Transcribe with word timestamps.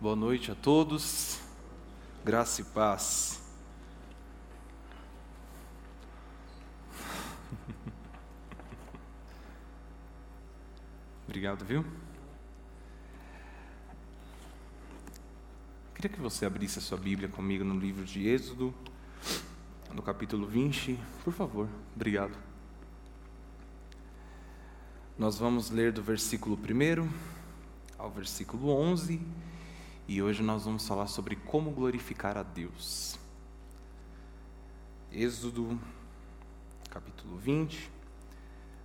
Boa 0.00 0.16
noite 0.16 0.50
a 0.50 0.54
todos, 0.54 1.38
graça 2.24 2.62
e 2.62 2.64
paz. 2.64 3.42
Obrigado, 11.28 11.66
viu? 11.66 11.84
Queria 15.94 16.08
que 16.08 16.18
você 16.18 16.46
abrisse 16.46 16.78
a 16.78 16.82
sua 16.82 16.96
Bíblia 16.96 17.28
comigo 17.28 17.62
no 17.62 17.78
livro 17.78 18.02
de 18.02 18.26
Êxodo, 18.26 18.72
no 19.92 20.00
capítulo 20.00 20.46
20, 20.46 20.98
por 21.22 21.34
favor. 21.34 21.68
Obrigado. 21.94 22.38
Nós 25.18 25.36
vamos 25.36 25.68
ler 25.68 25.92
do 25.92 26.02
versículo 26.02 26.56
1 26.56 27.06
ao 27.98 28.10
versículo 28.10 28.70
11 28.70 29.20
e 30.10 30.20
hoje 30.20 30.42
nós 30.42 30.64
vamos 30.64 30.88
falar 30.88 31.06
sobre 31.06 31.36
como 31.36 31.70
glorificar 31.70 32.36
a 32.36 32.42
Deus. 32.42 33.16
Êxodo, 35.12 35.80
capítulo 36.90 37.38
20, 37.38 37.88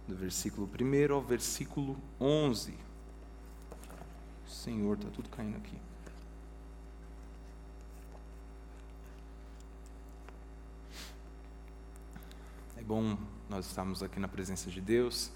do 0.08 0.16
versículo 0.16 0.70
1 0.80 1.12
ao 1.16 1.24
versículo 1.24 1.98
11. 2.22 2.78
Senhor, 4.46 4.98
está 4.98 5.10
tudo 5.10 5.28
caindo 5.30 5.58
aqui. 5.58 5.76
É 12.78 12.84
bom 12.84 13.18
nós 13.50 13.66
estarmos 13.66 14.04
aqui 14.04 14.20
na 14.20 14.28
presença 14.28 14.70
de 14.70 14.80
Deus. 14.80 15.32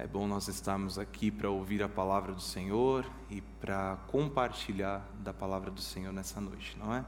É 0.00 0.06
bom 0.06 0.28
nós 0.28 0.46
estarmos 0.46 0.96
aqui 0.96 1.28
para 1.28 1.50
ouvir 1.50 1.82
a 1.82 1.88
palavra 1.88 2.32
do 2.32 2.40
Senhor 2.40 3.04
e 3.28 3.40
para 3.40 3.96
compartilhar 4.06 5.04
da 5.18 5.34
palavra 5.34 5.72
do 5.72 5.80
Senhor 5.80 6.12
nessa 6.12 6.40
noite, 6.40 6.78
não 6.78 6.94
é? 6.94 7.04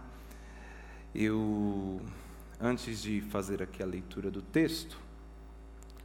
Eu, 1.15 2.01
antes 2.61 3.01
de 3.01 3.21
fazer 3.21 3.63
aqui 3.63 3.81
a 3.81 3.87
leitura 3.87 4.29
do 4.29 4.43
texto, 4.43 4.99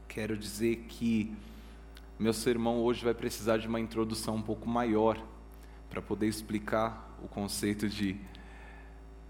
quero 0.08 0.38
dizer 0.38 0.86
que 0.88 1.36
meu 2.20 2.34
sermão 2.34 2.78
hoje 2.78 3.04
vai 3.04 3.16
precisar 3.16 3.58
de 3.58 3.68
uma 3.68 3.80
introdução 3.80 4.36
um 4.36 4.44
pouco 4.44 4.70
maior 4.70 5.20
para 5.90 6.04
poder 6.04 6.28
explicar 6.28 7.18
o 7.24 7.28
conceito 7.28 7.90
de 7.90 8.16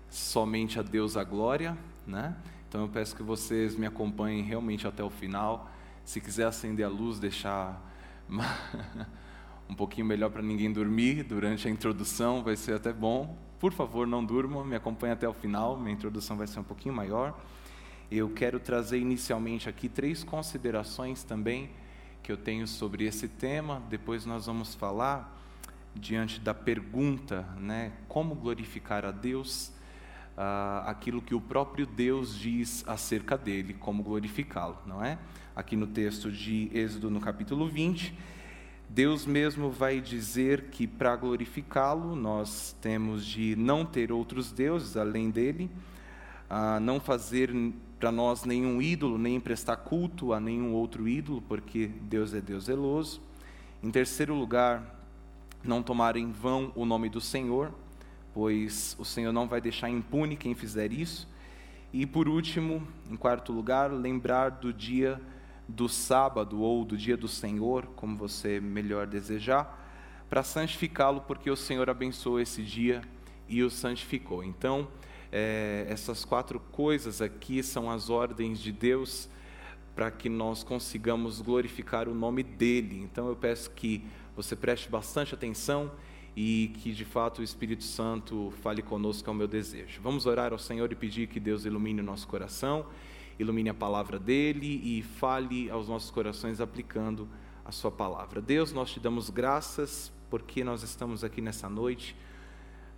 somente 0.10 0.78
a 0.78 0.82
Deus 0.82 1.16
a 1.16 1.24
glória, 1.24 1.78
né? 2.06 2.36
Então 2.68 2.82
eu 2.82 2.90
peço 2.90 3.16
que 3.16 3.24
vocês 3.24 3.78
me 3.78 3.86
acompanhem 3.86 4.44
realmente 4.44 4.86
até 4.86 5.02
o 5.02 5.10
final 5.10 5.72
se 6.06 6.22
quiser 6.22 6.46
acender 6.46 6.86
a 6.86 6.90
luz, 6.90 7.20
deixar 7.20 7.82
um 9.68 9.74
pouquinho 9.74 10.06
melhor 10.06 10.30
para 10.30 10.42
ninguém 10.42 10.72
dormir 10.72 11.24
durante 11.24 11.68
a 11.68 11.72
introdução, 11.72 12.44
vai 12.44 12.56
ser 12.56 12.76
até 12.76 12.94
bom. 12.94 13.36
Por 13.60 13.74
favor, 13.74 14.06
não 14.06 14.24
durmam, 14.24 14.64
me 14.64 14.76
acompanhe 14.76 15.14
até 15.14 15.28
o 15.28 15.34
final, 15.34 15.76
minha 15.78 15.92
introdução 15.92 16.38
vai 16.38 16.46
ser 16.46 16.60
um 16.60 16.64
pouquinho 16.64 16.94
maior. 16.94 17.38
Eu 18.12 18.30
quero 18.30 18.60
trazer 18.60 19.00
inicialmente 19.00 19.68
aqui 19.68 19.90
três 19.90 20.24
considerações 20.24 21.24
também 21.24 21.72
que 22.22 22.32
eu 22.32 22.38
tenho 22.38 22.68
sobre 22.68 23.06
esse 23.06 23.28
tema, 23.28 23.82
depois 23.90 24.26
nós 24.26 24.46
vamos 24.46 24.76
falar 24.76 25.36
diante 25.96 26.40
da 26.40 26.54
pergunta, 26.54 27.44
né, 27.58 27.94
como 28.08 28.36
glorificar 28.36 29.06
a 29.06 29.12
Deus, 29.12 29.72
ah, 30.38 30.84
aquilo 30.86 31.22
que 31.22 31.34
o 31.34 31.42
próprio 31.42 31.86
Deus 31.86 32.38
diz 32.38 32.84
acerca 32.88 33.38
dele, 33.38 33.74
como 33.74 34.04
glorificá-lo, 34.04 34.78
não 34.86 35.04
é? 35.04 35.18
Aqui 35.56 35.76
no 35.76 35.88
texto 35.88 36.30
de 36.30 36.70
Êxodo, 36.74 37.10
no 37.10 37.22
capítulo 37.22 37.68
20, 37.68 38.14
Deus 38.90 39.26
mesmo 39.26 39.72
vai 39.72 40.02
dizer 40.02 40.66
que 40.66 40.86
para 40.86 41.16
glorificá-lo, 41.16 42.16
nós 42.16 42.76
temos 42.82 43.26
de 43.26 43.56
não 43.56 43.86
ter 43.86 44.12
outros 44.12 44.52
deuses 44.52 44.98
além 44.98 45.30
dele, 45.30 45.70
a 46.50 46.80
não 46.80 47.00
fazer 47.00 47.52
para 48.00 48.12
nós 48.12 48.44
nenhum 48.44 48.82
ídolo, 48.82 49.18
nem 49.18 49.40
prestar 49.40 49.78
culto 49.78 50.34
a 50.34 50.40
nenhum 50.40 50.74
outro 50.74 51.08
ídolo, 51.08 51.42
porque 51.42 51.88
Deus 52.02 52.34
é 52.34 52.42
Deus 52.42 52.66
zeloso. 52.66 53.22
Em 53.82 53.90
terceiro 53.90 54.36
lugar, 54.36 54.84
não 55.64 55.82
tomar 55.82 56.18
em 56.18 56.32
vão 56.32 56.72
o 56.76 56.86
nome 56.86 57.10
do 57.10 57.22
Senhor, 57.22 57.72
pois 58.34 58.96
o 59.00 59.06
Senhor 59.06 59.32
não 59.32 59.48
vai 59.48 59.62
deixar 59.62 59.90
impune 59.90 60.36
quem 60.36 60.54
fizer 60.54 60.92
isso. 60.92 61.28
E 61.94 62.06
por 62.06 62.28
último, 62.28 62.86
em 63.10 63.16
quarto 63.16 63.54
lugar, 63.54 63.92
lembrar 63.92 64.50
do 64.50 64.74
dia 64.74 65.20
do 65.68 65.90
sábado 65.90 66.62
ou 66.62 66.86
do 66.86 66.96
dia 66.96 67.18
do 67.18 67.28
Senhor, 67.28 67.88
como 67.96 68.18
você 68.18 68.60
melhor 68.60 69.08
desejar, 69.08 69.84
para 70.30 70.44
santificá-lo, 70.44 71.22
porque 71.22 71.50
o 71.50 71.56
Senhor 71.56 71.90
abençoou 71.90 72.40
esse 72.40 72.62
dia 72.62 73.02
e 73.48 73.64
o 73.64 73.70
santificou. 73.70 74.44
Então, 74.44 74.88
é, 75.32 75.86
essas 75.90 76.24
quatro 76.24 76.60
coisas 76.60 77.22
aqui 77.22 77.62
são 77.64 77.90
as 77.90 78.10
ordens 78.10 78.60
de 78.60 78.72
Deus 78.72 79.30
para 79.96 80.12
que 80.12 80.28
nós 80.28 80.64
consigamos 80.64 81.42
glorificar 81.42 82.08
o 82.10 82.14
nome 82.14 82.44
dEle. 82.44 83.00
Então, 83.02 83.28
eu 83.28 83.36
peço 83.36 83.72
que 83.72 84.06
você 84.36 84.56
preste 84.56 84.90
bastante 84.90 85.34
atenção 85.34 85.92
e 86.36 86.74
que 86.80 86.92
de 86.92 87.06
fato 87.06 87.40
o 87.40 87.44
Espírito 87.44 87.84
Santo 87.84 88.54
fale 88.62 88.82
conosco, 88.82 89.30
é 89.30 89.32
o 89.32 89.36
meu 89.36 89.48
desejo. 89.48 90.02
Vamos 90.02 90.26
orar 90.26 90.52
ao 90.52 90.60
Senhor 90.60 90.92
e 90.92 90.96
pedir 90.96 91.28
que 91.28 91.40
Deus 91.40 91.64
ilumine 91.64 92.02
o 92.02 92.04
nosso 92.04 92.28
coração 92.28 92.86
ilumine 93.38 93.70
a 93.70 93.74
palavra 93.74 94.18
dele 94.18 94.82
e 94.84 95.02
fale 95.02 95.70
aos 95.70 95.88
nossos 95.88 96.10
corações 96.10 96.62
aplicando 96.62 97.28
a 97.64 97.72
sua 97.72 97.92
palavra. 97.92 98.42
Deus, 98.42 98.72
nós 98.72 98.92
te 98.92 99.00
damos 99.00 99.30
graças 99.30 100.12
porque 100.30 100.64
nós 100.64 100.84
estamos 100.84 101.24
aqui 101.24 101.42
nessa 101.42 101.70
noite. 101.70 102.16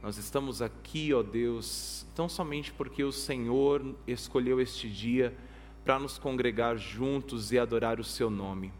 Nós 0.01 0.17
estamos 0.17 0.61
aqui, 0.61 1.13
ó 1.13 1.23
Deus, 1.23 2.05
tão 2.13 2.29
somente 2.29 2.71
porque 2.71 3.03
o 3.03 3.11
Senhor 3.11 3.95
escolheu 4.05 4.61
este 4.61 4.89
dia 4.89 5.35
para 5.83 5.97
nos 5.97 6.17
congregar 6.17 6.77
juntos 6.77 7.51
e 7.51 7.57
adorar 7.57 7.99
o 7.99 8.03
seu 8.03 8.29
nome. 8.29 8.71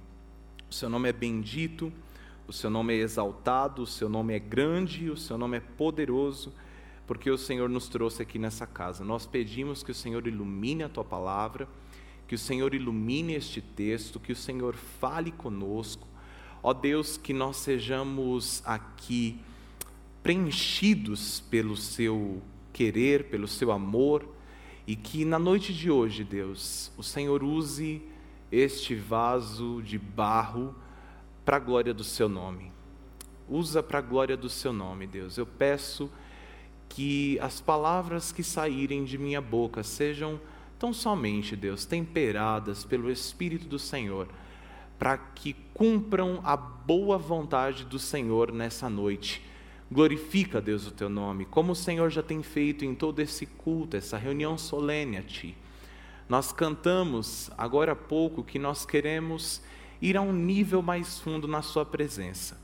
O 0.70 0.74
seu 0.74 0.90
nome 0.90 1.10
é 1.10 1.14
bendito, 1.14 1.92
o 2.48 2.54
seu 2.54 2.70
nome 2.70 2.94
é 2.94 2.98
exaltado, 2.98 3.82
o 3.82 3.88
seu 3.88 4.08
nome 4.08 4.36
é 4.36 4.40
grande, 4.40 5.10
o 5.10 5.18
seu 5.18 5.38
nome 5.38 5.58
é 5.58 5.60
poderoso 5.60 6.54
porque 7.08 7.32
o 7.32 7.38
Senhor 7.38 7.70
nos 7.70 7.88
trouxe 7.88 8.22
aqui 8.22 8.38
nessa 8.38 8.68
casa. 8.68 9.04
Nós 9.04 9.26
pedimos 9.26 9.82
que 9.82 9.92
o 9.92 9.96
Senhor 9.96 10.28
ilumine 10.28 10.84
a 10.84 10.90
tua 10.90 11.06
palavra, 11.06 11.68
que 12.28 12.36
o 12.36 12.38
Senhor 12.38 12.76
ilumine 12.76 13.34
este 13.34 13.62
texto, 13.62 14.20
que 14.20 14.34
o 14.34 14.36
Senhor 14.36 14.76
fale 14.76 15.32
conosco. 15.32 16.06
Ó 16.62 16.74
Deus, 16.74 17.16
que 17.16 17.34
nós 17.34 17.56
sejamos 17.56 18.62
aqui 18.66 19.40
preenchidos 20.22 21.40
pelo 21.40 21.78
seu 21.78 22.42
querer, 22.74 23.30
pelo 23.30 23.48
seu 23.48 23.72
amor, 23.72 24.28
e 24.86 24.94
que 24.94 25.24
na 25.24 25.40
noite 25.40 25.74
de 25.74 25.90
hoje, 25.90 26.26
Deus, 26.26 26.92
o 26.98 27.04
Senhor 27.04 27.42
use 27.42 28.02
este 28.52 28.94
vaso 28.96 29.82
de 29.82 29.98
barro 29.98 30.76
para 31.46 31.56
a 31.56 31.60
glória 31.60 31.94
do 31.94 32.04
seu 32.04 32.28
nome. 32.28 32.74
Usa 33.48 33.82
para 33.82 34.00
a 34.00 34.02
glória 34.02 34.36
do 34.36 34.50
seu 34.50 34.74
nome, 34.74 35.08
Deus. 35.08 35.38
Eu 35.38 35.46
peço 35.46 36.12
que 36.90 37.40
as 37.40 37.60
palavras 37.60 38.32
que 38.32 38.44
saírem 38.44 39.04
de 39.04 39.18
minha 39.18 39.42
boca 39.42 39.84
sejam 39.84 40.40
tão 40.80 40.94
somente, 40.94 41.56
Deus, 41.56 41.86
temperadas 41.86 42.84
pelo 42.84 43.12
Espírito 43.12 43.68
do 43.68 43.80
Senhor, 43.80 44.28
para 44.98 45.18
que 45.18 45.56
cumpram 45.74 46.40
a 46.44 46.56
boa 46.58 47.18
vontade 47.18 47.86
do 47.86 48.00
Senhor 48.00 48.52
nessa 48.52 48.90
noite. 48.90 49.44
Glorifica, 49.92 50.60
Deus, 50.60 50.86
o 50.88 50.92
teu 50.92 51.10
nome, 51.10 51.46
como 51.46 51.72
o 51.72 51.76
Senhor 51.76 52.10
já 52.10 52.22
tem 52.22 52.44
feito 52.44 52.84
em 52.84 52.94
todo 52.94 53.20
esse 53.20 53.46
culto, 53.46 53.96
essa 53.96 54.18
reunião 54.18 54.58
solene 54.58 55.18
a 55.18 55.22
ti. 55.22 55.56
Nós 56.28 56.52
cantamos 56.52 57.50
agora 57.58 57.94
há 57.94 57.96
pouco 57.96 58.44
que 58.44 58.60
nós 58.60 58.86
queremos 58.86 59.62
ir 60.02 60.18
a 60.18 60.22
um 60.22 60.34
nível 60.34 60.82
mais 60.82 61.20
fundo 61.20 61.48
na 61.48 61.62
Sua 61.62 61.86
presença. 61.86 62.60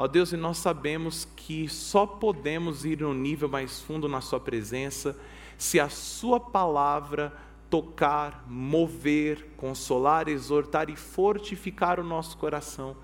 Ó 0.00 0.08
Deus, 0.08 0.32
e 0.32 0.36
nós 0.38 0.56
sabemos 0.56 1.28
que 1.36 1.68
só 1.68 2.06
podemos 2.06 2.86
ir 2.86 3.04
um 3.04 3.12
nível 3.12 3.50
mais 3.50 3.82
fundo 3.82 4.08
na 4.08 4.22
Sua 4.22 4.40
presença 4.40 5.14
se 5.58 5.78
a 5.78 5.90
Sua 5.90 6.40
palavra 6.40 7.36
tocar, 7.68 8.46
mover, 8.48 9.48
consolar, 9.58 10.26
exortar 10.26 10.88
e 10.88 10.96
fortificar 10.96 12.00
o 12.00 12.02
nosso 12.02 12.38
coração. 12.38 12.96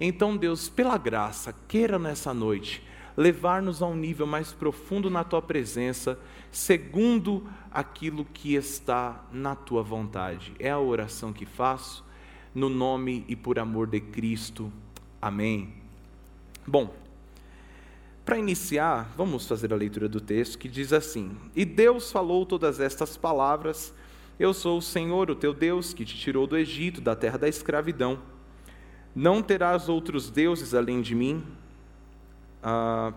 Então, 0.00 0.36
Deus, 0.36 0.68
pela 0.68 0.98
graça, 0.98 1.54
queira 1.68 2.00
nessa 2.00 2.34
noite 2.34 2.84
levar-nos 3.16 3.80
a 3.80 3.86
um 3.86 3.94
nível 3.94 4.26
mais 4.26 4.52
profundo 4.52 5.08
na 5.08 5.22
tua 5.22 5.40
presença, 5.40 6.18
segundo 6.50 7.46
aquilo 7.70 8.24
que 8.24 8.54
está 8.56 9.24
na 9.30 9.54
tua 9.54 9.84
vontade. 9.84 10.52
É 10.58 10.68
a 10.68 10.80
oração 10.80 11.32
que 11.32 11.46
faço, 11.46 12.04
no 12.52 12.68
nome 12.68 13.24
e 13.28 13.36
por 13.36 13.56
amor 13.56 13.86
de 13.86 14.00
Cristo. 14.00 14.72
Amém. 15.22 15.77
Bom, 16.68 16.94
para 18.26 18.36
iniciar, 18.36 19.10
vamos 19.16 19.48
fazer 19.48 19.72
a 19.72 19.76
leitura 19.76 20.06
do 20.06 20.20
texto 20.20 20.58
que 20.58 20.68
diz 20.68 20.92
assim: 20.92 21.34
E 21.56 21.64
Deus 21.64 22.12
falou 22.12 22.44
todas 22.44 22.78
estas 22.78 23.16
palavras: 23.16 23.94
Eu 24.38 24.52
sou 24.52 24.76
o 24.76 24.82
Senhor, 24.82 25.30
o 25.30 25.34
teu 25.34 25.54
Deus, 25.54 25.94
que 25.94 26.04
te 26.04 26.14
tirou 26.14 26.46
do 26.46 26.58
Egito, 26.58 27.00
da 27.00 27.16
terra 27.16 27.38
da 27.38 27.48
escravidão. 27.48 28.18
Não 29.16 29.40
terás 29.40 29.88
outros 29.88 30.28
deuses 30.28 30.74
além 30.74 31.00
de 31.00 31.14
mim. 31.14 31.42
Ah, 32.62 33.14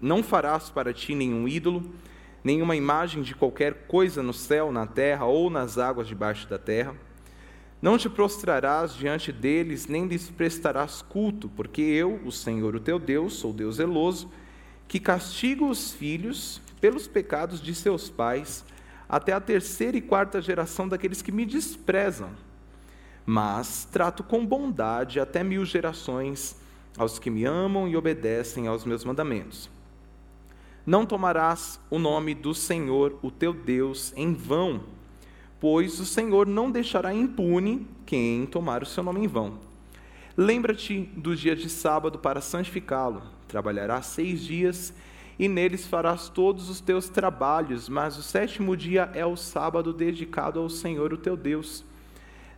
Não 0.00 0.22
farás 0.22 0.70
para 0.70 0.92
ti 0.92 1.16
nenhum 1.16 1.48
ídolo, 1.48 1.90
nenhuma 2.44 2.76
imagem 2.76 3.20
de 3.20 3.34
qualquer 3.34 3.88
coisa 3.88 4.22
no 4.22 4.32
céu, 4.32 4.70
na 4.70 4.86
terra 4.86 5.26
ou 5.26 5.50
nas 5.50 5.76
águas 5.76 6.06
debaixo 6.06 6.48
da 6.48 6.56
terra. 6.56 6.94
Não 7.80 7.96
te 7.96 8.08
prostrarás 8.08 8.92
diante 8.94 9.30
deles, 9.30 9.86
nem 9.86 10.06
lhes 10.06 10.28
prestarás 10.28 11.00
culto, 11.00 11.48
porque 11.48 11.80
eu, 11.80 12.20
o 12.24 12.32
Senhor, 12.32 12.74
o 12.74 12.80
teu 12.80 12.98
Deus, 12.98 13.34
sou 13.34 13.52
Deus 13.52 13.76
zeloso, 13.76 14.28
que 14.88 14.98
castigo 14.98 15.68
os 15.68 15.92
filhos 15.92 16.60
pelos 16.80 17.06
pecados 17.06 17.60
de 17.60 17.74
seus 17.74 18.10
pais, 18.10 18.64
até 19.08 19.32
a 19.32 19.40
terceira 19.40 19.96
e 19.96 20.00
quarta 20.00 20.40
geração 20.42 20.88
daqueles 20.88 21.22
que 21.22 21.30
me 21.30 21.46
desprezam. 21.46 22.30
Mas 23.24 23.84
trato 23.84 24.24
com 24.24 24.44
bondade 24.44 25.20
até 25.20 25.44
mil 25.44 25.64
gerações 25.64 26.56
aos 26.96 27.18
que 27.18 27.30
me 27.30 27.44
amam 27.44 27.86
e 27.86 27.96
obedecem 27.96 28.66
aos 28.66 28.84
meus 28.84 29.04
mandamentos. 29.04 29.70
Não 30.84 31.06
tomarás 31.06 31.78
o 31.90 31.98
nome 31.98 32.34
do 32.34 32.54
Senhor, 32.54 33.18
o 33.22 33.30
teu 33.30 33.52
Deus, 33.52 34.12
em 34.16 34.32
vão, 34.32 34.82
pois 35.60 35.98
o 36.00 36.06
Senhor 36.06 36.46
não 36.46 36.70
deixará 36.70 37.12
impune 37.12 37.86
quem 38.06 38.46
tomar 38.46 38.82
o 38.82 38.86
seu 38.86 39.02
nome 39.02 39.24
em 39.24 39.26
vão. 39.26 39.58
Lembra-te 40.36 41.00
do 41.16 41.34
dia 41.34 41.56
de 41.56 41.68
sábado 41.68 42.18
para 42.18 42.40
santificá-lo. 42.40 43.22
Trabalharás 43.48 44.06
seis 44.06 44.44
dias 44.44 44.94
e 45.38 45.48
neles 45.48 45.86
farás 45.86 46.28
todos 46.28 46.68
os 46.68 46.80
teus 46.80 47.08
trabalhos, 47.08 47.88
mas 47.88 48.16
o 48.16 48.22
sétimo 48.22 48.76
dia 48.76 49.10
é 49.14 49.24
o 49.26 49.36
sábado 49.36 49.92
dedicado 49.92 50.60
ao 50.60 50.68
Senhor, 50.68 51.12
o 51.12 51.16
teu 51.16 51.36
Deus. 51.36 51.84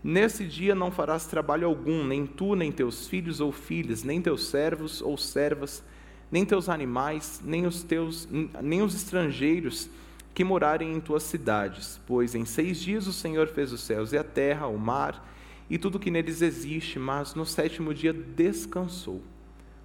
Nesse 0.02 0.46
dia 0.46 0.74
não 0.74 0.90
farás 0.90 1.26
trabalho 1.26 1.66
algum, 1.66 2.04
nem 2.04 2.26
tu, 2.26 2.54
nem 2.54 2.72
teus 2.72 3.06
filhos 3.06 3.40
ou 3.40 3.52
filhas, 3.52 4.02
nem 4.02 4.20
teus 4.20 4.46
servos 4.46 5.02
ou 5.02 5.16
servas, 5.18 5.82
nem 6.30 6.44
teus 6.44 6.68
animais, 6.70 7.40
nem 7.44 7.66
os 7.66 7.82
teus, 7.82 8.26
nem 8.62 8.80
os 8.82 8.94
estrangeiros 8.94 9.90
que 10.40 10.44
morarem 10.44 10.94
em 10.94 11.00
tuas 11.00 11.24
cidades, 11.24 12.00
pois 12.06 12.34
em 12.34 12.46
seis 12.46 12.80
dias 12.80 13.06
o 13.06 13.12
Senhor 13.12 13.46
fez 13.48 13.74
os 13.74 13.82
céus 13.82 14.14
e 14.14 14.16
a 14.16 14.24
terra, 14.24 14.68
o 14.68 14.78
mar 14.78 15.30
e 15.68 15.76
tudo 15.76 15.98
que 15.98 16.10
neles 16.10 16.40
existe, 16.40 16.98
mas 16.98 17.34
no 17.34 17.44
sétimo 17.44 17.92
dia 17.92 18.10
descansou. 18.10 19.20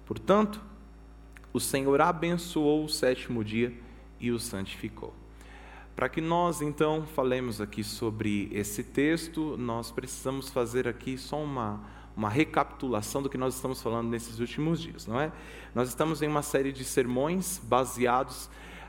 Portanto, 0.06 0.58
o 1.52 1.60
Senhor 1.60 2.00
abençoou 2.00 2.86
o 2.86 2.88
sétimo 2.88 3.44
dia 3.44 3.70
e 4.18 4.30
o 4.30 4.38
santificou. 4.38 5.12
Para 5.94 6.08
que 6.08 6.22
nós 6.22 6.62
então 6.62 7.04
falemos 7.14 7.60
aqui 7.60 7.84
sobre 7.84 8.48
esse 8.50 8.82
texto, 8.82 9.58
nós 9.58 9.90
precisamos 9.90 10.48
fazer 10.48 10.88
aqui 10.88 11.18
só 11.18 11.38
uma 11.38 11.84
uma 12.16 12.30
recapitulação 12.30 13.22
do 13.22 13.28
que 13.28 13.36
nós 13.36 13.54
estamos 13.54 13.82
falando 13.82 14.08
nesses 14.08 14.38
últimos 14.38 14.80
dias, 14.80 15.06
não 15.06 15.20
é? 15.20 15.30
Nós 15.74 15.90
estamos 15.90 16.22
em 16.22 16.26
uma 16.26 16.40
série 16.40 16.72
de 16.72 16.82
sermões 16.82 17.60
baseados 17.62 18.48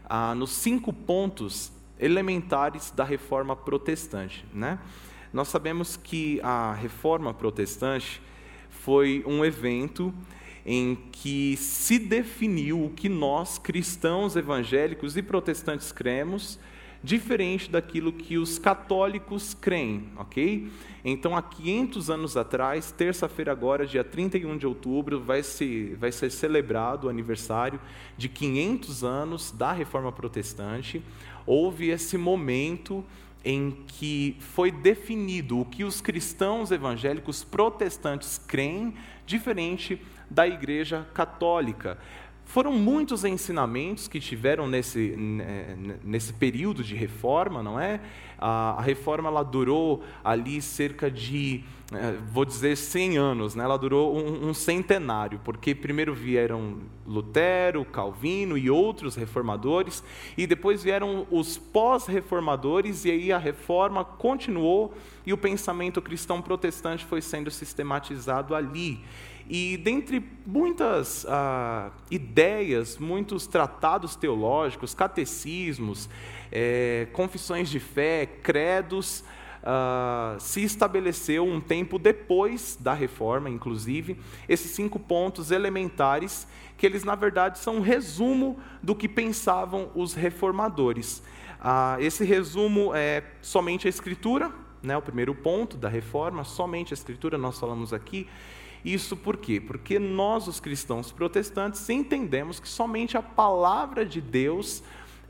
ah, 0.09 0.33
nos 0.33 0.51
cinco 0.51 0.94
pontos 0.94 1.71
elementares 2.00 2.92
da 2.92 3.04
reforma 3.04 3.56
protestante, 3.56 4.45
né? 4.54 4.80
Nós 5.33 5.50
sabemos 5.50 5.98
que 5.98 6.39
a 6.42 6.74
reforma 6.74 7.33
protestante 7.33 8.21
foi 8.69 9.24
um 9.27 9.44
evento 9.44 10.13
em 10.65 10.95
que 11.12 11.56
se 11.57 12.00
definiu 12.00 12.86
o 12.86 12.89
que 12.89 13.09
nós, 13.09 13.57
cristãos 13.57 14.36
evangélicos 14.36 15.18
e 15.18 15.21
protestantes, 15.21 15.92
cremos 15.92 16.60
diferente 17.03 17.69
daquilo 17.69 18.12
que 18.12 18.38
os 18.38 18.57
católicos 18.57 19.53
creem, 19.53 20.10
ok? 20.18 20.69
Então, 21.09 21.38
há 21.38 21.42
500 21.42 22.09
anos 22.09 22.36
atrás, 22.36 22.92
terça-feira 22.92 23.50
agora, 23.50 23.88
dia 23.88 24.04
31 24.04 24.57
de 24.57 24.68
outubro, 24.68 25.21
vai, 25.21 25.42
se, 25.42 25.95
vai 25.98 26.12
ser 26.12 26.30
celebrado 26.30 27.07
o 27.07 27.09
aniversário 27.09 27.80
de 28.18 28.27
500 28.27 29.06
anos 29.06 29.50
da 29.51 29.71
Reforma 29.71 30.12
Protestante. 30.12 31.01
Houve 31.45 31.88
esse 31.88 32.18
momento 32.18 33.06
em 33.42 33.71
que 33.88 34.36
foi 34.38 34.69
definido 34.69 35.62
o 35.62 35.63
que 35.63 35.86
os 35.86 36.01
cristãos 36.01 36.71
evangélicos 36.71 37.42
protestantes 37.42 38.38
creem, 38.38 38.94
diferente 39.25 40.01
da 40.30 40.45
Igreja 40.45 41.07
Católica. 41.13 41.98
Foram 42.44 42.74
muitos 42.74 43.24
ensinamentos 43.24 44.10
que 44.10 44.19
tiveram 44.19 44.68
nesse, 44.68 45.15
né, 45.15 45.77
nesse 46.03 46.33
período 46.33 46.83
de 46.83 46.95
reforma, 46.95 47.63
não 47.63 47.80
é? 47.80 48.01
A, 48.39 48.81
reforma 48.81 49.30
ela 49.30 49.44
durou 49.44 50.04
ali 50.24 50.62
cerca 50.62 51.10
de, 51.10 51.63
vou 52.31 52.44
dizer, 52.44 52.75
100 52.75 53.18
anos, 53.18 53.56
né? 53.56 53.63
ela 53.63 53.78
durou 53.78 54.18
um, 54.18 54.50
um 54.50 54.54
centenário, 54.54 55.39
porque 55.44 55.74
primeiro 55.74 56.13
vieram 56.13 56.80
Lutero, 57.06 57.86
Calvino 57.86 58.57
e 58.57 58.69
outros 58.69 59.16
reformadores, 59.16 60.04
e 60.38 60.45
depois 60.45 60.84
vieram 60.84 61.25
os 61.31 61.57
pós-reformadores, 61.57 63.06
e 63.06 63.12
aí 63.12 63.31
a 63.31 63.38
reforma 63.38 64.04
continuou 64.04 64.94
e 65.25 65.31
o 65.31 65.38
pensamento 65.38 66.01
cristão 66.01 66.42
protestante 66.42 67.06
foi 67.06 67.22
sendo 67.22 67.50
sistematizado 67.50 68.54
ali. 68.54 69.00
E 69.50 69.78
dentre 69.78 70.22
muitas 70.45 71.25
ah, 71.30 71.92
ideias, 72.12 72.98
muitos 72.98 73.48
tratados 73.48 74.13
teológicos, 74.13 74.94
catecismos, 74.94 76.10
é, 76.51 77.07
confissões 77.13 77.69
de 77.69 77.80
fé, 77.80 78.25
credos, 78.25 79.24
ah, 79.69 80.37
se 80.39 80.63
estabeleceu 80.63 81.45
um 81.45 81.59
tempo 81.59 81.99
depois 81.99 82.77
da 82.79 82.93
reforma, 82.93 83.49
inclusive, 83.49 84.17
esses 84.47 84.71
cinco 84.71 84.97
pontos 84.97 85.51
elementares, 85.51 86.47
que 86.77 86.85
eles, 86.85 87.03
na 87.03 87.15
verdade, 87.15 87.59
são 87.59 87.75
um 87.75 87.81
resumo 87.81 88.57
do 88.81 88.95
que 88.95 89.09
pensavam 89.09 89.91
os 89.93 90.13
reformadores. 90.13 91.21
Ah, 91.59 91.97
esse 91.99 92.23
resumo 92.23 92.95
é 92.95 93.21
somente 93.41 93.87
a 93.87 93.89
Escritura, 93.89 94.53
né, 94.81 94.95
o 94.95 95.01
primeiro 95.01 95.35
ponto 95.35 95.75
da 95.75 95.89
reforma, 95.89 96.45
somente 96.45 96.93
a 96.93 96.95
Escritura, 96.95 97.37
nós 97.37 97.59
falamos 97.59 97.91
aqui. 97.91 98.25
Isso 98.85 99.17
por 99.17 99.35
quê? 99.35 99.59
Porque 99.59 99.99
nós, 99.99 100.47
os 100.47 100.61
cristãos 100.61 101.11
protestantes, 101.11 101.89
entendemos 101.89 102.57
que 102.57 102.69
somente 102.69 103.17
a 103.17 103.21
palavra 103.21 104.05
de 104.05 104.21
Deus 104.21 104.81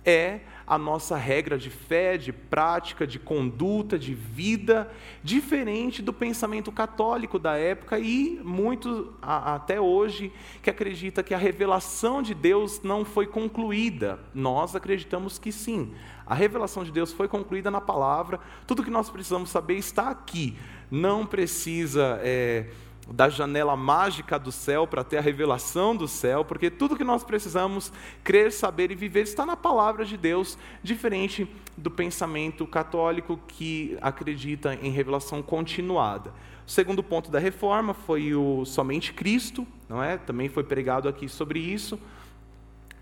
é 0.05 0.41
a 0.67 0.77
nossa 0.77 1.15
regra 1.15 1.57
de 1.57 1.69
fé, 1.69 2.17
de 2.17 2.33
prática, 2.33 3.07
de 3.07 3.17
conduta, 3.17 3.97
de 3.97 4.13
vida, 4.13 4.91
diferente 5.23 6.01
do 6.01 6.11
pensamento 6.11 6.73
católico 6.73 7.39
da 7.39 7.55
época 7.55 7.97
e 7.97 8.37
muito 8.43 9.13
até 9.21 9.79
hoje 9.79 10.29
que 10.61 10.69
acredita 10.69 11.23
que 11.23 11.33
a 11.33 11.37
revelação 11.37 12.21
de 12.21 12.33
Deus 12.33 12.81
não 12.83 13.06
foi 13.06 13.25
concluída. 13.25 14.19
Nós 14.33 14.75
acreditamos 14.75 15.39
que 15.39 15.53
sim. 15.53 15.94
A 16.25 16.35
revelação 16.35 16.83
de 16.83 16.92
Deus 16.92 17.13
foi 17.13 17.30
concluída 17.30 17.71
na 17.71 17.80
palavra. 17.80 18.37
Tudo 18.68 18.83
que 18.83 18.92
nós 18.92 19.09
precisamos 19.09 19.49
saber 19.49 19.75
está 19.75 20.09
aqui. 20.09 20.57
Não 20.92 21.25
precisa 21.25 22.19
é, 22.21 22.68
da 23.11 23.30
janela 23.30 23.76
mágica 23.76 24.37
do 24.37 24.52
céu 24.52 24.85
para 24.85 25.04
ter 25.04 25.18
a 25.18 25.21
revelação 25.21 25.95
do 25.95 26.07
céu, 26.07 26.44
porque 26.44 26.69
tudo 26.69 26.95
que 26.95 27.04
nós 27.04 27.23
precisamos 27.23 27.92
crer, 28.23 28.52
saber 28.52 28.92
e 28.92 28.95
viver 28.95 29.21
está 29.21 29.45
na 29.45 29.56
palavra 29.56 30.04
de 30.04 30.18
Deus, 30.18 30.57
diferente 30.83 31.49
do 31.78 31.90
pensamento 31.90 32.68
católico 32.68 33.40
que 33.47 33.97
acredita 34.02 34.76
em 34.76 34.92
revelação 34.92 35.42
continuada. 35.42 36.33
O 36.66 36.69
segundo 36.71 37.02
ponto 37.02 37.31
da 37.31 37.40
reforma 37.40 37.94
foi 37.94 38.35
o 38.35 38.66
somente 38.66 39.14
Cristo, 39.14 39.66
não 39.87 40.04
é? 40.04 40.18
Também 40.18 40.49
foi 40.49 40.64
pregado 40.64 41.07
aqui 41.07 41.30
sobre 41.30 41.59
isso. 41.59 41.97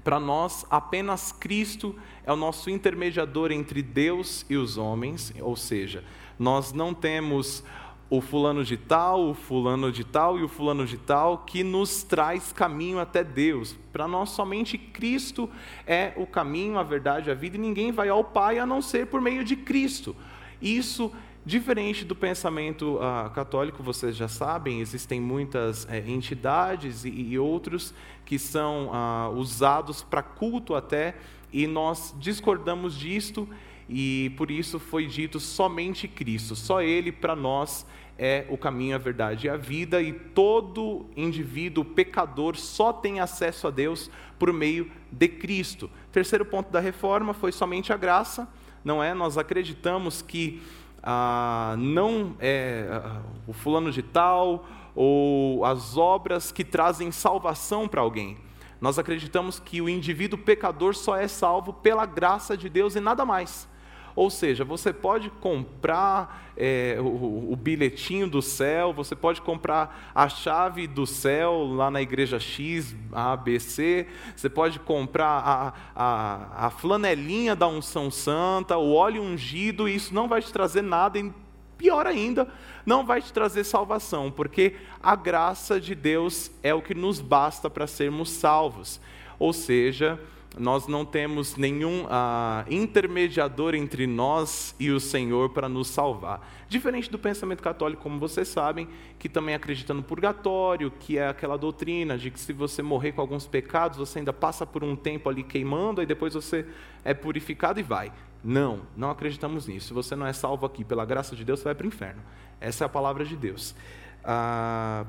Para 0.04 0.20
nós, 0.20 0.68
apenas 0.70 1.32
Cristo 1.32 1.96
é 2.24 2.32
o 2.32 2.36
nosso 2.36 2.70
intermediador 2.70 3.52
entre 3.52 3.82
Deus 3.82 4.46
e 4.48 4.56
os 4.56 4.78
homens, 4.78 5.34
ou 5.40 5.56
seja, 5.56 6.04
nós 6.38 6.72
não 6.72 6.94
temos 6.94 7.64
o 8.10 8.22
fulano 8.22 8.64
de 8.64 8.78
tal, 8.78 9.30
o 9.30 9.34
fulano 9.34 9.92
de 9.92 10.04
tal 10.04 10.38
e 10.38 10.44
o 10.44 10.48
fulano 10.48 10.86
de 10.86 10.98
tal, 10.98 11.40
que 11.40 11.64
nos 11.64 12.04
traz 12.04 12.54
caminho 12.54 13.00
até 13.00 13.24
Deus. 13.24 13.76
Para 13.92 14.08
nós, 14.08 14.30
somente 14.30 14.78
Cristo 14.78 15.50
é 15.88 16.14
o 16.16 16.28
caminho, 16.28 16.78
a 16.78 16.84
verdade, 16.84 17.32
a 17.32 17.34
vida, 17.34 17.58
e 17.58 17.60
ninguém 17.60 17.92
vai 17.92 18.10
ao 18.10 18.24
Pai 18.24 18.60
a 18.60 18.66
não 18.66 18.82
ser 18.82 19.08
por 19.08 19.20
meio 19.20 19.44
de 19.44 19.56
Cristo. 19.56 20.16
Isso, 20.62 21.12
diferente 21.44 22.06
do 22.06 22.16
pensamento 22.16 22.98
uh, 22.98 23.30
católico, 23.32 23.82
vocês 23.82 24.16
já 24.16 24.28
sabem, 24.28 24.82
existem 24.82 25.20
muitas 25.20 25.86
uh, 25.86 25.94
entidades 26.08 27.06
e, 27.06 27.10
e, 27.10 27.40
outros 27.40 27.94
que 28.24 28.38
são 28.38 28.90
uh, 28.90 29.36
usados 29.36 30.04
para 30.04 30.22
culto 30.22 30.76
até, 30.76 31.16
e 31.52 31.66
nós 31.66 32.14
discordamos 32.20 32.96
disto 32.96 33.48
e 33.89 34.34
por 34.38 34.50
isso 34.50 34.80
foi 34.80 35.06
dito 35.06 35.39
somente 35.39 36.08
Cristo, 36.08 36.56
só 36.56 36.82
Ele 36.82 37.12
para 37.12 37.36
nós 37.36 37.86
é 38.18 38.46
o 38.50 38.58
caminho, 38.58 38.96
a 38.96 39.00
verdade 39.00 39.48
e 39.48 39.50
a 39.50 39.58
vida, 39.58 40.01
e 40.01 40.13
todo 40.13 41.06
indivíduo 41.15 41.84
pecador 41.84 42.56
só 42.56 42.94
tem 42.94 43.20
acesso 43.20 43.68
a 43.68 43.72
Deus 43.72 44.10
por 44.39 44.54
meio 44.54 44.89
de 45.12 45.27
Cristo. 45.27 45.89
Terceiro 46.12 46.46
ponto 46.46 46.72
da 46.72 46.80
reforma 46.80 47.34
foi 47.34 47.51
somente 47.51 47.92
a 47.92 47.98
graça, 47.98 48.48
não 48.84 49.04
é? 49.04 49.13
Nós 49.13 49.38
acreditamos 49.38 50.22
que 50.22 50.62
ah, 51.04 51.75
não 51.77 52.36
é 52.39 52.88
ah, 52.89 53.22
o 53.46 53.54
fulano 53.54 53.92
de 53.92 54.01
tal 54.01 54.65
ou 54.96 55.65
as 55.65 55.98
obras 55.98 56.51
que 56.51 56.63
trazem 56.63 57.12
salvação 57.12 57.88
para 57.88 58.01
alguém. 58.01 58.38
Nós 58.80 58.98
acreditamos 58.98 59.60
que 59.60 59.82
o 59.82 59.89
indivíduo 59.89 60.39
pecador 60.39 60.96
só 60.96 61.18
é 61.18 61.27
salvo 61.27 61.74
pela 61.74 62.06
graça 62.06 62.56
de 62.56 62.70
Deus 62.70 62.96
e 62.96 63.00
nada 63.00 63.25
mais. 63.25 63.68
Ou 64.16 64.30
seja, 64.30 64.64
você 64.64 64.94
pode 64.94 65.30
comprar 65.30 66.54
é, 66.56 66.98
o, 67.00 67.52
o, 67.52 67.56
bilhetinho 67.56 68.30
do 68.30 68.42
céu, 68.42 68.94
você 68.94 69.14
pode 69.14 69.42
comprar 69.42 70.12
a 70.16 70.30
chave 70.30 70.88
do 70.88 71.06
céu 71.06 71.66
lá 71.66 71.92
na 71.92 72.02
igreja 72.02 72.40
X, 72.40 72.96
A, 73.12 73.36
B, 73.36 73.60
C, 73.60 74.08
você 74.34 74.50
pode 74.50 74.80
comprar 74.80 75.28
a, 75.28 75.74
a, 75.94 76.68
a 76.68 76.70
flanelinha 76.70 77.56
da 77.58 77.68
unção 77.68 78.10
santa, 78.10 78.78
o 78.78 78.94
óleo 78.94 79.22
ungido, 79.22 79.88
e 79.90 79.96
isso 79.96 80.14
não 80.14 80.30
vai 80.30 80.42
te 80.42 80.52
trazer 80.54 80.82
nada, 80.82 81.20
e 81.20 81.34
pior 81.78 82.08
ainda, 82.08 82.48
não 82.86 83.06
vai 83.06 83.22
te 83.22 83.34
trazer 83.34 83.66
salvação, 83.66 84.32
porque 84.32 84.76
a 85.04 85.14
graça 85.14 85.80
de 85.80 85.94
Deus 85.94 86.50
é 86.64 86.74
o 86.74 86.82
que 86.82 86.96
nos 86.96 87.20
basta 87.20 87.70
para 87.70 87.86
sermos 87.86 88.30
salvos. 88.30 89.02
Ou 89.38 89.52
seja, 89.52 90.18
nós 90.58 90.88
não 90.88 91.04
temos 91.04 91.58
nenhum 91.58 92.06
ah, 92.10 92.66
intermediador 92.70 93.76
entre 93.76 94.08
nós 94.08 94.76
e 94.80 94.90
o 94.90 95.00
Senhor 95.00 95.50
para 95.50 95.68
nos 95.68 95.88
salvar. 95.88 96.48
Diferente 96.70 97.12
do 97.12 97.20
pensamento 97.20 97.62
católico, 97.62 98.02
como 98.02 98.20
vocês 98.20 98.48
sabem, 98.48 98.88
que 99.20 99.28
também 99.28 99.54
acredita 99.54 99.94
no 99.94 100.02
purgatório, 100.02 100.92
que 100.92 101.18
é 101.18 101.28
aquela 101.28 101.58
doutrina 101.58 102.18
de 102.18 102.32
que 102.32 102.40
se 102.40 102.54
você 102.54 102.82
morrer 102.82 103.12
com 103.12 103.22
alguns 103.22 103.46
pecados, 103.46 103.98
você 103.98 104.20
ainda 104.20 104.34
passa 104.34 104.66
por 104.66 104.84
um 104.84 104.96
tempo 104.96 105.30
ali 105.30 105.44
queimando, 105.44 106.02
e 106.02 106.06
depois 106.06 106.34
você 106.34 106.66
é 107.04 107.14
purificado 107.14 107.80
e 107.80 107.84
vai. 107.84 108.12
Não, 108.44 108.82
não 108.96 109.10
acreditamos 109.10 109.68
nisso. 109.68 109.88
Se 109.88 109.94
você 109.94 110.16
não 110.16 110.26
é 110.26 110.34
salvo 110.34 110.66
aqui 110.66 110.84
pela 110.84 111.06
graça 111.06 111.36
de 111.36 111.44
Deus, 111.44 111.60
você 111.60 111.66
vai 111.66 111.76
para 111.76 111.86
o 111.86 111.88
inferno. 111.88 112.22
Essa 112.62 112.84
é 112.84 112.86
a 112.86 112.90
palavra 112.90 113.26
de 113.26 113.36
Deus. 113.36 113.76
Ah, 114.24 115.06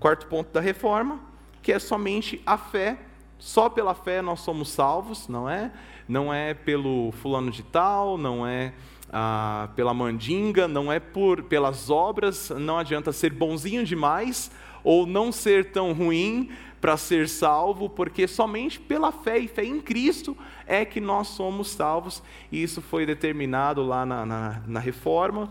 quarto 0.00 0.26
ponto 0.26 0.52
da 0.52 0.60
reforma, 0.60 1.20
que 1.62 1.72
é 1.72 1.78
somente 1.78 2.40
a 2.46 2.56
fé 2.56 2.98
só 3.38 3.68
pela 3.68 3.94
fé 3.94 4.22
nós 4.22 4.40
somos 4.40 4.70
salvos, 4.70 5.28
não 5.28 5.48
é? 5.48 5.72
Não 6.08 6.32
é 6.32 6.54
pelo 6.54 7.12
fulano 7.12 7.50
de 7.50 7.62
tal, 7.62 8.16
não 8.16 8.46
é 8.46 8.72
ah, 9.12 9.68
pela 9.76 9.92
mandinga, 9.92 10.66
não 10.66 10.90
é 10.90 10.98
por 10.98 11.42
pelas 11.42 11.90
obras. 11.90 12.50
Não 12.50 12.78
adianta 12.78 13.12
ser 13.12 13.32
bonzinho 13.32 13.84
demais 13.84 14.50
ou 14.82 15.06
não 15.06 15.30
ser 15.30 15.70
tão 15.72 15.92
ruim 15.92 16.50
para 16.80 16.96
ser 16.96 17.28
salvo, 17.28 17.88
porque 17.88 18.28
somente 18.28 18.78
pela 18.78 19.10
fé 19.10 19.38
e 19.38 19.48
fé 19.48 19.64
em 19.64 19.80
Cristo 19.80 20.36
é 20.66 20.84
que 20.84 21.00
nós 21.00 21.28
somos 21.28 21.70
salvos. 21.70 22.22
E 22.50 22.62
isso 22.62 22.80
foi 22.80 23.04
determinado 23.04 23.82
lá 23.82 24.06
na, 24.06 24.24
na, 24.24 24.62
na 24.66 24.80
reforma 24.80 25.48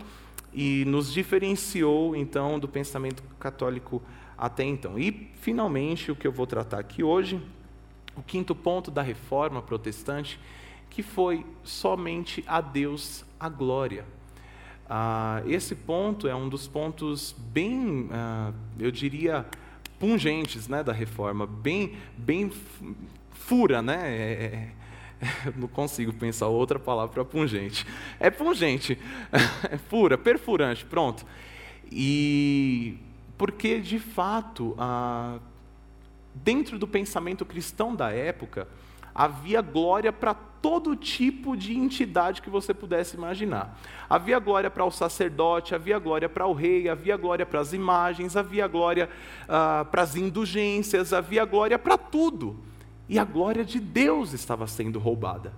e 0.52 0.84
nos 0.86 1.12
diferenciou 1.12 2.16
então 2.16 2.58
do 2.58 2.66
pensamento 2.66 3.22
católico 3.38 4.02
até 4.38 4.64
então. 4.64 4.98
E 4.98 5.30
finalmente 5.34 6.10
o 6.10 6.16
que 6.16 6.26
eu 6.26 6.32
vou 6.32 6.46
tratar 6.46 6.78
aqui 6.78 7.02
hoje 7.02 7.40
o 8.16 8.22
quinto 8.22 8.54
ponto 8.54 8.90
da 8.90 9.02
reforma 9.02 9.60
protestante, 9.60 10.38
que 10.88 11.02
foi 11.02 11.44
somente 11.62 12.42
a 12.46 12.60
Deus 12.60 13.24
a 13.38 13.48
glória. 13.48 14.04
Ah, 14.88 15.42
esse 15.46 15.74
ponto 15.74 16.28
é 16.28 16.34
um 16.34 16.48
dos 16.48 16.66
pontos 16.66 17.32
bem, 17.32 18.08
ah, 18.12 18.52
eu 18.78 18.90
diria, 18.90 19.44
pungentes 19.98 20.68
né, 20.68 20.82
da 20.82 20.92
reforma, 20.92 21.46
bem, 21.46 21.96
bem 22.16 22.50
fura, 23.32 23.82
né? 23.82 24.08
É, 24.08 24.22
é, 24.22 24.46
é 24.46 24.86
não 25.56 25.68
consigo 25.68 26.12
pensar 26.12 26.46
outra 26.46 26.78
palavra 26.78 27.12
para 27.12 27.24
pungente. 27.24 27.86
É 28.20 28.30
pungente, 28.30 28.98
é 29.70 29.76
fura, 29.76 30.16
perfurante, 30.16 30.84
pronto. 30.84 31.26
E 31.90 32.98
porque 33.36 33.80
de 33.80 33.98
fato 33.98 34.74
a 34.78 35.38
dentro 36.44 36.78
do 36.78 36.86
pensamento 36.86 37.44
cristão 37.44 37.94
da 37.94 38.10
época, 38.10 38.68
havia 39.14 39.62
glória 39.62 40.12
para 40.12 40.34
todo 40.34 40.96
tipo 40.96 41.56
de 41.56 41.76
entidade 41.76 42.42
que 42.42 42.50
você 42.50 42.74
pudesse 42.74 43.16
imaginar. 43.16 43.78
Havia 44.10 44.38
glória 44.38 44.70
para 44.70 44.84
o 44.84 44.90
sacerdote, 44.90 45.74
havia 45.74 45.98
glória 45.98 46.28
para 46.28 46.46
o 46.46 46.52
rei, 46.52 46.88
havia 46.88 47.16
glória 47.16 47.46
para 47.46 47.60
as 47.60 47.72
imagens, 47.72 48.36
havia 48.36 48.66
glória 48.66 49.08
ah, 49.48 49.86
para 49.90 50.02
as 50.02 50.16
indulgências, 50.16 51.12
havia 51.12 51.44
glória 51.44 51.78
para 51.78 51.96
tudo. 51.96 52.58
E 53.08 53.18
a 53.18 53.24
glória 53.24 53.64
de 53.64 53.78
Deus 53.78 54.32
estava 54.32 54.66
sendo 54.66 54.98
roubada. 54.98 55.52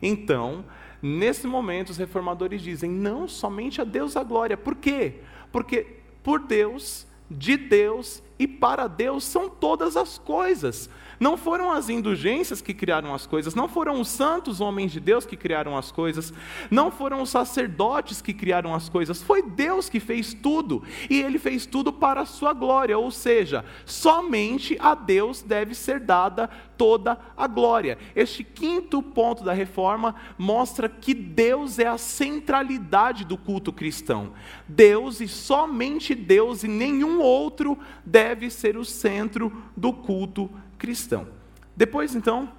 Então, 0.00 0.64
nesse 1.00 1.46
momento, 1.46 1.90
os 1.90 1.96
reformadores 1.96 2.60
dizem: 2.60 2.90
não 2.90 3.26
somente 3.26 3.80
a 3.80 3.84
Deus 3.84 4.16
a 4.16 4.22
glória. 4.22 4.56
Por 4.56 4.76
quê? 4.76 5.20
Porque 5.50 6.02
por 6.22 6.40
Deus, 6.40 7.06
de 7.30 7.56
Deus 7.56 8.22
e 8.42 8.46
para 8.48 8.88
Deus 8.88 9.22
são 9.22 9.48
todas 9.48 9.96
as 9.96 10.18
coisas. 10.18 10.90
Não 11.20 11.36
foram 11.36 11.70
as 11.70 11.88
indulgências 11.88 12.60
que 12.60 12.74
criaram 12.74 13.14
as 13.14 13.24
coisas, 13.24 13.54
não 13.54 13.68
foram 13.68 14.00
os 14.00 14.08
santos 14.08 14.60
homens 14.60 14.90
de 14.90 14.98
Deus 14.98 15.24
que 15.24 15.36
criaram 15.36 15.76
as 15.76 15.92
coisas, 15.92 16.34
não 16.68 16.90
foram 16.90 17.22
os 17.22 17.30
sacerdotes 17.30 18.20
que 18.20 18.34
criaram 18.34 18.74
as 18.74 18.88
coisas, 18.88 19.22
foi 19.22 19.42
Deus 19.42 19.88
que 19.88 20.00
fez 20.00 20.34
tudo, 20.34 20.82
e 21.08 21.20
Ele 21.20 21.38
fez 21.38 21.64
tudo 21.64 21.92
para 21.92 22.22
a 22.22 22.26
sua 22.26 22.52
glória, 22.52 22.98
ou 22.98 23.12
seja, 23.12 23.64
somente 23.86 24.76
a 24.80 24.96
Deus 24.96 25.40
deve 25.40 25.76
ser 25.76 26.00
dada 26.00 26.50
toda 26.82 27.16
a 27.36 27.46
glória. 27.46 27.96
Este 28.12 28.42
quinto 28.42 29.00
ponto 29.00 29.44
da 29.44 29.52
reforma 29.52 30.16
mostra 30.36 30.88
que 30.88 31.14
Deus 31.14 31.78
é 31.78 31.86
a 31.86 31.96
centralidade 31.96 33.24
do 33.24 33.38
culto 33.38 33.72
cristão. 33.72 34.32
Deus 34.66 35.20
e 35.20 35.28
somente 35.28 36.12
Deus 36.12 36.64
e 36.64 36.68
nenhum 36.68 37.20
outro 37.20 37.78
deve 38.04 38.50
ser 38.50 38.76
o 38.76 38.84
centro 38.84 39.52
do 39.76 39.92
culto 39.92 40.50
cristão. 40.76 41.28
Depois, 41.76 42.16
então, 42.16 42.50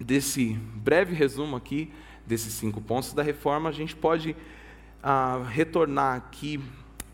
desse 0.00 0.54
breve 0.74 1.14
resumo 1.14 1.54
aqui, 1.54 1.92
desses 2.26 2.52
cinco 2.52 2.80
pontos 2.80 3.12
da 3.12 3.22
reforma, 3.22 3.68
a 3.68 3.72
gente 3.72 3.94
pode 3.94 4.34
ah, 5.00 5.40
retornar 5.48 6.16
aqui 6.16 6.60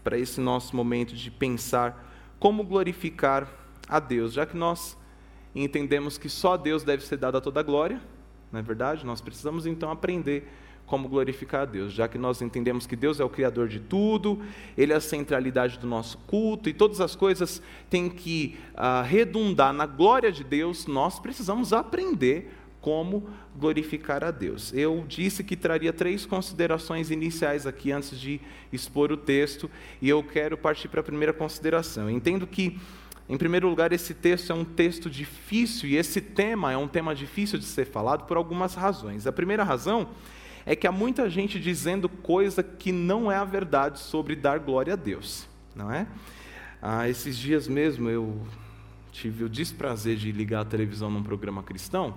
para 0.02 0.16
esse 0.16 0.40
nosso 0.40 0.74
momento 0.74 1.14
de 1.14 1.30
pensar 1.30 2.10
como 2.40 2.64
glorificar 2.64 3.46
a 3.86 4.00
Deus, 4.00 4.32
já 4.32 4.46
que 4.46 4.56
nós 4.56 4.96
entendemos 5.54 6.18
que 6.18 6.28
só 6.28 6.54
a 6.54 6.56
Deus 6.56 6.82
deve 6.82 7.04
ser 7.04 7.16
dada 7.16 7.40
toda 7.40 7.60
a 7.60 7.62
glória, 7.62 8.00
não 8.50 8.60
é 8.60 8.62
verdade? 8.62 9.04
Nós 9.04 9.20
precisamos 9.20 9.66
então 9.66 9.90
aprender 9.90 10.48
como 10.86 11.08
glorificar 11.08 11.62
a 11.62 11.64
Deus, 11.64 11.92
já 11.92 12.06
que 12.06 12.18
nós 12.18 12.42
entendemos 12.42 12.86
que 12.86 12.96
Deus 12.96 13.18
é 13.18 13.24
o 13.24 13.28
Criador 13.28 13.66
de 13.68 13.80
tudo, 13.80 14.42
Ele 14.76 14.92
é 14.92 14.96
a 14.96 15.00
centralidade 15.00 15.78
do 15.78 15.86
nosso 15.86 16.18
culto 16.26 16.68
e 16.68 16.74
todas 16.74 17.00
as 17.00 17.16
coisas 17.16 17.62
têm 17.88 18.10
que 18.10 18.58
uh, 18.74 19.02
redundar 19.02 19.72
na 19.72 19.86
glória 19.86 20.30
de 20.30 20.44
Deus, 20.44 20.86
nós 20.86 21.18
precisamos 21.18 21.72
aprender 21.72 22.52
como 22.82 23.26
glorificar 23.56 24.24
a 24.24 24.30
Deus. 24.30 24.72
Eu 24.74 25.04
disse 25.06 25.44
que 25.44 25.56
traria 25.56 25.92
três 25.92 26.26
considerações 26.26 27.10
iniciais 27.10 27.66
aqui 27.66 27.92
antes 27.92 28.18
de 28.18 28.40
expor 28.72 29.12
o 29.12 29.16
texto, 29.16 29.70
e 30.00 30.08
eu 30.08 30.22
quero 30.22 30.58
partir 30.58 30.88
para 30.88 31.00
a 31.00 31.04
primeira 31.04 31.32
consideração. 31.32 32.10
Entendo 32.10 32.46
que, 32.46 32.78
em 33.32 33.38
primeiro 33.38 33.66
lugar, 33.66 33.94
esse 33.94 34.12
texto 34.12 34.52
é 34.52 34.54
um 34.54 34.62
texto 34.62 35.08
difícil 35.08 35.88
e 35.88 35.96
esse 35.96 36.20
tema 36.20 36.70
é 36.70 36.76
um 36.76 36.86
tema 36.86 37.14
difícil 37.14 37.58
de 37.58 37.64
ser 37.64 37.86
falado 37.86 38.26
por 38.26 38.36
algumas 38.36 38.74
razões. 38.74 39.26
A 39.26 39.32
primeira 39.32 39.64
razão 39.64 40.06
é 40.66 40.76
que 40.76 40.86
há 40.86 40.92
muita 40.92 41.30
gente 41.30 41.58
dizendo 41.58 42.10
coisa 42.10 42.62
que 42.62 42.92
não 42.92 43.32
é 43.32 43.36
a 43.36 43.44
verdade 43.44 44.00
sobre 44.00 44.36
dar 44.36 44.58
glória 44.58 44.92
a 44.92 44.96
Deus, 44.96 45.48
não 45.74 45.90
é? 45.90 46.06
Ah, 46.82 47.08
esses 47.08 47.38
dias 47.38 47.66
mesmo 47.66 48.10
eu 48.10 48.38
tive 49.10 49.44
o 49.44 49.48
desprazer 49.48 50.16
de 50.16 50.30
ligar 50.30 50.60
a 50.60 50.66
televisão 50.66 51.10
num 51.10 51.22
programa 51.22 51.62
cristão, 51.62 52.14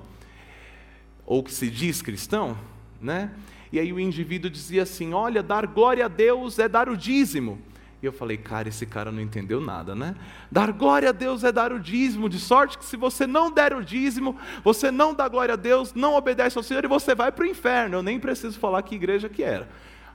ou 1.25 1.41
que 1.41 1.53
se 1.53 1.69
diz 1.69 2.01
cristão, 2.01 2.57
né? 3.00 3.31
E 3.72 3.79
aí 3.79 3.93
o 3.93 4.01
indivíduo 4.01 4.51
dizia 4.51 4.84
assim: 4.84 5.13
Olha, 5.13 5.41
dar 5.41 5.65
glória 5.65 6.03
a 6.03 6.10
Deus 6.10 6.60
é 6.60 6.67
dar 6.67 6.89
o 6.89 6.98
dízimo. 6.98 7.57
E 8.05 8.07
eu 8.07 8.13
falei, 8.13 8.38
cara, 8.38 8.69
esse 8.69 8.85
cara 8.85 9.12
não 9.12 9.19
entendeu 9.19 9.59
nada, 9.59 9.95
né? 9.95 10.15
Dar 10.51 10.71
glória 10.71 11.09
a 11.09 11.12
Deus 11.12 11.43
é 11.43 11.51
dar 11.51 11.74
o 11.74 11.79
dízimo, 11.79 12.29
de 12.29 12.38
sorte 12.38 12.77
que 12.77 12.85
se 12.85 12.95
você 12.95 13.25
não 13.25 13.50
der 13.50 13.74
o 13.74 13.83
dízimo, 13.83 14.38
você 14.63 14.91
não 14.91 15.12
dá 15.12 15.27
glória 15.27 15.53
a 15.53 15.55
Deus, 15.55 15.91
não 15.95 16.13
obedece 16.13 16.55
ao 16.55 16.63
Senhor 16.63 16.85
e 16.85 16.88
você 16.88 17.15
vai 17.15 17.31
para 17.31 17.43
o 17.43 17.47
inferno. 17.47 17.95
Eu 17.95 18.03
nem 18.03 18.19
preciso 18.19 18.59
falar 18.59 18.83
que 18.83 18.93
igreja 18.93 19.27
que 19.27 19.41
era. 19.41 19.67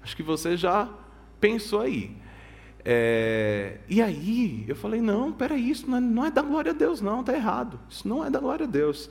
Acho 0.04 0.14
que 0.14 0.22
você 0.22 0.56
já 0.56 0.88
pensou 1.40 1.80
aí. 1.80 2.16
É, 2.84 3.78
e 3.88 4.00
aí 4.00 4.64
eu 4.68 4.76
falei, 4.76 5.00
não, 5.00 5.32
peraí, 5.32 5.68
isso 5.68 5.90
não 5.90 5.96
é, 5.96 6.00
não 6.00 6.24
é 6.26 6.30
dar 6.30 6.42
glória 6.42 6.70
a 6.70 6.74
Deus, 6.74 7.00
não, 7.00 7.22
está 7.22 7.34
errado. 7.34 7.80
Isso 7.90 8.06
não 8.06 8.24
é 8.24 8.30
dar 8.30 8.38
glória 8.38 8.66
a 8.66 8.70
Deus. 8.70 9.10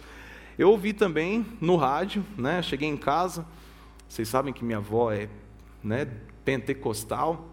Eu 0.57 0.69
ouvi 0.69 0.93
também 0.93 1.45
no 1.59 1.75
rádio, 1.75 2.25
né? 2.38 2.62
Cheguei 2.62 2.88
em 2.88 2.95
casa, 2.95 3.45
vocês 4.07 4.29
sabem 4.29 4.53
que 4.53 4.63
minha 4.63 4.77
avó 4.77 5.12
é 5.12 5.27
né, 5.83 6.07
pentecostal. 6.45 7.49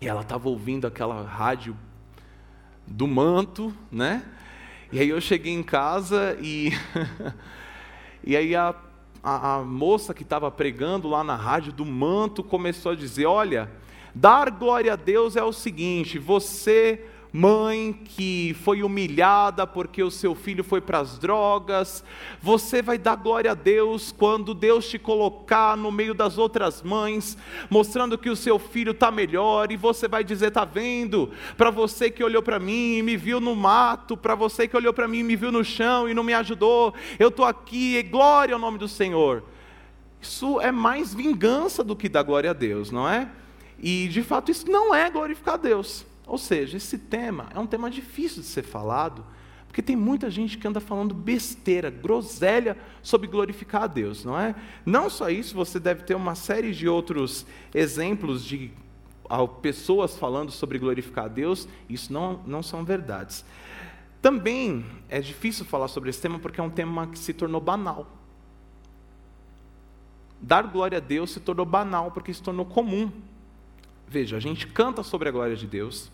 E 0.00 0.06
ela 0.06 0.20
estava 0.20 0.48
ouvindo 0.48 0.86
aquela 0.86 1.22
rádio 1.22 1.76
do 2.86 3.06
manto, 3.08 3.74
né? 3.90 4.24
E 4.92 5.00
aí 5.00 5.08
eu 5.08 5.20
cheguei 5.20 5.52
em 5.52 5.62
casa 5.62 6.38
e, 6.40 6.70
e 8.22 8.36
aí 8.36 8.54
a, 8.54 8.74
a, 9.22 9.56
a 9.56 9.62
moça 9.62 10.14
que 10.14 10.22
estava 10.22 10.50
pregando 10.50 11.08
lá 11.08 11.24
na 11.24 11.34
rádio 11.34 11.72
do 11.72 11.84
manto 11.84 12.44
começou 12.44 12.92
a 12.92 12.94
dizer: 12.94 13.26
Olha, 13.26 13.70
dar 14.14 14.50
glória 14.50 14.92
a 14.92 14.96
Deus 14.96 15.34
é 15.34 15.42
o 15.42 15.52
seguinte, 15.52 16.18
você 16.18 17.04
mãe 17.32 17.92
que 17.92 18.56
foi 18.62 18.82
humilhada 18.82 19.66
porque 19.66 20.02
o 20.02 20.10
seu 20.10 20.34
filho 20.34 20.64
foi 20.64 20.80
para 20.80 20.98
as 20.98 21.18
drogas. 21.18 22.02
Você 22.40 22.80
vai 22.82 22.98
dar 22.98 23.16
glória 23.16 23.52
a 23.52 23.54
Deus 23.54 24.12
quando 24.16 24.54
Deus 24.54 24.88
te 24.88 24.98
colocar 24.98 25.76
no 25.76 25.90
meio 25.90 26.14
das 26.14 26.38
outras 26.38 26.82
mães, 26.82 27.36
mostrando 27.68 28.18
que 28.18 28.30
o 28.30 28.36
seu 28.36 28.58
filho 28.58 28.92
está 28.92 29.10
melhor, 29.10 29.70
e 29.70 29.76
você 29.76 30.08
vai 30.08 30.24
dizer: 30.24 30.48
está 30.48 30.64
vendo? 30.64 31.30
Para 31.56 31.70
você 31.70 32.10
que 32.10 32.24
olhou 32.24 32.42
para 32.42 32.58
mim 32.58 32.98
e 32.98 33.02
me 33.02 33.16
viu 33.16 33.40
no 33.40 33.54
mato, 33.54 34.16
para 34.16 34.34
você 34.34 34.66
que 34.66 34.76
olhou 34.76 34.92
para 34.92 35.08
mim 35.08 35.18
e 35.18 35.24
me 35.24 35.36
viu 35.36 35.52
no 35.52 35.64
chão 35.64 36.08
e 36.08 36.14
não 36.14 36.22
me 36.22 36.34
ajudou, 36.34 36.94
eu 37.18 37.28
estou 37.28 37.44
aqui, 37.44 37.96
e 37.96 38.02
glória 38.02 38.54
ao 38.54 38.60
nome 38.60 38.78
do 38.78 38.88
Senhor. 38.88 39.44
Isso 40.20 40.60
é 40.60 40.72
mais 40.72 41.14
vingança 41.14 41.84
do 41.84 41.94
que 41.94 42.08
dar 42.08 42.22
glória 42.22 42.50
a 42.50 42.52
Deus, 42.54 42.90
não 42.90 43.08
é? 43.08 43.28
E 43.80 44.08
de 44.08 44.22
fato 44.22 44.50
isso 44.50 44.68
não 44.68 44.94
é 44.94 45.08
glorificar 45.08 45.54
a 45.54 45.58
Deus. 45.58 46.04
Ou 46.28 46.36
seja, 46.36 46.76
esse 46.76 46.98
tema 46.98 47.48
é 47.54 47.58
um 47.58 47.66
tema 47.66 47.90
difícil 47.90 48.42
de 48.42 48.48
ser 48.48 48.62
falado, 48.62 49.24
porque 49.66 49.80
tem 49.80 49.96
muita 49.96 50.30
gente 50.30 50.58
que 50.58 50.68
anda 50.68 50.78
falando 50.78 51.14
besteira, 51.14 51.90
groselha 51.90 52.76
sobre 53.02 53.26
glorificar 53.26 53.84
a 53.84 53.86
Deus, 53.86 54.24
não 54.24 54.38
é? 54.38 54.54
Não 54.84 55.08
só 55.08 55.30
isso, 55.30 55.54
você 55.54 55.80
deve 55.80 56.02
ter 56.02 56.14
uma 56.14 56.34
série 56.34 56.72
de 56.72 56.86
outros 56.86 57.46
exemplos 57.74 58.44
de 58.44 58.70
pessoas 59.62 60.16
falando 60.16 60.50
sobre 60.50 60.78
glorificar 60.78 61.24
a 61.24 61.28
Deus, 61.28 61.66
isso 61.88 62.12
não, 62.12 62.40
não 62.46 62.62
são 62.62 62.84
verdades. 62.84 63.44
Também 64.20 64.84
é 65.08 65.20
difícil 65.20 65.64
falar 65.64 65.88
sobre 65.88 66.10
esse 66.10 66.20
tema 66.20 66.38
porque 66.38 66.60
é 66.60 66.62
um 66.62 66.70
tema 66.70 67.06
que 67.06 67.18
se 67.18 67.32
tornou 67.32 67.60
banal. 67.60 68.06
Dar 70.40 70.62
glória 70.62 70.98
a 70.98 71.00
Deus 71.00 71.30
se 71.30 71.40
tornou 71.40 71.64
banal 71.64 72.10
porque 72.10 72.34
se 72.34 72.42
tornou 72.42 72.66
comum. 72.66 73.10
Veja, 74.06 74.36
a 74.36 74.40
gente 74.40 74.66
canta 74.66 75.02
sobre 75.02 75.28
a 75.28 75.32
glória 75.32 75.56
de 75.56 75.66
Deus, 75.66 76.10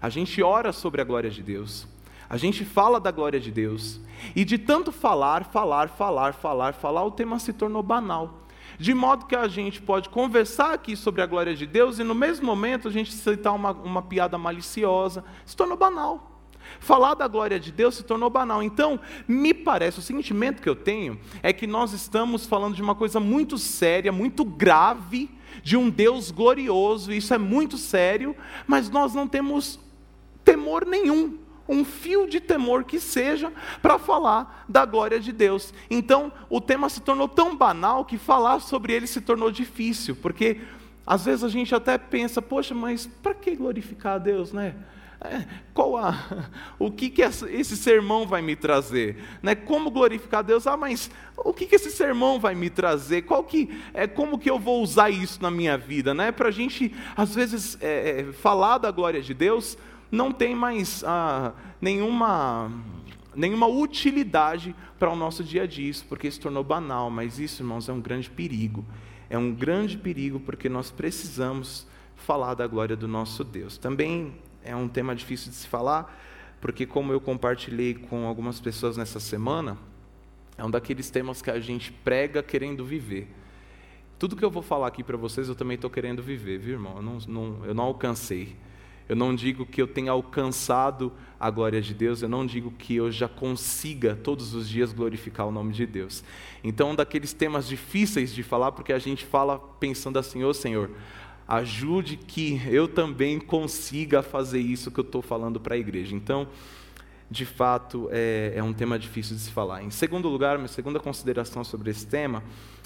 a 0.00 0.08
gente 0.08 0.42
ora 0.42 0.72
sobre 0.72 1.00
a 1.00 1.04
glória 1.04 1.30
de 1.30 1.42
Deus, 1.42 1.86
a 2.28 2.36
gente 2.36 2.64
fala 2.64 2.98
da 2.98 3.10
glória 3.10 3.38
de 3.38 3.50
Deus, 3.50 4.00
e 4.34 4.44
de 4.44 4.58
tanto 4.58 4.90
falar, 4.90 5.44
falar, 5.44 5.88
falar, 5.88 6.34
falar, 6.34 6.74
falar, 6.74 7.04
o 7.04 7.10
tema 7.10 7.38
se 7.38 7.52
tornou 7.52 7.82
banal. 7.82 8.46
De 8.78 8.92
modo 8.92 9.26
que 9.26 9.36
a 9.36 9.48
gente 9.48 9.80
pode 9.80 10.08
conversar 10.08 10.74
aqui 10.74 10.96
sobre 10.96 11.22
a 11.22 11.26
glória 11.26 11.54
de 11.54 11.66
Deus 11.66 11.98
e 11.98 12.04
no 12.04 12.14
mesmo 12.14 12.44
momento 12.44 12.88
a 12.88 12.90
gente 12.90 13.12
citar 13.12 13.54
uma, 13.54 13.72
uma 13.72 14.02
piada 14.02 14.36
maliciosa, 14.36 15.24
se 15.46 15.56
tornou 15.56 15.78
banal. 15.78 16.32
Falar 16.80 17.14
da 17.14 17.26
glória 17.26 17.58
de 17.58 17.72
Deus 17.72 17.94
se 17.94 18.02
tornou 18.02 18.28
banal. 18.28 18.62
Então, 18.62 19.00
me 19.26 19.54
parece, 19.54 19.98
o 19.98 20.02
sentimento 20.02 20.60
que 20.60 20.68
eu 20.68 20.76
tenho 20.76 21.18
é 21.42 21.52
que 21.52 21.66
nós 21.66 21.92
estamos 21.92 22.44
falando 22.44 22.74
de 22.74 22.82
uma 22.82 22.94
coisa 22.94 23.18
muito 23.20 23.56
séria, 23.56 24.12
muito 24.12 24.44
grave, 24.44 25.30
de 25.62 25.76
um 25.76 25.88
Deus 25.88 26.30
glorioso, 26.30 27.12
isso 27.12 27.32
é 27.32 27.38
muito 27.38 27.78
sério, 27.78 28.36
mas 28.66 28.90
nós 28.90 29.14
não 29.14 29.26
temos 29.26 29.80
temor 30.46 30.86
nenhum, 30.86 31.38
um 31.68 31.84
fio 31.84 32.28
de 32.28 32.38
temor 32.38 32.84
que 32.84 33.00
seja, 33.00 33.52
para 33.82 33.98
falar 33.98 34.64
da 34.68 34.84
glória 34.84 35.18
de 35.18 35.32
Deus. 35.32 35.74
Então, 35.90 36.32
o 36.48 36.60
tema 36.60 36.88
se 36.88 37.00
tornou 37.00 37.26
tão 37.26 37.56
banal 37.56 38.04
que 38.04 38.16
falar 38.16 38.60
sobre 38.60 38.92
ele 38.92 39.08
se 39.08 39.20
tornou 39.20 39.50
difícil, 39.50 40.14
porque 40.14 40.60
às 41.04 41.24
vezes 41.24 41.42
a 41.42 41.48
gente 41.48 41.74
até 41.74 41.98
pensa, 41.98 42.40
poxa, 42.40 42.74
mas 42.74 43.06
para 43.06 43.34
que 43.34 43.56
glorificar 43.56 44.14
a 44.14 44.18
Deus, 44.18 44.52
né? 44.52 44.76
É, 45.18 45.44
qual 45.72 45.96
a, 45.96 46.14
o 46.78 46.90
que, 46.90 47.08
que 47.08 47.22
esse 47.22 47.76
sermão 47.76 48.26
vai 48.26 48.42
me 48.42 48.54
trazer? 48.54 49.16
Né? 49.42 49.54
Como 49.54 49.90
glorificar 49.90 50.44
Deus? 50.44 50.66
Ah, 50.66 50.76
mas 50.76 51.10
o 51.36 51.52
que, 51.52 51.66
que 51.66 51.74
esse 51.74 51.90
sermão 51.90 52.38
vai 52.38 52.54
me 52.54 52.68
trazer? 52.68 53.22
Qual 53.22 53.42
que, 53.42 53.70
é, 53.94 54.06
como 54.06 54.38
que 54.38 54.50
eu 54.50 54.58
vou 54.58 54.82
usar 54.82 55.10
isso 55.10 55.42
na 55.42 55.50
minha 55.50 55.76
vida? 55.78 56.12
Né? 56.12 56.30
Para 56.30 56.48
a 56.48 56.52
gente, 56.52 56.94
às 57.16 57.34
vezes, 57.34 57.78
é, 57.80 58.20
é, 58.20 58.32
falar 58.32 58.78
da 58.78 58.90
glória 58.90 59.22
de 59.22 59.32
Deus 59.32 59.76
não 60.10 60.32
tem 60.32 60.54
mais 60.54 61.02
ah, 61.04 61.52
nenhuma, 61.80 62.70
nenhuma 63.34 63.66
utilidade 63.66 64.74
para 64.98 65.10
o 65.10 65.16
nosso 65.16 65.42
dia 65.42 65.64
a 65.64 65.66
dia, 65.66 65.92
porque 66.08 66.30
se 66.30 66.40
tornou 66.40 66.62
banal. 66.62 67.10
Mas 67.10 67.38
isso, 67.38 67.62
irmãos, 67.62 67.88
é 67.88 67.92
um 67.92 68.00
grande 68.00 68.30
perigo. 68.30 68.84
É 69.28 69.36
um 69.36 69.52
grande 69.52 69.98
perigo 69.98 70.40
porque 70.40 70.68
nós 70.68 70.90
precisamos 70.90 71.86
falar 72.14 72.54
da 72.54 72.66
glória 72.66 72.96
do 72.96 73.08
nosso 73.08 73.44
Deus. 73.44 73.76
Também 73.76 74.34
é 74.64 74.74
um 74.74 74.88
tema 74.88 75.14
difícil 75.14 75.50
de 75.50 75.56
se 75.56 75.68
falar, 75.68 76.18
porque, 76.60 76.86
como 76.86 77.12
eu 77.12 77.20
compartilhei 77.20 77.94
com 77.94 78.26
algumas 78.26 78.58
pessoas 78.60 78.96
nessa 78.96 79.20
semana, 79.20 79.76
é 80.56 80.64
um 80.64 80.70
daqueles 80.70 81.10
temas 81.10 81.42
que 81.42 81.50
a 81.50 81.60
gente 81.60 81.92
prega 81.92 82.42
querendo 82.42 82.84
viver. 82.84 83.28
Tudo 84.18 84.34
que 84.34 84.44
eu 84.44 84.50
vou 84.50 84.62
falar 84.62 84.86
aqui 84.86 85.02
para 85.04 85.16
vocês, 85.16 85.48
eu 85.48 85.54
também 85.54 85.74
estou 85.74 85.90
querendo 85.90 86.22
viver, 86.22 86.58
viu, 86.58 86.74
irmão? 86.74 86.96
Eu 86.96 87.02
não, 87.02 87.18
não, 87.28 87.64
eu 87.66 87.74
não 87.74 87.84
alcancei. 87.84 88.56
Eu 89.08 89.14
não 89.14 89.34
digo 89.34 89.64
que 89.64 89.80
eu 89.80 89.86
tenha 89.86 90.10
alcançado 90.10 91.12
a 91.38 91.50
glória 91.50 91.80
de 91.80 91.94
Deus, 91.94 92.22
eu 92.22 92.28
não 92.28 92.44
digo 92.44 92.70
que 92.72 92.96
eu 92.96 93.10
já 93.10 93.28
consiga 93.28 94.16
todos 94.16 94.54
os 94.54 94.68
dias 94.68 94.92
glorificar 94.92 95.46
o 95.46 95.52
nome 95.52 95.72
de 95.72 95.86
Deus. 95.86 96.24
Então, 96.64 96.90
um 96.90 96.94
daqueles 96.94 97.32
temas 97.32 97.68
difíceis 97.68 98.34
de 98.34 98.42
falar, 98.42 98.72
porque 98.72 98.92
a 98.92 98.98
gente 98.98 99.24
fala 99.24 99.58
pensando 99.58 100.18
assim, 100.18 100.42
ô 100.42 100.48
oh, 100.48 100.54
Senhor, 100.54 100.90
ajude 101.46 102.16
que 102.16 102.60
eu 102.66 102.88
também 102.88 103.38
consiga 103.38 104.22
fazer 104.22 104.60
isso 104.60 104.90
que 104.90 104.98
eu 104.98 105.04
estou 105.04 105.22
falando 105.22 105.60
para 105.60 105.74
a 105.76 105.78
igreja. 105.78 106.14
Então, 106.14 106.48
de 107.30 107.44
fato, 107.44 108.08
é, 108.10 108.54
é, 108.56 108.62
um 108.62 108.72
tema 108.72 108.98
difícil 108.98 109.36
de 109.36 109.42
se 109.42 109.50
falar. 109.50 109.82
Em 109.82 109.90
segundo 109.90 110.28
lugar, 110.28 110.56
minha 110.56 110.68
segunda 110.68 110.98
consideração 110.98 111.62
sobre 111.62 111.90
esse 111.90 112.06
tema 112.06 112.42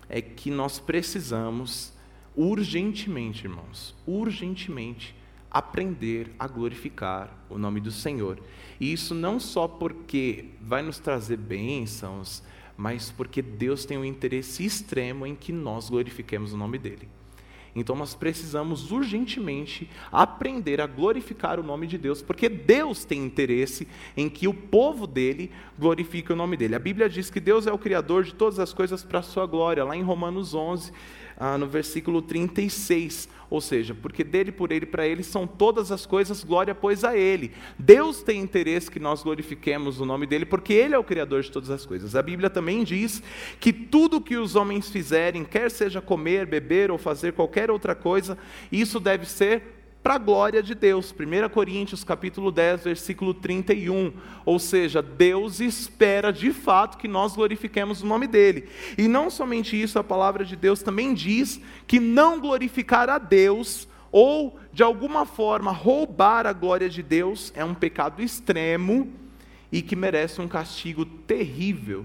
é 0.08 0.20
que 0.20 0.50
nós 0.50 0.78
precisamos 0.78 1.92
urgentemente, 2.34 3.46
irmãos, 3.46 3.94
urgentemente 4.06 5.14
aprender 5.50 6.30
a 6.38 6.46
glorificar 6.46 7.30
o 7.48 7.58
nome 7.58 7.80
do 7.80 7.90
Senhor. 7.90 8.38
E 8.78 8.92
isso 8.92 9.14
não 9.14 9.40
só 9.40 9.66
porque 9.66 10.50
vai 10.60 10.82
nos 10.82 10.98
trazer 10.98 11.36
bênçãos, 11.36 12.42
mas 12.76 13.10
porque 13.10 13.42
Deus 13.42 13.84
tem 13.84 13.98
um 13.98 14.04
interesse 14.04 14.64
extremo 14.64 15.26
em 15.26 15.34
que 15.34 15.52
nós 15.52 15.90
glorifiquemos 15.90 16.52
o 16.52 16.56
nome 16.56 16.78
dele. 16.78 17.08
Então 17.74 17.94
nós 17.94 18.14
precisamos 18.14 18.90
urgentemente 18.90 19.88
aprender 20.10 20.80
a 20.80 20.86
glorificar 20.86 21.60
o 21.60 21.62
nome 21.62 21.86
de 21.86 21.96
Deus, 21.96 22.20
porque 22.20 22.48
Deus 22.48 23.04
tem 23.04 23.24
interesse 23.24 23.86
em 24.16 24.28
que 24.28 24.48
o 24.48 24.54
povo 24.54 25.06
dele 25.06 25.50
glorifique 25.78 26.32
o 26.32 26.36
nome 26.36 26.56
dele. 26.56 26.74
A 26.74 26.80
Bíblia 26.80 27.08
diz 27.08 27.30
que 27.30 27.38
Deus 27.38 27.66
é 27.66 27.72
o 27.72 27.78
criador 27.78 28.24
de 28.24 28.34
todas 28.34 28.58
as 28.58 28.72
coisas 28.72 29.04
para 29.04 29.20
a 29.20 29.22
sua 29.22 29.46
glória, 29.46 29.84
lá 29.84 29.96
em 29.96 30.02
Romanos 30.02 30.54
11, 30.54 30.92
ah, 31.40 31.56
no 31.56 31.66
versículo 31.66 32.20
36. 32.20 33.26
Ou 33.48 33.60
seja, 33.60 33.94
porque 33.94 34.22
dele, 34.22 34.52
por 34.52 34.70
ele, 34.70 34.86
para 34.86 35.06
ele 35.06 35.24
são 35.24 35.46
todas 35.46 35.90
as 35.90 36.06
coisas, 36.06 36.44
glória 36.44 36.74
pois 36.74 37.02
a 37.02 37.16
ele. 37.16 37.50
Deus 37.78 38.22
tem 38.22 38.40
interesse 38.40 38.90
que 38.90 39.00
nós 39.00 39.22
glorifiquemos 39.22 39.98
o 39.98 40.04
nome 40.04 40.26
dele, 40.26 40.44
porque 40.44 40.72
ele 40.72 40.94
é 40.94 40.98
o 40.98 41.02
criador 41.02 41.42
de 41.42 41.50
todas 41.50 41.70
as 41.70 41.84
coisas. 41.84 42.14
A 42.14 42.22
Bíblia 42.22 42.50
também 42.50 42.84
diz 42.84 43.20
que 43.58 43.72
tudo 43.72 44.20
que 44.20 44.36
os 44.36 44.54
homens 44.54 44.90
fizerem, 44.90 45.44
quer 45.44 45.70
seja 45.70 46.00
comer, 46.00 46.46
beber 46.46 46.90
ou 46.90 46.98
fazer 46.98 47.32
qualquer 47.32 47.70
outra 47.70 47.94
coisa, 47.94 48.38
isso 48.70 49.00
deve 49.00 49.26
ser 49.26 49.79
para 50.02 50.14
a 50.14 50.18
glória 50.18 50.62
de 50.62 50.74
Deus. 50.74 51.12
1 51.12 51.48
Coríntios 51.50 52.02
capítulo 52.04 52.50
10, 52.50 52.84
versículo 52.84 53.34
31. 53.34 54.12
Ou 54.44 54.58
seja, 54.58 55.02
Deus 55.02 55.60
espera 55.60 56.32
de 56.32 56.52
fato 56.52 56.98
que 56.98 57.08
nós 57.08 57.34
glorifiquemos 57.34 58.02
o 58.02 58.06
nome 58.06 58.26
dele. 58.26 58.68
E 58.96 59.06
não 59.06 59.30
somente 59.30 59.80
isso, 59.80 59.98
a 59.98 60.04
palavra 60.04 60.44
de 60.44 60.56
Deus 60.56 60.82
também 60.82 61.12
diz 61.14 61.60
que 61.86 62.00
não 62.00 62.40
glorificar 62.40 63.08
a 63.08 63.18
Deus 63.18 63.88
ou 64.12 64.58
de 64.72 64.82
alguma 64.82 65.24
forma 65.24 65.70
roubar 65.70 66.46
a 66.46 66.52
glória 66.52 66.88
de 66.88 67.02
Deus 67.02 67.52
é 67.54 67.64
um 67.64 67.74
pecado 67.74 68.22
extremo 68.22 69.08
e 69.70 69.82
que 69.82 69.94
merece 69.94 70.40
um 70.40 70.48
castigo 70.48 71.04
terrível. 71.04 72.04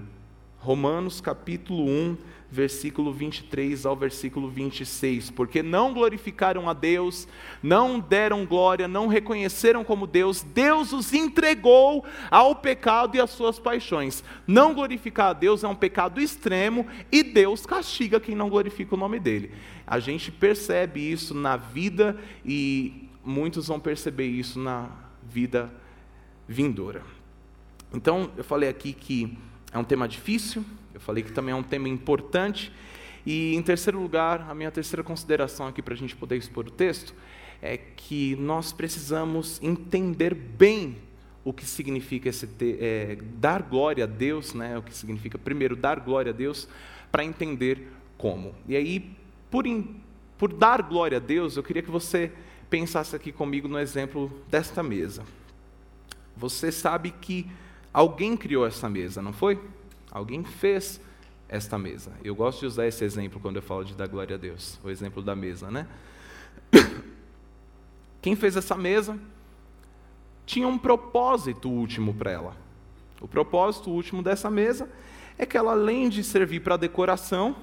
Romanos 0.58 1.20
capítulo 1.20 1.84
1, 1.84 2.16
versículo 2.50 3.12
23 3.12 3.84
ao 3.84 3.96
versículo 3.96 4.48
26, 4.48 5.30
porque 5.30 5.62
não 5.62 5.92
glorificaram 5.92 6.68
a 6.68 6.72
Deus, 6.72 7.26
não 7.62 7.98
deram 7.98 8.46
glória, 8.46 8.86
não 8.86 9.08
reconheceram 9.08 9.84
como 9.84 10.06
Deus, 10.06 10.42
Deus 10.42 10.92
os 10.92 11.12
entregou 11.12 12.04
ao 12.30 12.54
pecado 12.54 13.16
e 13.16 13.20
às 13.20 13.30
suas 13.30 13.58
paixões. 13.58 14.22
Não 14.46 14.74
glorificar 14.74 15.30
a 15.30 15.32
Deus 15.32 15.64
é 15.64 15.68
um 15.68 15.74
pecado 15.74 16.20
extremo 16.20 16.86
e 17.10 17.22
Deus 17.22 17.66
castiga 17.66 18.20
quem 18.20 18.34
não 18.34 18.48
glorifica 18.48 18.94
o 18.94 18.98
nome 18.98 19.18
dele. 19.18 19.52
A 19.86 19.98
gente 19.98 20.30
percebe 20.30 21.00
isso 21.00 21.34
na 21.34 21.56
vida 21.56 22.18
e 22.44 23.08
muitos 23.24 23.68
vão 23.68 23.80
perceber 23.80 24.26
isso 24.26 24.58
na 24.58 24.88
vida 25.22 25.72
vindoura. 26.48 27.02
Então, 27.92 28.30
eu 28.36 28.44
falei 28.44 28.68
aqui 28.68 28.92
que 28.92 29.36
é 29.72 29.78
um 29.78 29.84
tema 29.84 30.08
difícil, 30.08 30.64
eu 30.96 31.00
falei 31.00 31.22
que 31.22 31.30
também 31.30 31.52
é 31.52 31.54
um 31.54 31.62
tema 31.62 31.90
importante. 31.90 32.72
E, 33.26 33.54
em 33.54 33.60
terceiro 33.60 34.00
lugar, 34.00 34.46
a 34.48 34.54
minha 34.54 34.70
terceira 34.70 35.02
consideração 35.02 35.66
aqui 35.66 35.82
para 35.82 35.92
a 35.92 35.96
gente 35.96 36.16
poder 36.16 36.36
expor 36.36 36.66
o 36.66 36.70
texto 36.70 37.14
é 37.60 37.76
que 37.76 38.34
nós 38.36 38.72
precisamos 38.72 39.60
entender 39.62 40.32
bem 40.34 40.96
o 41.44 41.52
que 41.52 41.66
significa 41.66 42.30
esse 42.30 42.48
é, 42.80 43.18
dar 43.34 43.60
glória 43.60 44.04
a 44.04 44.06
Deus, 44.06 44.54
né? 44.54 44.78
o 44.78 44.82
que 44.82 44.94
significa, 44.94 45.36
primeiro, 45.36 45.76
dar 45.76 46.00
glória 46.00 46.32
a 46.32 46.34
Deus, 46.34 46.66
para 47.12 47.22
entender 47.22 47.88
como. 48.16 48.54
E 48.66 48.74
aí, 48.74 49.14
por, 49.50 49.66
in, 49.66 50.00
por 50.38 50.50
dar 50.50 50.80
glória 50.80 51.18
a 51.18 51.20
Deus, 51.20 51.58
eu 51.58 51.62
queria 51.62 51.82
que 51.82 51.90
você 51.90 52.32
pensasse 52.70 53.14
aqui 53.14 53.30
comigo 53.32 53.68
no 53.68 53.78
exemplo 53.78 54.32
desta 54.48 54.82
mesa. 54.82 55.24
você 56.34 56.72
sabe 56.72 57.10
que 57.10 57.46
alguém 57.92 58.34
criou 58.34 58.66
essa 58.66 58.88
mesa, 58.88 59.20
não 59.20 59.34
foi? 59.34 59.60
Alguém 60.16 60.42
fez 60.42 60.98
esta 61.46 61.76
mesa. 61.76 62.10
Eu 62.24 62.34
gosto 62.34 62.60
de 62.60 62.66
usar 62.66 62.86
esse 62.86 63.04
exemplo 63.04 63.38
quando 63.38 63.56
eu 63.56 63.62
falo 63.62 63.84
de 63.84 63.92
dar 63.92 64.08
glória 64.08 64.34
a 64.34 64.38
Deus, 64.38 64.80
o 64.82 64.88
exemplo 64.88 65.22
da 65.22 65.36
mesa, 65.36 65.70
né? 65.70 65.86
Quem 68.22 68.34
fez 68.34 68.56
essa 68.56 68.74
mesa 68.74 69.18
tinha 70.46 70.66
um 70.66 70.78
propósito 70.78 71.68
último 71.68 72.14
para 72.14 72.30
ela. 72.30 72.56
O 73.20 73.28
propósito 73.28 73.90
último 73.90 74.22
dessa 74.22 74.50
mesa 74.50 74.88
é 75.36 75.44
que 75.44 75.54
ela, 75.54 75.72
além 75.72 76.08
de 76.08 76.24
servir 76.24 76.60
para 76.60 76.78
decoração, 76.78 77.54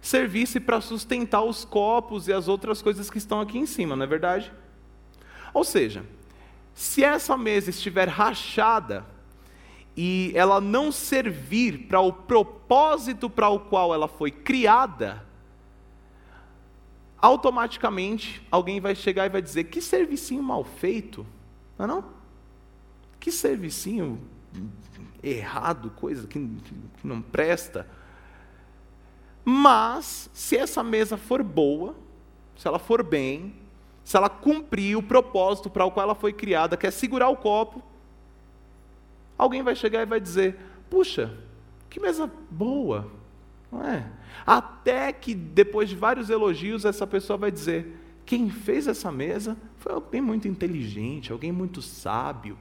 servisse 0.00 0.60
para 0.60 0.80
sustentar 0.80 1.42
os 1.42 1.64
copos 1.64 2.28
e 2.28 2.32
as 2.32 2.46
outras 2.46 2.80
coisas 2.80 3.10
que 3.10 3.18
estão 3.18 3.40
aqui 3.40 3.58
em 3.58 3.66
cima, 3.66 3.96
não 3.96 4.04
é 4.04 4.06
verdade? 4.06 4.52
Ou 5.52 5.64
seja, 5.64 6.04
se 6.72 7.02
essa 7.02 7.36
mesa 7.36 7.70
estiver 7.70 8.08
rachada 8.08 9.12
e 9.96 10.32
ela 10.34 10.60
não 10.60 10.90
servir 10.90 11.86
para 11.86 12.00
o 12.00 12.12
propósito 12.12 13.30
para 13.30 13.48
o 13.48 13.60
qual 13.60 13.94
ela 13.94 14.08
foi 14.08 14.30
criada, 14.30 15.24
automaticamente 17.18 18.46
alguém 18.50 18.80
vai 18.80 18.94
chegar 18.94 19.26
e 19.26 19.28
vai 19.28 19.40
dizer: 19.40 19.64
que 19.64 19.80
servicinho 19.80 20.42
mal 20.42 20.64
feito, 20.64 21.24
não 21.78 21.84
é 21.84 21.88
não? 21.88 22.04
Que 23.20 23.30
servicinho 23.30 24.20
errado, 25.22 25.90
coisa 25.96 26.26
que, 26.26 26.38
que 26.38 27.06
não 27.06 27.22
presta. 27.22 27.88
Mas, 29.44 30.28
se 30.32 30.56
essa 30.56 30.82
mesa 30.82 31.16
for 31.16 31.42
boa, 31.42 31.94
se 32.56 32.66
ela 32.66 32.78
for 32.78 33.02
bem, 33.02 33.54
se 34.02 34.16
ela 34.16 34.28
cumprir 34.28 34.96
o 34.96 35.02
propósito 35.02 35.70
para 35.70 35.84
o 35.84 35.90
qual 35.90 36.04
ela 36.04 36.14
foi 36.14 36.32
criada, 36.32 36.76
que 36.76 36.86
é 36.86 36.90
segurar 36.90 37.28
o 37.28 37.36
copo, 37.36 37.82
alguém 39.36 39.62
vai 39.62 39.74
chegar 39.74 40.02
e 40.02 40.06
vai 40.06 40.20
dizer: 40.20 40.56
puxa, 40.88 41.36
que 41.90 42.00
mesa 42.00 42.30
boa, 42.50 43.10
não 43.70 43.84
é? 43.84 44.10
Até 44.46 45.12
que 45.12 45.34
depois 45.34 45.88
de 45.88 45.96
vários 45.96 46.30
elogios, 46.30 46.84
essa 46.84 47.06
pessoa 47.06 47.36
vai 47.36 47.50
dizer: 47.50 47.96
quem 48.26 48.50
fez 48.50 48.86
essa 48.86 49.12
mesa 49.12 49.56
foi 49.78 49.92
alguém 49.92 50.20
muito 50.20 50.48
inteligente, 50.48 51.32
alguém 51.32 51.52
muito 51.52 51.82
sábio. 51.82 52.58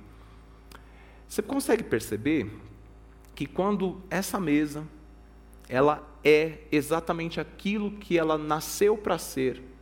Você 1.28 1.42
consegue 1.42 1.84
perceber 1.84 2.52
que 3.34 3.46
quando 3.46 4.02
essa 4.10 4.40
mesa 4.40 4.88
ela 5.68 6.08
é 6.24 6.60
exatamente 6.72 7.40
aquilo 7.40 7.92
que 7.92 8.18
ela 8.18 8.38
nasceu 8.38 8.98
para 8.98 9.18
ser. 9.18 9.73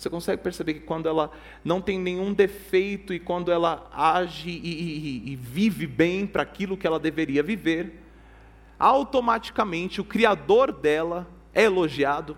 Você 0.00 0.08
consegue 0.08 0.42
perceber 0.42 0.72
que 0.72 0.80
quando 0.80 1.10
ela 1.10 1.30
não 1.62 1.78
tem 1.78 1.98
nenhum 1.98 2.32
defeito 2.32 3.12
e 3.12 3.20
quando 3.20 3.52
ela 3.52 3.86
age 3.92 4.48
e, 4.48 4.54
e, 4.54 5.32
e 5.32 5.36
vive 5.36 5.86
bem 5.86 6.26
para 6.26 6.42
aquilo 6.42 6.74
que 6.74 6.86
ela 6.86 6.98
deveria 6.98 7.42
viver, 7.42 8.00
automaticamente 8.78 10.00
o 10.00 10.04
Criador 10.04 10.72
dela 10.72 11.28
é 11.52 11.64
elogiado, 11.64 12.34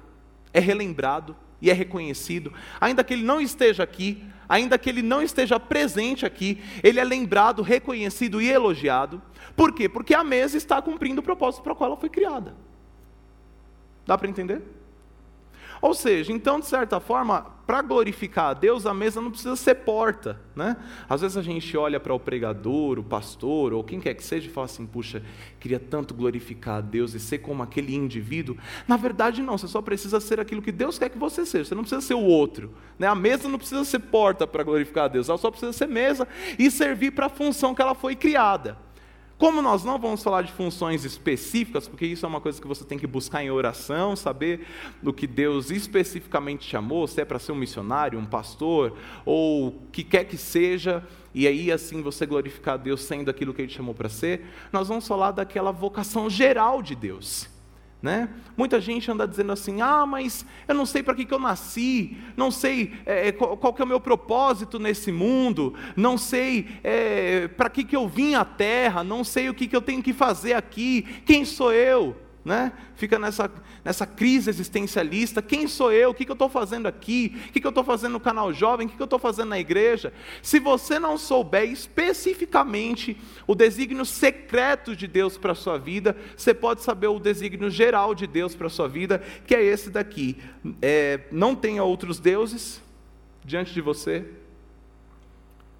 é 0.52 0.58
relembrado 0.58 1.36
e 1.60 1.70
é 1.70 1.72
reconhecido, 1.72 2.52
ainda 2.80 3.04
que 3.04 3.12
ele 3.14 3.22
não 3.22 3.40
esteja 3.40 3.84
aqui, 3.84 4.24
ainda 4.48 4.76
que 4.76 4.90
ele 4.90 5.00
não 5.00 5.22
esteja 5.22 5.60
presente 5.60 6.26
aqui, 6.26 6.60
ele 6.82 6.98
é 6.98 7.04
lembrado, 7.04 7.62
reconhecido 7.62 8.42
e 8.42 8.50
elogiado. 8.50 9.22
Por 9.54 9.72
quê? 9.72 9.88
Porque 9.88 10.14
a 10.14 10.24
mesa 10.24 10.56
está 10.56 10.82
cumprindo 10.82 11.20
o 11.20 11.24
propósito 11.24 11.62
para 11.62 11.74
o 11.74 11.76
qual 11.76 11.90
ela 11.90 11.96
foi 11.96 12.08
criada. 12.08 12.56
Dá 14.04 14.18
para 14.18 14.28
entender? 14.28 14.81
Ou 15.82 15.94
seja, 15.94 16.32
então, 16.32 16.60
de 16.60 16.66
certa 16.66 17.00
forma, 17.00 17.44
para 17.66 17.82
glorificar 17.82 18.50
a 18.50 18.54
Deus, 18.54 18.86
a 18.86 18.94
mesa 18.94 19.20
não 19.20 19.32
precisa 19.32 19.56
ser 19.56 19.74
porta. 19.74 20.40
Né? 20.54 20.76
Às 21.08 21.22
vezes 21.22 21.36
a 21.36 21.42
gente 21.42 21.76
olha 21.76 21.98
para 21.98 22.14
o 22.14 22.20
pregador, 22.20 23.00
o 23.00 23.02
pastor, 23.02 23.72
ou 23.72 23.82
quem 23.82 23.98
quer 23.98 24.14
que 24.14 24.22
seja, 24.22 24.46
e 24.46 24.50
fala 24.50 24.66
assim: 24.66 24.86
puxa, 24.86 25.24
queria 25.58 25.80
tanto 25.80 26.14
glorificar 26.14 26.76
a 26.76 26.80
Deus 26.80 27.14
e 27.14 27.20
ser 27.20 27.38
como 27.38 27.64
aquele 27.64 27.96
indivíduo. 27.96 28.56
Na 28.86 28.96
verdade, 28.96 29.42
não, 29.42 29.58
você 29.58 29.66
só 29.66 29.82
precisa 29.82 30.20
ser 30.20 30.38
aquilo 30.38 30.62
que 30.62 30.70
Deus 30.70 31.00
quer 31.00 31.08
que 31.08 31.18
você 31.18 31.44
seja, 31.44 31.64
você 31.64 31.74
não 31.74 31.82
precisa 31.82 32.00
ser 32.00 32.14
o 32.14 32.22
outro. 32.22 32.72
Né? 32.96 33.08
A 33.08 33.14
mesa 33.16 33.48
não 33.48 33.58
precisa 33.58 33.84
ser 33.84 33.98
porta 33.98 34.46
para 34.46 34.62
glorificar 34.62 35.06
a 35.06 35.08
Deus, 35.08 35.28
ela 35.28 35.36
só 35.36 35.50
precisa 35.50 35.72
ser 35.72 35.88
mesa 35.88 36.28
e 36.60 36.70
servir 36.70 37.10
para 37.10 37.26
a 37.26 37.28
função 37.28 37.74
que 37.74 37.82
ela 37.82 37.96
foi 37.96 38.14
criada. 38.14 38.78
Como 39.42 39.60
nós 39.60 39.82
não 39.82 39.98
vamos 39.98 40.22
falar 40.22 40.42
de 40.42 40.52
funções 40.52 41.04
específicas, 41.04 41.88
porque 41.88 42.06
isso 42.06 42.24
é 42.24 42.28
uma 42.28 42.40
coisa 42.40 42.62
que 42.62 42.68
você 42.68 42.84
tem 42.84 42.96
que 42.96 43.08
buscar 43.08 43.42
em 43.42 43.50
oração, 43.50 44.14
saber 44.14 44.64
do 45.02 45.12
que 45.12 45.26
Deus 45.26 45.68
especificamente 45.68 46.64
chamou, 46.64 47.08
se 47.08 47.20
é 47.20 47.24
para 47.24 47.40
ser 47.40 47.50
um 47.50 47.56
missionário, 47.56 48.20
um 48.20 48.24
pastor, 48.24 48.96
ou 49.26 49.66
o 49.66 49.72
que 49.90 50.04
quer 50.04 50.26
que 50.26 50.36
seja, 50.36 51.04
e 51.34 51.48
aí 51.48 51.72
assim 51.72 52.02
você 52.02 52.24
glorificar 52.24 52.78
Deus 52.78 53.02
sendo 53.02 53.32
aquilo 53.32 53.52
que 53.52 53.62
Ele 53.62 53.72
chamou 53.72 53.96
para 53.96 54.08
ser, 54.08 54.46
nós 54.72 54.86
vamos 54.86 55.08
falar 55.08 55.32
daquela 55.32 55.72
vocação 55.72 56.30
geral 56.30 56.80
de 56.80 56.94
Deus. 56.94 57.51
Né? 58.02 58.28
Muita 58.56 58.80
gente 58.80 59.08
anda 59.08 59.28
dizendo 59.28 59.52
assim: 59.52 59.80
ah, 59.80 60.04
mas 60.04 60.44
eu 60.66 60.74
não 60.74 60.84
sei 60.84 61.04
para 61.04 61.14
que, 61.14 61.24
que 61.24 61.32
eu 61.32 61.38
nasci, 61.38 62.16
não 62.36 62.50
sei 62.50 62.94
é, 63.06 63.28
é, 63.28 63.32
qual, 63.32 63.56
qual 63.56 63.72
que 63.72 63.80
é 63.80 63.84
o 63.84 63.88
meu 63.88 64.00
propósito 64.00 64.76
nesse 64.80 65.12
mundo, 65.12 65.72
não 65.94 66.18
sei 66.18 66.66
é, 66.82 67.46
para 67.46 67.70
que, 67.70 67.84
que 67.84 67.94
eu 67.94 68.08
vim 68.08 68.34
à 68.34 68.44
terra, 68.44 69.04
não 69.04 69.22
sei 69.22 69.48
o 69.48 69.54
que, 69.54 69.68
que 69.68 69.76
eu 69.76 69.80
tenho 69.80 70.02
que 70.02 70.12
fazer 70.12 70.54
aqui, 70.54 71.02
quem 71.24 71.44
sou 71.44 71.72
eu? 71.72 72.16
Né? 72.44 72.72
fica 72.96 73.18
nessa, 73.18 73.50
nessa 73.84 74.06
crise 74.06 74.50
existencialista: 74.50 75.40
quem 75.40 75.68
sou 75.68 75.92
eu? 75.92 76.10
O 76.10 76.14
que, 76.14 76.24
que 76.24 76.30
eu 76.30 76.34
estou 76.34 76.48
fazendo 76.48 76.86
aqui? 76.86 77.36
O 77.48 77.52
que, 77.52 77.60
que 77.60 77.66
eu 77.66 77.70
estou 77.70 77.84
fazendo 77.84 78.12
no 78.12 78.20
canal 78.20 78.52
jovem? 78.52 78.86
O 78.86 78.90
que, 78.90 78.96
que 78.96 79.02
eu 79.02 79.04
estou 79.04 79.18
fazendo 79.18 79.50
na 79.50 79.58
igreja? 79.58 80.12
Se 80.42 80.58
você 80.58 80.98
não 80.98 81.16
souber 81.16 81.70
especificamente 81.70 83.16
o 83.46 83.54
desígnio 83.54 84.04
secreto 84.04 84.96
de 84.96 85.06
Deus 85.06 85.38
para 85.38 85.52
a 85.52 85.54
sua 85.54 85.78
vida, 85.78 86.16
você 86.36 86.52
pode 86.52 86.82
saber 86.82 87.06
o 87.06 87.20
desígnio 87.20 87.70
geral 87.70 88.14
de 88.14 88.26
Deus 88.26 88.54
para 88.54 88.66
a 88.66 88.70
sua 88.70 88.88
vida, 88.88 89.22
que 89.46 89.54
é 89.54 89.62
esse 89.62 89.90
daqui: 89.90 90.36
é, 90.80 91.20
não 91.30 91.54
tenha 91.54 91.84
outros 91.84 92.18
deuses 92.18 92.82
diante 93.44 93.72
de 93.72 93.80
você, 93.80 94.24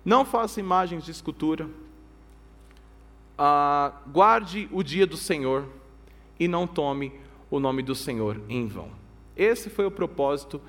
não 0.04 0.24
faça 0.24 0.60
imagens 0.60 1.04
de 1.04 1.10
escultura. 1.10 1.68
Ah, 3.36 3.92
guarde 4.06 4.68
o 4.70 4.82
dia 4.82 5.06
do 5.06 5.16
Senhor 5.16 5.81
e 6.42 6.48
não 6.48 6.66
tome 6.66 7.12
o 7.48 7.60
nome 7.60 7.84
do 7.84 7.94
Senhor 7.94 8.40
em 8.48 8.66
vão. 8.66 8.88
Esse 9.36 9.70
foi 9.70 9.86
o 9.86 9.92
propósito 9.92 10.60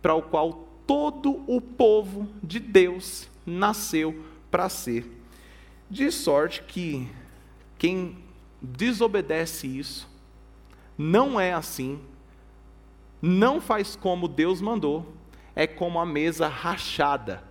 para 0.00 0.14
o 0.14 0.22
qual 0.22 0.68
todo 0.86 1.42
o 1.48 1.60
povo 1.60 2.28
de 2.40 2.60
Deus 2.60 3.28
nasceu 3.44 4.24
para 4.52 4.68
ser. 4.68 5.04
De 5.90 6.12
sorte 6.12 6.62
que 6.62 7.08
quem 7.76 8.16
desobedece 8.62 9.66
isso, 9.66 10.08
não 10.96 11.40
é 11.40 11.52
assim, 11.52 11.98
não 13.20 13.60
faz 13.60 13.96
como 13.96 14.28
Deus 14.28 14.60
mandou, 14.60 15.12
é 15.56 15.66
como 15.66 15.98
a 15.98 16.06
mesa 16.06 16.46
rachada, 16.46 17.42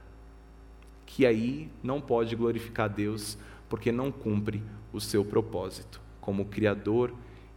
que 1.06 1.26
aí 1.26 1.70
não 1.84 2.00
pode 2.00 2.38
glorificar 2.38 2.88
Deus, 2.88 3.38
porque 3.68 3.92
não 3.92 4.14
cumpre 4.14 4.64
o 4.94 5.02
seu 5.02 5.26
propósito 5.26 6.00
como 6.22 6.46
Criador 6.46 7.14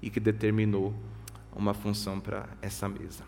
e 0.06 0.10
que 0.10 0.20
determinou 0.20 0.94
uma 1.52 1.74
função 1.74 2.20
para 2.20 2.48
essa 2.62 2.88
mesa. 2.88 3.24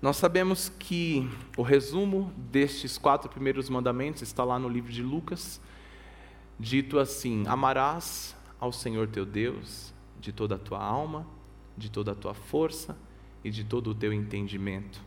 Nós 0.00 0.16
sabemos 0.16 0.70
que 0.70 1.28
o 1.54 1.60
resumo 1.60 2.32
destes 2.50 2.96
quatro 2.96 3.28
primeiros 3.28 3.68
mandamentos 3.68 4.22
está 4.22 4.42
lá 4.42 4.58
no 4.58 4.70
livro 4.70 4.90
de 4.90 5.02
Lucas, 5.02 5.60
dito 6.58 6.98
assim: 6.98 7.44
Amarás 7.46 8.34
ao 8.58 8.72
Senhor 8.72 9.06
teu 9.06 9.26
Deus 9.26 9.92
de 10.18 10.32
toda 10.32 10.54
a 10.54 10.58
tua 10.58 10.82
alma, 10.82 11.26
de 11.76 11.90
toda 11.90 12.12
a 12.12 12.14
tua 12.14 12.32
força 12.32 12.96
e 13.44 13.50
de 13.50 13.64
todo 13.64 13.90
o 13.90 13.94
teu 13.94 14.14
entendimento. 14.14 14.98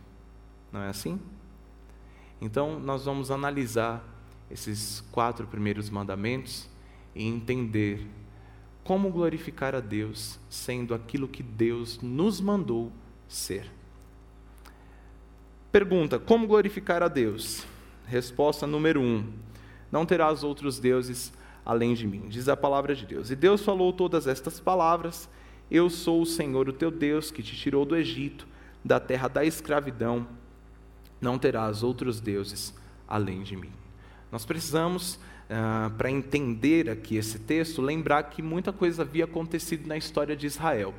Não 0.70 0.82
é 0.82 0.88
assim? 0.88 1.20
Então, 2.40 2.78
nós 2.78 3.06
vamos 3.06 3.32
analisar 3.32 4.04
esses 4.48 5.00
quatro 5.10 5.48
primeiros 5.48 5.90
mandamentos 5.90 6.68
e 7.12 7.26
entender 7.26 8.06
como 8.86 9.10
glorificar 9.10 9.74
a 9.74 9.80
Deus 9.80 10.38
sendo 10.48 10.94
aquilo 10.94 11.26
que 11.26 11.42
Deus 11.42 12.00
nos 12.00 12.40
mandou 12.40 12.92
ser? 13.26 13.68
Pergunta: 15.72 16.20
como 16.20 16.46
glorificar 16.46 17.02
a 17.02 17.08
Deus? 17.08 17.66
Resposta 18.06 18.64
número 18.64 19.00
um: 19.00 19.26
Não 19.90 20.06
terás 20.06 20.44
outros 20.44 20.78
deuses 20.78 21.32
além 21.64 21.94
de 21.94 22.06
mim, 22.06 22.28
diz 22.28 22.48
a 22.48 22.56
palavra 22.56 22.94
de 22.94 23.04
Deus. 23.04 23.28
E 23.28 23.34
Deus 23.34 23.60
falou 23.60 23.92
todas 23.92 24.28
estas 24.28 24.60
palavras: 24.60 25.28
Eu 25.68 25.90
sou 25.90 26.22
o 26.22 26.26
Senhor, 26.26 26.68
o 26.68 26.72
teu 26.72 26.92
Deus, 26.92 27.32
que 27.32 27.42
te 27.42 27.56
tirou 27.56 27.84
do 27.84 27.96
Egito, 27.96 28.46
da 28.84 29.00
terra 29.00 29.26
da 29.26 29.44
escravidão. 29.44 30.28
Não 31.20 31.40
terás 31.40 31.82
outros 31.82 32.20
deuses 32.20 32.72
além 33.08 33.42
de 33.42 33.56
mim. 33.56 33.72
Nós 34.30 34.44
precisamos 34.44 35.18
ah, 35.48 35.90
para 35.96 36.10
entender 36.10 36.90
aqui 36.90 37.16
esse 37.16 37.38
texto, 37.38 37.80
lembrar 37.80 38.24
que 38.24 38.42
muita 38.42 38.72
coisa 38.72 39.02
havia 39.02 39.24
acontecido 39.24 39.86
na 39.86 39.96
história 39.96 40.36
de 40.36 40.46
Israel. 40.46 40.92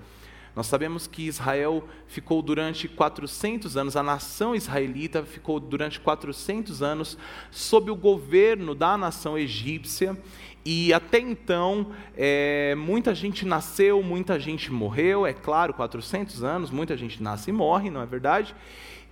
Nós 0.56 0.66
sabemos 0.66 1.06
que 1.06 1.28
Israel 1.28 1.88
ficou 2.08 2.42
durante 2.42 2.88
400 2.88 3.78
anos, 3.78 3.96
a 3.96 4.02
nação 4.02 4.56
israelita 4.56 5.22
ficou 5.24 5.60
durante 5.60 6.00
400 6.00 6.82
anos 6.82 7.18
sob 7.52 7.92
o 7.92 7.96
governo 7.96 8.74
da 8.74 8.98
nação 8.98 9.38
egípcia, 9.38 10.18
e 10.66 10.92
até 10.92 11.20
então, 11.20 11.92
é, 12.16 12.74
muita 12.76 13.14
gente 13.14 13.46
nasceu, 13.46 14.02
muita 14.02 14.40
gente 14.40 14.72
morreu, 14.72 15.28
é 15.28 15.34
claro, 15.34 15.74
400 15.74 16.44
anos, 16.44 16.72
muita 16.72 16.98
gente 16.98 17.22
nasce 17.22 17.52
e 17.52 17.54
morre, 17.54 17.90
não 17.90 18.02
é 18.02 18.06
verdade? 18.06 18.56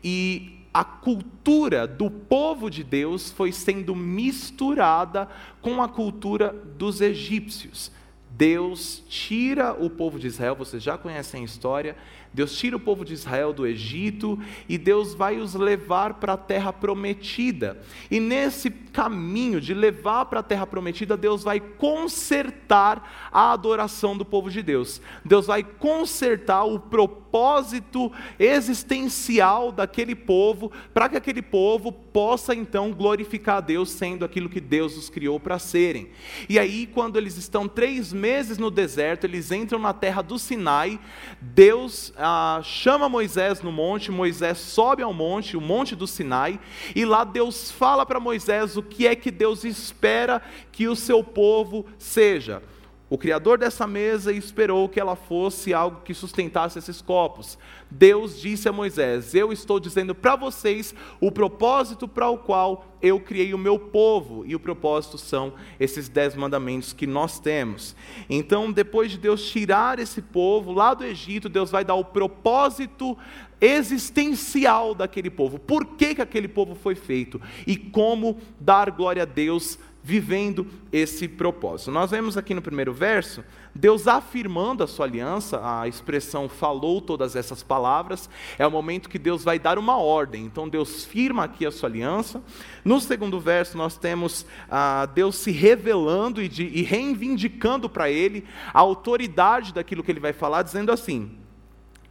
E 0.03 0.64
a 0.75 0.83
cultura 0.83 1.87
do 1.87 2.11
povo 2.11 2.69
de 2.69 2.83
Deus 2.83 3.31
foi 3.31 3.53
sendo 3.53 3.95
misturada 3.95 5.29
com 5.61 5.81
a 5.81 5.87
cultura 5.87 6.53
dos 6.77 6.99
egípcios. 6.99 7.89
Deus 8.29 9.01
tira 9.07 9.71
o 9.71 9.89
povo 9.89 10.19
de 10.19 10.27
Israel, 10.27 10.53
vocês 10.53 10.83
já 10.83 10.97
conhecem 10.97 11.43
a 11.43 11.45
história, 11.45 11.95
Deus 12.35 12.57
tira 12.57 12.75
o 12.75 12.79
povo 12.79 13.05
de 13.05 13.13
Israel 13.13 13.53
do 13.53 13.65
Egito 13.65 14.37
e 14.67 14.77
Deus 14.77 15.13
vai 15.13 15.37
os 15.37 15.55
levar 15.55 16.15
para 16.15 16.33
a 16.33 16.37
terra 16.37 16.73
prometida. 16.73 17.81
E 18.11 18.19
nesse 18.19 18.69
caminho 18.69 19.61
de 19.61 19.73
levar 19.73 20.25
para 20.25 20.41
a 20.41 20.43
terra 20.43 20.67
prometida, 20.67 21.15
Deus 21.15 21.43
vai 21.43 21.61
consertar 21.61 23.29
a 23.31 23.53
adoração 23.53 24.17
do 24.17 24.25
povo 24.25 24.49
de 24.49 24.61
Deus. 24.61 25.01
Deus 25.23 25.47
vai 25.47 25.63
consertar 25.63 26.65
o 26.65 26.77
propósito 26.77 28.11
existencial 28.37 29.71
daquele 29.71 30.15
povo, 30.15 30.71
para 30.93 31.07
que 31.07 31.17
aquele 31.17 31.41
povo 31.41 31.91
possa 31.91 32.53
então 32.53 32.91
glorificar 32.91 33.57
a 33.57 33.61
Deus, 33.61 33.89
sendo 33.91 34.25
aquilo 34.25 34.49
que 34.49 34.61
Deus 34.61 34.97
os 34.97 35.09
criou 35.09 35.39
para 35.39 35.59
serem. 35.59 36.09
E 36.49 36.59
aí, 36.59 36.85
quando 36.87 37.17
eles 37.17 37.37
estão 37.37 37.67
três 37.67 38.11
meses 38.11 38.57
no 38.57 38.71
deserto, 38.71 39.25
eles 39.25 39.51
entram 39.51 39.79
na 39.79 39.93
terra 39.93 40.21
do 40.21 40.37
Sinai, 40.37 40.99
Deus 41.41 42.13
ah, 42.27 42.59
chama 42.63 43.07
Moisés 43.07 43.61
no 43.61 43.71
monte, 43.71 44.11
Moisés 44.11 44.57
sobe 44.57 45.03
ao 45.03 45.13
monte, 45.13 45.55
o 45.55 45.61
monte 45.61 45.95
do 45.95 46.07
Sinai, 46.07 46.59
e 46.95 47.05
lá 47.05 47.23
Deus 47.23 47.69
fala 47.69 48.03
para 48.03 48.19
Moisés 48.19 48.75
o 48.75 48.81
que 48.81 49.05
é 49.05 49.15
que 49.15 49.29
Deus 49.29 49.63
espera 49.63 50.41
que 50.71 50.87
o 50.87 50.95
seu 50.95 51.23
povo 51.23 51.85
seja. 51.99 52.63
O 53.07 53.19
criador 53.19 53.59
dessa 53.59 53.85
mesa 53.85 54.31
esperou 54.31 54.89
que 54.89 54.99
ela 54.99 55.15
fosse 55.15 55.71
algo 55.75 56.01
que 56.01 56.13
sustentasse 56.13 56.79
esses 56.79 57.03
copos. 57.03 57.55
Deus 57.89 58.41
disse 58.41 58.67
a 58.67 58.71
Moisés: 58.71 59.35
Eu 59.35 59.53
estou 59.53 59.79
dizendo 59.79 60.15
para 60.15 60.35
vocês 60.35 60.95
o 61.21 61.31
propósito 61.31 62.07
para 62.07 62.27
o 62.29 62.39
qual 62.39 62.97
eu 63.03 63.19
criei 63.19 63.53
o 63.53 63.59
meu 63.59 63.77
povo. 63.77 64.43
E 64.47 64.55
o 64.55 64.59
propósito 64.59 65.19
são 65.19 65.53
esses 65.79 66.09
dez 66.09 66.35
mandamentos 66.35 66.93
que 66.93 67.05
nós 67.05 67.39
temos. 67.39 67.95
Então, 68.27 68.71
depois 68.71 69.11
de 69.11 69.19
Deus 69.19 69.47
tirar 69.47 69.99
esse 69.99 70.19
povo 70.19 70.71
lá 70.71 70.95
do 70.95 71.03
Egito, 71.03 71.47
Deus 71.47 71.69
vai 71.69 71.85
dar 71.85 71.95
o 71.95 72.05
propósito 72.05 73.15
existencial 73.61 74.95
daquele 74.95 75.29
povo. 75.29 75.59
Por 75.59 75.85
que, 75.95 76.15
que 76.15 76.21
aquele 76.23 76.47
povo 76.47 76.73
foi 76.73 76.95
feito? 76.95 77.39
E 77.67 77.77
como 77.77 78.39
dar 78.59 78.89
glória 78.89 79.21
a 79.21 79.25
Deus 79.25 79.77
vivendo 80.05 80.67
esse 80.91 81.27
propósito. 81.27 81.89
Nós 81.89 82.11
vemos 82.11 82.37
aqui 82.37 82.53
no 82.53 82.61
primeiro 82.61 82.93
verso, 82.93 83.43
Deus 83.73 84.07
afirmando 84.07 84.83
a 84.83 84.87
sua 84.87 85.07
aliança, 85.07 85.59
a 85.63 85.87
expressão 85.87 86.47
falou 86.47 87.01
todas 87.01 87.35
essas 87.35 87.63
palavras, 87.63 88.29
é 88.59 88.67
o 88.67 88.69
momento 88.69 89.09
que 89.09 89.17
Deus 89.17 89.43
vai 89.43 89.57
dar 89.57 89.79
uma 89.79 89.97
ordem, 89.97 90.45
então 90.45 90.69
Deus 90.69 91.03
firma 91.03 91.45
aqui 91.45 91.65
a 91.65 91.71
sua 91.71 91.89
aliança. 91.89 92.43
No 92.83 93.01
segundo 93.01 93.39
verso, 93.39 93.75
nós 93.79 93.97
temos 93.97 94.45
ah, 94.69 95.07
Deus 95.07 95.37
se 95.37 95.49
revelando 95.49 96.39
e, 96.39 96.47
de, 96.47 96.65
e 96.65 96.83
reivindicando 96.83 97.89
para 97.89 98.07
ele 98.07 98.45
a 98.71 98.81
autoridade 98.81 99.73
daquilo 99.73 100.03
que 100.03 100.11
ele 100.11 100.19
vai 100.19 100.33
falar, 100.33 100.61
dizendo 100.61 100.91
assim: 100.91 101.31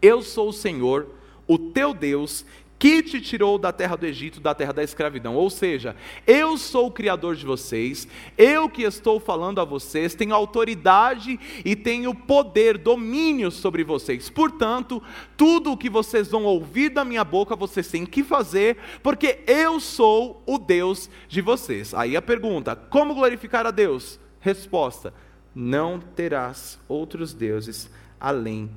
Eu 0.03 0.21
sou 0.21 0.49
o 0.49 0.53
Senhor, 0.53 1.07
o 1.47 1.59
teu 1.59 1.95
Deus, 1.95 2.45
que 2.85 3.03
te 3.03 3.19
tirou 3.19 3.57
da 3.57 3.73
terra 3.73 3.97
do 3.97 4.05
Egito, 4.05 4.43
da 4.43 4.55
terra 4.55 4.75
da 4.75 4.83
escravidão. 4.83 5.35
Ou 5.35 5.49
seja, 5.49 5.97
eu 6.27 6.59
sou 6.59 6.89
o 6.89 6.91
Criador 6.91 7.35
de 7.35 7.47
vocês, 7.47 8.07
eu 8.37 8.69
que 8.69 8.83
estou 8.83 9.19
falando 9.19 9.59
a 9.59 9.65
vocês, 9.65 10.15
tenho 10.15 10.35
autoridade 10.35 11.41
e 11.65 11.75
tenho 11.75 12.15
poder, 12.15 12.77
domínio 12.77 13.51
sobre 13.51 13.83
vocês. 13.83 14.29
Portanto, 14.29 15.03
tudo 15.35 15.73
o 15.73 15.79
que 15.79 15.89
vocês 15.89 16.29
vão 16.29 16.45
ouvir 16.45 16.91
da 16.91 17.07
minha 17.07 17.25
boca, 17.25 17.57
vocês 17.57 17.91
têm 17.91 18.05
que 18.05 18.23
fazer, 18.23 18.77
porque 19.03 19.39
eu 19.47 19.81
sou 19.81 20.43
o 20.45 20.59
Deus 20.59 21.09
de 21.27 21.41
vocês. 21.41 21.95
Aí 21.95 22.15
a 22.19 22.21
pergunta: 22.21 22.77
como 22.77 23.15
glorificar 23.15 23.67
a 23.67 23.71
Deus? 23.71 24.21
Resposta: 24.41 25.15
não 25.55 25.99
terás 25.99 26.79
outros 26.87 27.33
deuses 27.33 27.91
além 28.21 28.71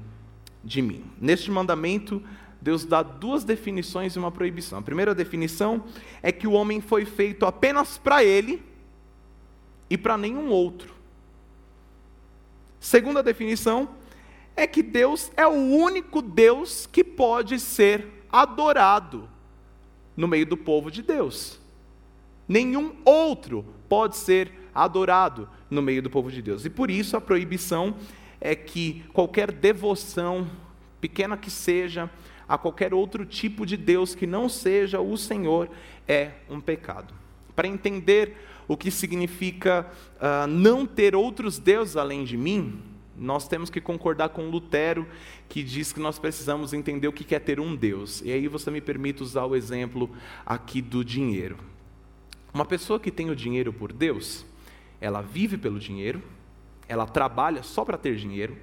de 0.64 0.82
mim. 0.82 1.04
Neste 1.20 1.52
mandamento, 1.52 2.24
Deus 2.68 2.84
dá 2.84 3.02
duas 3.02 3.46
definições 3.46 4.14
e 4.14 4.20
uma 4.20 4.30
proibição. 4.30 4.80
A 4.80 4.82
primeira 4.82 5.16
definição 5.16 5.86
é 6.22 6.34
que 6.34 6.46
o 6.46 6.52
homem 6.52 6.82
foi 6.82 7.06
feito 7.06 7.46
apenas 7.46 7.98
para 7.98 8.26
ele 8.26 8.62
e 9.90 9.98
para 9.98 10.18
nenhum 10.18 10.50
outro. 10.50 10.94
Segunda 12.78 13.24
definição 13.24 13.88
é 14.54 14.68
que 14.68 14.84
Deus 14.84 15.32
é 15.38 15.48
o 15.48 15.54
único 15.54 16.22
Deus 16.22 16.86
que 16.86 17.06
pode 17.06 17.58
ser 17.58 18.06
adorado 18.30 19.30
no 20.18 20.28
meio 20.28 20.46
do 20.46 20.58
povo 20.58 20.92
de 20.92 21.02
Deus. 21.02 21.58
Nenhum 22.50 22.98
outro 23.06 23.64
pode 23.88 24.18
ser 24.18 24.52
adorado 24.76 25.48
no 25.70 25.82
meio 25.82 26.02
do 26.02 26.10
povo 26.10 26.30
de 26.30 26.42
Deus. 26.42 26.66
E 26.66 26.70
por 26.70 26.92
isso 26.92 27.16
a 27.16 27.22
proibição 27.22 27.96
é 28.42 28.54
que 28.54 29.06
qualquer 29.14 29.54
devoção, 29.54 30.46
pequena 31.00 31.38
que 31.38 31.50
seja, 31.50 32.12
a 32.48 32.58
qualquer 32.58 32.94
outro 32.94 33.26
tipo 33.26 33.66
de 33.66 33.76
Deus 33.76 34.16
que 34.16 34.26
não 34.26 34.48
seja 34.48 35.00
o 35.00 35.18
Senhor 35.18 35.70
é 36.08 36.32
um 36.50 36.62
pecado. 36.62 37.14
Para 37.56 37.68
entender 37.68 38.38
o 38.68 38.78
que 38.78 38.92
significa 38.92 39.90
uh, 40.16 40.48
não 40.48 40.86
ter 40.86 41.16
outros 41.16 41.58
deuses 41.58 41.98
além 41.98 42.24
de 42.24 42.38
mim, 42.38 42.82
nós 43.18 43.48
temos 43.48 43.70
que 43.70 43.82
concordar 43.82 44.30
com 44.30 44.50
Lutero, 44.50 45.08
que 45.50 45.64
diz 45.64 45.92
que 45.92 46.00
nós 46.00 46.20
precisamos 46.20 46.72
entender 46.72 47.08
o 47.08 47.14
que 47.14 47.34
é 47.34 47.40
ter 47.40 47.60
um 47.60 47.76
Deus. 47.76 48.22
E 48.24 48.32
aí 48.32 48.48
você 48.48 48.70
me 48.70 48.80
permite 48.80 49.24
usar 49.24 49.46
o 49.46 49.56
exemplo 49.56 50.10
aqui 50.46 50.82
do 50.82 51.04
dinheiro. 51.04 51.58
Uma 52.54 52.66
pessoa 52.66 53.00
que 53.00 53.12
tem 53.12 53.30
o 53.30 53.36
dinheiro 53.36 53.74
por 53.74 53.92
Deus, 53.92 54.46
ela 55.02 55.22
vive 55.22 55.58
pelo 55.58 55.80
dinheiro, 55.80 56.22
ela 56.88 57.06
trabalha 57.06 57.64
só 57.64 57.84
para 57.84 57.98
ter 57.98 58.16
dinheiro, 58.16 58.56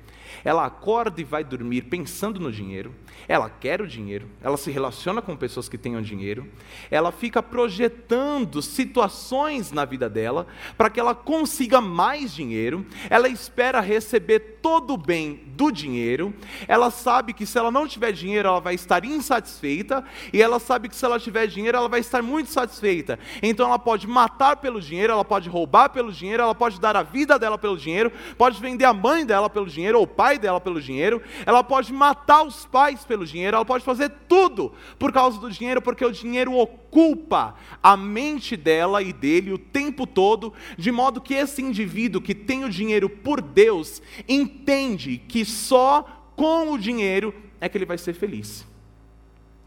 ela 0.45 0.65
acorda 0.65 1.21
e 1.21 1.25
vai 1.25 1.45
dormir 1.45 1.83
pensando 1.83 2.41
no 2.41 2.51
dinheiro, 2.51 2.95
ela 3.29 3.49
quer 3.49 3.81
o 3.81 3.87
dinheiro, 3.87 4.29
ela 4.43 4.57
se 4.57 4.71
relaciona 4.71 5.23
com 5.23 5.37
pessoas 5.37 5.69
que 5.69 5.79
tenham 5.79 6.03
dinheiro, 6.03 6.49
ela 6.91 7.13
fica 7.13 7.43
projetando 7.43 8.61
situações 8.63 9.73
na 9.73 9.85
vida 9.85 10.09
dela 10.09 10.47
para 10.77 10.91
que 10.91 11.01
ela 11.01 11.15
consiga 11.15 11.81
mais 11.81 12.35
dinheiro, 12.35 12.87
ela 13.09 13.29
espera 13.29 13.81
receber 13.81 14.59
todo 14.63 14.95
o 14.95 14.99
bem 14.99 15.43
do 15.47 15.71
dinheiro, 15.71 16.35
ela 16.67 16.91
sabe 16.91 17.33
que 17.33 17.47
se 17.47 17.59
ela 17.59 17.71
não 17.71 17.87
tiver 17.87 18.13
dinheiro 18.13 18.49
ela 18.49 18.61
vai 18.61 18.75
estar 18.75 19.05
insatisfeita, 19.05 20.05
e 20.33 20.43
ela 20.43 20.59
sabe 20.59 20.89
que 20.89 20.97
se 20.97 21.05
ela 21.05 21.21
tiver 21.21 21.47
dinheiro 21.47 21.77
ela 21.77 21.89
vai 21.89 22.01
estar 22.01 22.23
muito 22.23 22.51
satisfeita. 22.51 23.19
Então 23.43 23.67
ela 23.67 23.79
pode 23.79 24.07
matar 24.07 24.57
pelo 24.57 24.81
dinheiro, 24.81 25.13
ela 25.13 25.25
pode 25.25 25.49
roubar 25.49 25.91
pelo 25.91 26.13
dinheiro, 26.13 26.43
ela 26.43 26.55
pode 26.55 26.81
dar 26.81 26.97
a 26.97 27.03
vida 27.03 27.39
dela 27.39 27.59
pelo 27.59 27.77
dinheiro, 27.77 28.11
pode 28.39 28.61
vender 28.61 28.85
a 28.85 28.93
mãe 28.93 29.25
dela 29.27 29.51
pelo 29.51 29.67
dinheiro 29.67 29.99
ou 29.99 30.05
o 30.05 30.07
pai 30.07 30.24
dela 30.39 30.61
pelo 30.61 30.81
dinheiro, 30.81 31.23
ela 31.45 31.63
pode 31.63 31.93
matar 31.93 32.43
os 32.43 32.67
pais 32.67 33.05
pelo 33.05 33.27
dinheiro, 33.27 33.57
ela 33.57 33.65
pode 33.65 33.85
fazer 33.85 34.11
tudo 34.29 34.73
por 34.99 35.13
causa 35.13 35.39
do 35.39 35.51
dinheiro, 35.51 35.83
porque 35.83 36.05
o 36.05 36.11
dinheiro 36.11 36.55
ocupa 36.57 37.55
a 37.83 37.97
mente 37.97 38.57
dela 38.57 39.03
e 39.03 39.13
dele 39.13 39.53
o 39.53 39.59
tempo 39.59 40.07
todo, 40.07 40.53
de 40.77 40.91
modo 40.91 41.21
que 41.21 41.35
esse 41.35 41.63
indivíduo 41.63 42.21
que 42.21 42.35
tem 42.35 42.65
o 42.65 42.71
dinheiro 42.71 43.09
por 43.09 43.41
Deus 43.41 44.03
entende 44.29 45.19
que 45.19 45.45
só 45.45 46.31
com 46.35 46.73
o 46.73 46.79
dinheiro 46.79 47.35
é 47.61 47.69
que 47.69 47.79
ele 47.79 47.87
vai 47.87 47.99
ser 47.99 48.15
feliz. 48.15 48.67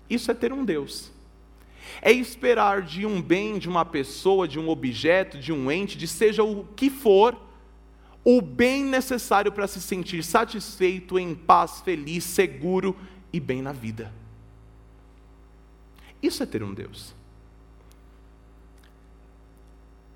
Isso 0.09 0.31
é 0.31 0.33
ter 0.33 0.51
um 0.51 0.63
Deus. 0.63 1.11
É 2.01 2.11
esperar 2.11 2.81
de 2.81 3.05
um 3.05 3.21
bem, 3.21 3.57
de 3.57 3.67
uma 3.69 3.85
pessoa, 3.85 4.47
de 4.47 4.59
um 4.59 4.69
objeto, 4.69 5.37
de 5.37 5.51
um 5.51 5.71
ente, 5.71 5.97
de 5.97 6.07
seja 6.07 6.43
o 6.43 6.65
que 6.75 6.89
for, 6.89 7.46
o 8.29 8.41
bem 8.41 8.83
necessário 8.83 9.53
para 9.53 9.67
se 9.67 9.79
sentir 9.79 10.21
satisfeito, 10.21 11.17
em 11.17 11.33
paz, 11.33 11.79
feliz, 11.79 12.25
seguro 12.25 12.93
e 13.31 13.39
bem 13.39 13.61
na 13.61 13.71
vida. 13.71 14.13
Isso 16.21 16.43
é 16.43 16.45
ter 16.45 16.61
um 16.61 16.73
Deus. 16.73 17.15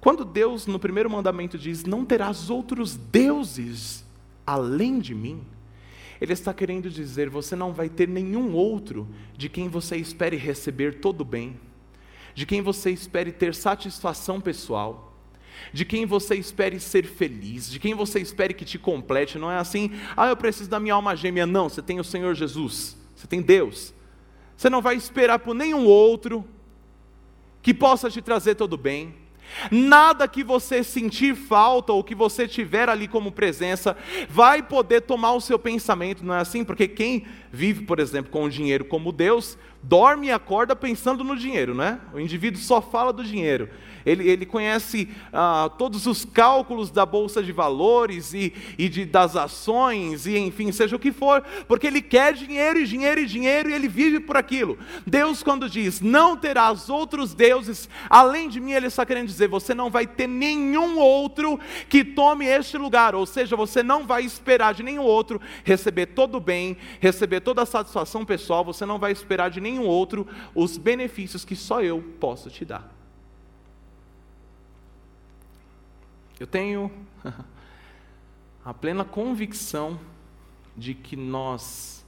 Quando 0.02 0.26
Deus, 0.26 0.67
no 0.67 0.78
primeiro 0.78 1.10
mandamento, 1.10 1.58
diz: 1.58 1.86
Não 1.86 2.04
terás 2.04 2.50
outros 2.50 2.97
deuses 2.97 4.04
além 4.45 5.00
de 5.00 5.15
mim, 5.15 5.41
Ele 6.19 6.34
está 6.34 6.54
querendo 6.54 6.89
dizer: 6.89 7.30
Você 7.30 7.56
não 7.56 7.71
vai 7.71 7.88
ter 7.88 8.10
nenhum 8.10 8.52
outro 8.52 9.08
de 9.38 9.47
quem 9.47 9.69
você 9.69 9.95
espere 9.95 10.36
receber 10.36 11.00
todo 11.00 11.21
o 11.21 11.26
bem, 11.26 11.58
de 12.36 12.45
quem 12.45 12.62
você 12.62 12.91
espere 12.91 13.32
ter 13.32 13.56
satisfação 13.56 14.41
pessoal 14.41 15.11
de 15.74 15.86
quem 15.86 16.06
você 16.06 16.36
espere 16.36 16.80
ser 16.80 17.06
feliz, 17.06 17.69
de 17.69 17.80
quem 17.80 17.93
você 17.93 18.19
espere 18.19 18.54
que 18.54 18.65
te 18.65 18.78
complete. 18.78 19.38
Não 19.38 19.52
é 19.52 19.58
assim, 19.58 19.91
ah, 20.15 20.28
eu 20.28 20.38
preciso 20.38 20.69
da 20.69 20.80
minha 20.80 20.93
alma 20.93 21.15
gêmea. 21.15 21.45
Não, 21.45 21.69
você 21.69 21.82
tem 21.82 22.00
o 22.00 22.04
Senhor 22.04 22.34
Jesus, 22.36 22.97
você 23.15 23.28
tem 23.28 23.41
Deus. 23.41 23.93
Você 24.56 24.69
não 24.69 24.82
vai 24.82 24.95
esperar 24.95 25.39
por 25.39 25.56
nenhum 25.56 25.86
outro 25.86 26.45
que 27.62 27.74
possa 27.74 28.10
te 28.10 28.21
trazer 28.21 28.56
todo 28.56 28.78
bem. 28.78 29.21
Nada 29.69 30.28
que 30.28 30.43
você 30.43 30.84
sentir 30.84 31.36
falta 31.36 31.91
ou 31.91 32.04
que 32.04 32.15
você 32.15 32.47
tiver 32.47 32.89
ali 32.89 33.08
como 33.08 33.32
presença 33.32 33.97
vai 34.30 34.63
poder 34.63 35.02
tomar 35.02 35.34
o 35.34 35.41
seu 35.41 35.60
pensamento, 35.60 36.24
não 36.24 36.34
é 36.34 36.39
assim? 36.39 36.63
Porque 36.63 36.88
quem 36.88 37.26
vive, 37.52 37.86
por 37.86 38.00
exemplo, 38.00 38.32
com 38.32 38.43
o 38.43 38.50
dinheiro 38.50 38.86
como 38.86 39.12
Deus, 39.12 39.58
dorme 39.84 40.28
e 40.28 40.32
acorda 40.32 40.76
pensando 40.76 41.24
no 41.24 41.36
dinheiro, 41.36 41.74
né? 41.74 42.00
O 42.13 42.20
indivíduo 42.20 42.62
só 42.62 42.82
fala 42.82 43.12
do 43.12 43.24
dinheiro 43.24 43.70
ele, 44.06 44.28
ele 44.28 44.46
conhece 44.46 45.10
ah, 45.32 45.70
todos 45.78 46.06
os 46.08 46.26
cálculos 46.26 46.91
da 46.91 47.06
bolsa 47.06 47.41
de 47.41 47.52
valores 47.52 48.34
e, 48.34 48.54
e 48.78 48.89
de, 48.89 49.06
das 49.06 49.36
ações, 49.36 50.26
e 50.26 50.38
enfim, 50.38 50.72
seja 50.72 50.96
o 50.96 51.00
que 51.00 51.12
for, 51.12 51.44
porque 51.67 51.88
ele 51.88 52.02
quer 52.02 52.34
dinheiro 52.34 52.80
e 52.80 52.86
dinheiro 52.86 53.22
e 53.22 53.26
dinheiro 53.26 53.70
e 53.70 53.74
ele 53.74 53.88
vive 53.88 54.20
por 54.20 54.38
aquilo. 54.38 54.78
Deus, 55.06 55.44
quando 55.44 55.70
diz, 55.70 56.02
não 56.02 56.36
terás 56.36 56.89
outros 56.89 57.34
deuses 57.34 57.89
além 58.10 58.50
de 58.50 58.60
mim, 58.60 58.72
ele 58.72 58.88
está 58.88 59.06
querendo 59.06 59.28
dizer, 59.28 59.48
você 59.48 59.74
não 59.74 59.89
vai 59.89 60.08
ter 60.08 60.28
nenhum 60.28 60.98
outro 60.98 61.60
que 61.89 62.04
tome 62.04 62.46
este 62.46 62.78
lugar, 62.78 63.15
ou 63.15 63.26
seja, 63.26 63.56
você 63.56 63.84
não 63.84 64.06
vai 64.06 64.24
esperar 64.24 64.74
de 64.74 64.84
nenhum 64.84 65.04
outro 65.04 65.39
receber 65.63 66.08
todo 66.08 66.36
o 66.36 66.39
bem, 66.39 66.78
receber 67.00 67.41
toda 67.41 67.62
a 67.62 67.65
satisfação 67.65 68.26
pessoal, 68.26 68.63
você 68.63 68.86
não 68.86 68.98
vai 68.98 69.12
esperar 69.12 69.50
de 69.50 69.62
nenhum 69.71 69.88
outro 69.88 70.27
os 70.53 70.77
benefícios 70.77 71.45
que 71.45 71.55
só 71.55 71.81
eu 71.81 72.01
posso 72.19 72.49
te 72.49 72.65
dar. 72.65 72.91
Eu 76.39 76.47
tenho 76.47 76.91
a 78.65 78.73
plena 78.73 79.05
convicção 79.05 79.99
de 80.75 80.93
que 80.93 81.15
nós 81.15 82.05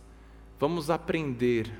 vamos 0.59 0.89
aprender 0.89 1.71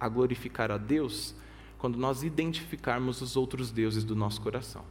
a 0.00 0.08
glorificar 0.08 0.70
a 0.70 0.78
Deus 0.78 1.34
quando 1.78 1.98
nós 1.98 2.22
identificarmos 2.22 3.20
os 3.20 3.36
outros 3.36 3.70
deuses 3.70 4.04
do 4.04 4.16
nosso 4.16 4.40
coração. 4.40 4.84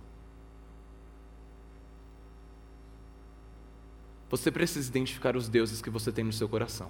Você 4.29 4.49
precisa 4.49 4.87
identificar 4.87 5.35
os 5.35 5.49
deuses 5.49 5.81
que 5.81 5.89
você 5.89 6.11
tem 6.11 6.23
no 6.23 6.31
seu 6.31 6.47
coração. 6.47 6.89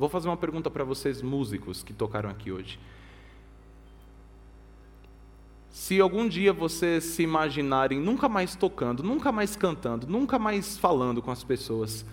Vou 0.00 0.08
fazer 0.08 0.28
uma 0.28 0.36
pergunta 0.38 0.70
para 0.70 0.82
vocês, 0.82 1.20
músicos 1.20 1.82
que 1.82 1.92
tocaram 1.92 2.30
aqui 2.30 2.50
hoje. 2.50 2.80
Se 5.68 6.00
algum 6.00 6.26
dia 6.26 6.54
vocês 6.54 7.04
se 7.04 7.22
imaginarem 7.22 8.00
nunca 8.00 8.26
mais 8.26 8.56
tocando, 8.56 9.02
nunca 9.02 9.30
mais 9.30 9.54
cantando, 9.54 10.06
nunca 10.06 10.38
mais 10.38 10.78
falando 10.78 11.20
com 11.20 11.30
as 11.30 11.44
pessoas, 11.44 12.06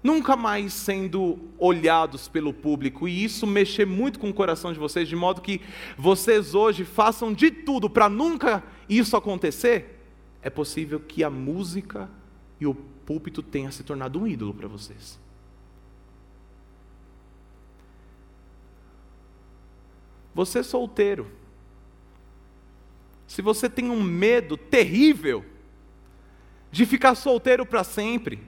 nunca 0.00 0.36
mais 0.36 0.72
sendo 0.72 1.40
olhados 1.58 2.28
pelo 2.28 2.54
público, 2.54 3.08
e 3.08 3.24
isso 3.24 3.44
mexer 3.44 3.84
muito 3.84 4.20
com 4.20 4.30
o 4.30 4.32
coração 4.32 4.72
de 4.72 4.78
vocês, 4.78 5.08
de 5.08 5.16
modo 5.16 5.40
que 5.40 5.60
vocês 5.98 6.54
hoje 6.54 6.84
façam 6.84 7.32
de 7.32 7.50
tudo 7.50 7.90
para 7.90 8.08
nunca 8.08 8.62
isso 8.88 9.16
acontecer, 9.16 10.00
é 10.40 10.48
possível 10.48 11.00
que 11.00 11.24
a 11.24 11.30
música 11.30 12.08
e 12.60 12.66
o 12.68 12.76
púlpito 12.76 13.42
tenha 13.42 13.72
se 13.72 13.82
tornado 13.82 14.20
um 14.20 14.26
ídolo 14.28 14.54
para 14.54 14.68
vocês. 14.68 15.18
Você 20.34 20.62
solteiro, 20.62 21.30
se 23.26 23.42
você 23.42 23.68
tem 23.68 23.90
um 23.90 24.02
medo 24.02 24.56
terrível 24.56 25.44
de 26.70 26.86
ficar 26.86 27.14
solteiro 27.14 27.66
para 27.66 27.82
sempre, 27.82 28.40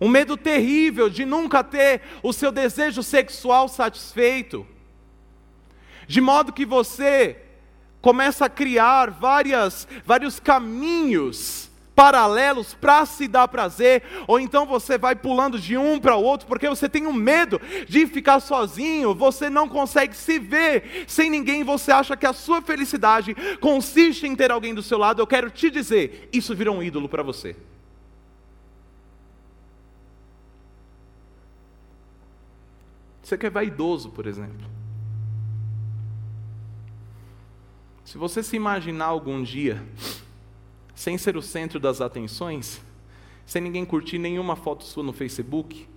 um 0.00 0.08
medo 0.08 0.36
terrível 0.36 1.08
de 1.08 1.24
nunca 1.24 1.62
ter 1.62 2.02
o 2.22 2.32
seu 2.32 2.50
desejo 2.50 3.02
sexual 3.02 3.68
satisfeito, 3.68 4.66
de 6.06 6.20
modo 6.20 6.52
que 6.52 6.66
você 6.66 7.40
começa 8.00 8.46
a 8.46 8.50
criar 8.50 9.10
várias, 9.10 9.86
vários 10.04 10.40
caminhos 10.40 11.71
paralelos 11.94 12.74
para 12.74 13.04
se 13.06 13.28
dar 13.28 13.48
prazer, 13.48 14.02
ou 14.26 14.40
então 14.40 14.66
você 14.66 14.96
vai 14.96 15.14
pulando 15.14 15.58
de 15.58 15.76
um 15.76 16.00
para 16.00 16.16
o 16.16 16.22
outro 16.22 16.46
porque 16.46 16.68
você 16.68 16.88
tem 16.88 17.06
um 17.06 17.12
medo 17.12 17.60
de 17.88 18.06
ficar 18.06 18.40
sozinho, 18.40 19.14
você 19.14 19.50
não 19.50 19.68
consegue 19.68 20.16
se 20.16 20.38
ver 20.38 21.04
sem 21.06 21.30
ninguém, 21.30 21.62
você 21.64 21.92
acha 21.92 22.16
que 22.16 22.26
a 22.26 22.32
sua 22.32 22.62
felicidade 22.62 23.34
consiste 23.60 24.26
em 24.26 24.34
ter 24.34 24.50
alguém 24.50 24.74
do 24.74 24.82
seu 24.82 24.98
lado. 24.98 25.20
Eu 25.20 25.26
quero 25.26 25.50
te 25.50 25.70
dizer, 25.70 26.28
isso 26.32 26.54
virou 26.54 26.76
um 26.76 26.82
ídolo 26.82 27.08
para 27.08 27.22
você. 27.22 27.56
Você 33.22 33.38
que 33.38 33.46
é 33.46 33.50
vaidoso, 33.50 34.10
por 34.10 34.26
exemplo. 34.26 34.70
Se 38.04 38.18
você 38.18 38.42
se 38.42 38.56
imaginar 38.56 39.06
algum 39.06 39.42
dia 39.42 39.82
sem 40.94 41.16
ser 41.18 41.36
o 41.36 41.42
centro 41.42 41.80
das 41.80 42.00
atenções, 42.00 42.80
sem 43.44 43.62
ninguém 43.62 43.84
curtir 43.84 44.18
nenhuma 44.18 44.56
foto 44.56 44.84
sua 44.84 45.02
no 45.02 45.12
Facebook, 45.12 45.88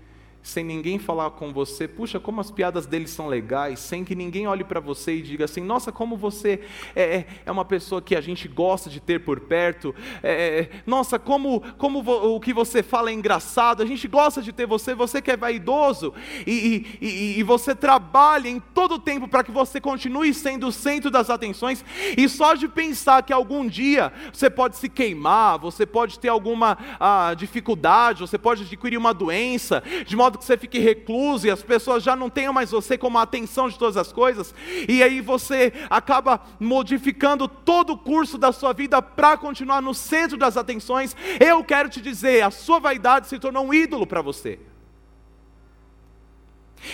sem 0.46 0.64
ninguém 0.64 1.00
falar 1.00 1.32
com 1.32 1.52
você, 1.52 1.88
puxa, 1.88 2.20
como 2.20 2.40
as 2.40 2.52
piadas 2.52 2.86
deles 2.86 3.10
são 3.10 3.28
legais, 3.28 3.80
sem 3.80 4.06
que 4.06 4.14
ninguém 4.14 4.46
olhe 4.48 4.64
para 4.64 4.80
você 4.80 5.16
e 5.16 5.22
diga 5.24 5.46
assim, 5.46 5.60
nossa, 5.60 5.92
como 5.92 6.16
você 6.16 6.62
é, 6.96 7.04
é, 7.04 7.28
é 7.48 7.52
uma 7.52 7.66
pessoa 7.66 8.00
que 8.00 8.16
a 8.16 8.22
gente 8.22 8.48
gosta 8.48 8.88
de 8.88 9.00
ter 9.00 9.22
por 9.22 9.40
perto, 9.40 9.94
é, 10.22 10.60
é 10.60 10.70
nossa, 10.86 11.18
como, 11.18 11.62
como 11.80 12.00
o 12.08 12.40
que 12.40 12.54
você 12.54 12.84
fala 12.84 13.10
é 13.10 13.14
engraçado, 13.14 13.82
a 13.82 13.88
gente 13.88 14.08
gosta 14.08 14.40
de 14.40 14.54
ter 14.54 14.68
você, 14.68 14.94
você 14.94 15.20
que 15.20 15.32
é 15.32 15.36
vaidoso, 15.36 16.14
e, 16.46 16.86
e, 17.02 17.06
e, 17.08 17.40
e 17.40 17.44
você 17.44 17.74
trabalha 17.74 18.48
em 18.48 18.60
todo 18.60 18.96
o 18.96 19.00
tempo 19.00 19.28
para 19.28 19.44
que 19.44 19.52
você 19.52 19.82
continue 19.82 20.32
sendo 20.32 20.68
o 20.68 20.72
centro 20.72 21.10
das 21.10 21.32
atenções, 21.32 21.84
e 22.16 22.30
só 22.30 22.54
de 22.54 22.68
pensar 22.68 23.24
que 23.24 23.34
algum 23.34 23.68
dia 23.68 24.14
você 24.32 24.48
pode 24.48 24.78
se 24.78 24.90
queimar, 24.90 25.58
você 25.58 25.88
pode 25.88 26.20
ter 26.20 26.30
alguma 26.30 26.78
ah, 27.00 27.34
dificuldade, 27.36 28.22
você 28.22 28.38
pode 28.38 28.62
adquirir 28.62 28.98
uma 28.98 29.12
doença, 29.12 29.82
de 30.06 30.16
modo 30.16 30.35
modo 30.36 30.40
que 30.40 30.46
você 30.46 30.58
fique 30.58 30.80
recluso 30.80 31.48
e 31.48 31.52
as 31.52 31.64
pessoas 31.64 32.04
já 32.04 32.16
não 32.16 32.30
tenham 32.30 32.54
mais 32.54 32.72
você 32.72 32.98
como 32.98 33.18
a 33.18 33.22
atenção 33.22 33.70
de 33.70 33.80
todas 33.80 33.98
as 33.98 34.12
coisas, 34.12 34.54
e 34.88 35.02
aí 35.02 35.22
você 35.22 35.74
acaba 35.90 36.42
modificando 36.60 37.48
todo 37.48 37.94
o 37.94 37.98
curso 37.98 38.38
da 38.38 38.52
sua 38.52 38.74
vida 38.74 39.02
para 39.02 39.38
continuar 39.38 39.82
no 39.82 39.94
centro 39.94 40.38
das 40.38 40.58
atenções. 40.58 41.16
Eu 41.40 41.64
quero 41.64 41.90
te 41.90 42.02
dizer, 42.02 42.44
a 42.44 42.52
sua 42.52 42.80
vaidade 42.80 43.28
se 43.28 43.40
tornou 43.40 43.66
um 43.66 43.74
ídolo 43.74 44.06
para 44.06 44.22
você. 44.22 44.60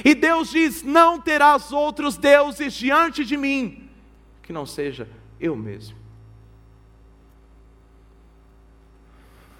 E 0.06 0.16
Deus 0.16 0.52
diz: 0.52 0.84
Não 0.84 1.20
terás 1.20 1.72
outros 1.72 2.16
deuses 2.16 2.74
diante 2.74 3.26
de 3.26 3.36
mim, 3.36 3.90
que 4.44 4.54
não 4.54 4.66
seja 4.66 5.08
eu 5.40 5.56
mesmo. 5.56 5.98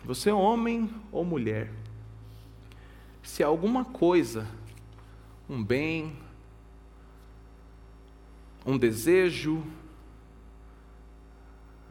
Você 0.06 0.30
é 0.30 0.34
homem 0.34 0.90
ou 1.12 1.24
mulher, 1.24 1.70
se 3.24 3.44
alguma 3.44 3.86
coisa, 3.86 4.48
um 5.50 5.64
bem, 5.64 6.16
um 8.66 8.78
desejo, 8.78 9.64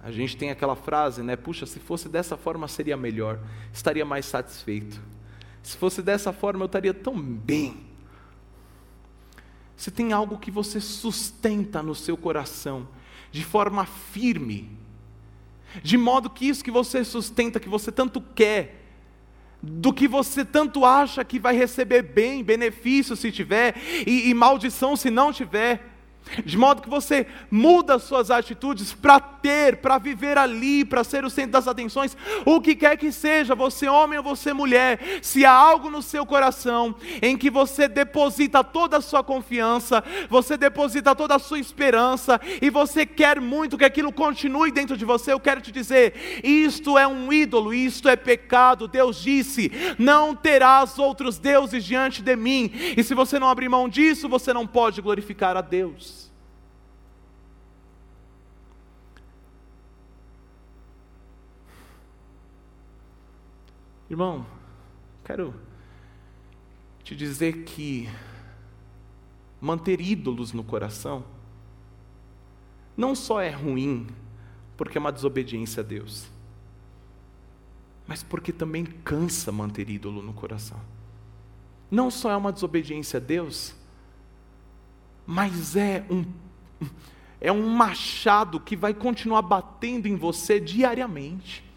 a 0.02 0.10
gente 0.10 0.36
tem 0.36 0.50
aquela 0.50 0.74
frase, 0.74 1.22
né? 1.22 1.36
Puxa, 1.36 1.66
se 1.66 1.78
fosse 1.78 2.08
dessa 2.08 2.36
forma 2.36 2.66
seria 2.66 2.96
melhor, 2.96 3.38
estaria 3.72 4.04
mais 4.04 4.24
satisfeito. 4.26 5.00
Se 5.62 5.76
fosse 5.76 6.02
dessa 6.02 6.32
forma 6.32 6.62
eu 6.62 6.66
estaria 6.66 6.94
tão 6.94 7.20
bem. 7.20 7.86
Se 9.76 9.90
tem 9.90 10.12
algo 10.12 10.38
que 10.38 10.50
você 10.50 10.80
sustenta 10.80 11.82
no 11.82 11.94
seu 11.94 12.16
coração 12.16 12.88
de 13.30 13.44
forma 13.44 13.84
firme, 13.84 14.76
de 15.82 15.96
modo 15.96 16.30
que 16.30 16.48
isso 16.48 16.64
que 16.64 16.70
você 16.70 17.04
sustenta, 17.04 17.60
que 17.60 17.68
você 17.68 17.92
tanto 17.92 18.20
quer, 18.20 18.79
do 19.62 19.92
que 19.92 20.08
você 20.08 20.44
tanto 20.44 20.84
acha 20.84 21.24
que 21.24 21.38
vai 21.38 21.54
receber 21.54 22.02
bem, 22.02 22.42
benefício 22.42 23.14
se 23.16 23.30
tiver, 23.30 23.74
e, 24.06 24.30
e 24.30 24.34
maldição 24.34 24.96
se 24.96 25.10
não 25.10 25.32
tiver 25.32 25.89
de 26.44 26.56
modo 26.56 26.82
que 26.82 26.88
você 26.88 27.26
muda 27.50 27.98
suas 27.98 28.30
atitudes 28.30 28.92
para 28.92 29.18
ter, 29.18 29.78
para 29.78 29.98
viver 29.98 30.38
ali, 30.38 30.84
para 30.84 31.02
ser 31.02 31.24
o 31.24 31.30
centro 31.30 31.52
das 31.52 31.66
atenções, 31.66 32.16
o 32.44 32.60
que 32.60 32.74
quer 32.74 32.96
que 32.96 33.10
seja, 33.10 33.54
você 33.54 33.88
homem 33.88 34.18
ou 34.18 34.24
você 34.24 34.52
mulher, 34.52 35.00
se 35.22 35.44
há 35.44 35.52
algo 35.52 35.90
no 35.90 36.02
seu 36.02 36.24
coração 36.24 36.94
em 37.20 37.36
que 37.36 37.50
você 37.50 37.88
deposita 37.88 38.62
toda 38.62 38.98
a 38.98 39.00
sua 39.00 39.24
confiança, 39.24 40.04
você 40.28 40.56
deposita 40.56 41.14
toda 41.14 41.34
a 41.34 41.38
sua 41.38 41.58
esperança 41.58 42.40
e 42.60 42.70
você 42.70 43.04
quer 43.04 43.40
muito 43.40 43.78
que 43.78 43.84
aquilo 43.84 44.12
continue 44.12 44.70
dentro 44.70 44.96
de 44.96 45.04
você, 45.04 45.32
eu 45.32 45.40
quero 45.40 45.60
te 45.60 45.72
dizer, 45.72 46.14
isto 46.44 46.96
é 46.96 47.06
um 47.06 47.32
ídolo, 47.32 47.74
isto 47.74 48.08
é 48.08 48.16
pecado. 48.16 48.88
Deus 48.88 49.22
disse: 49.22 49.70
"Não 49.98 50.34
terás 50.34 50.98
outros 50.98 51.38
deuses 51.38 51.84
diante 51.84 52.22
de 52.22 52.36
mim". 52.36 52.70
E 52.96 53.02
se 53.02 53.14
você 53.14 53.38
não 53.38 53.48
abrir 53.48 53.68
mão 53.68 53.88
disso, 53.88 54.28
você 54.28 54.52
não 54.52 54.66
pode 54.66 55.00
glorificar 55.00 55.56
a 55.56 55.60
Deus. 55.60 56.09
Irmão, 64.10 64.44
quero 65.24 65.54
te 67.04 67.14
dizer 67.14 67.62
que 67.62 68.08
manter 69.60 70.00
ídolos 70.00 70.52
no 70.52 70.64
coração 70.64 71.24
não 72.96 73.14
só 73.14 73.40
é 73.40 73.50
ruim, 73.50 74.08
porque 74.76 74.98
é 74.98 75.00
uma 75.00 75.12
desobediência 75.12 75.80
a 75.80 75.84
Deus, 75.84 76.26
mas 78.04 78.20
porque 78.20 78.52
também 78.52 78.84
cansa 78.84 79.52
manter 79.52 79.88
ídolo 79.88 80.20
no 80.20 80.32
coração. 80.32 80.80
Não 81.88 82.10
só 82.10 82.32
é 82.32 82.36
uma 82.36 82.52
desobediência 82.52 83.18
a 83.18 83.20
Deus, 83.20 83.76
mas 85.24 85.76
é 85.76 86.04
um 86.10 86.24
é 87.40 87.52
um 87.52 87.68
machado 87.70 88.58
que 88.58 88.74
vai 88.74 88.92
continuar 88.92 89.42
batendo 89.42 90.06
em 90.06 90.16
você 90.16 90.58
diariamente. 90.58 91.69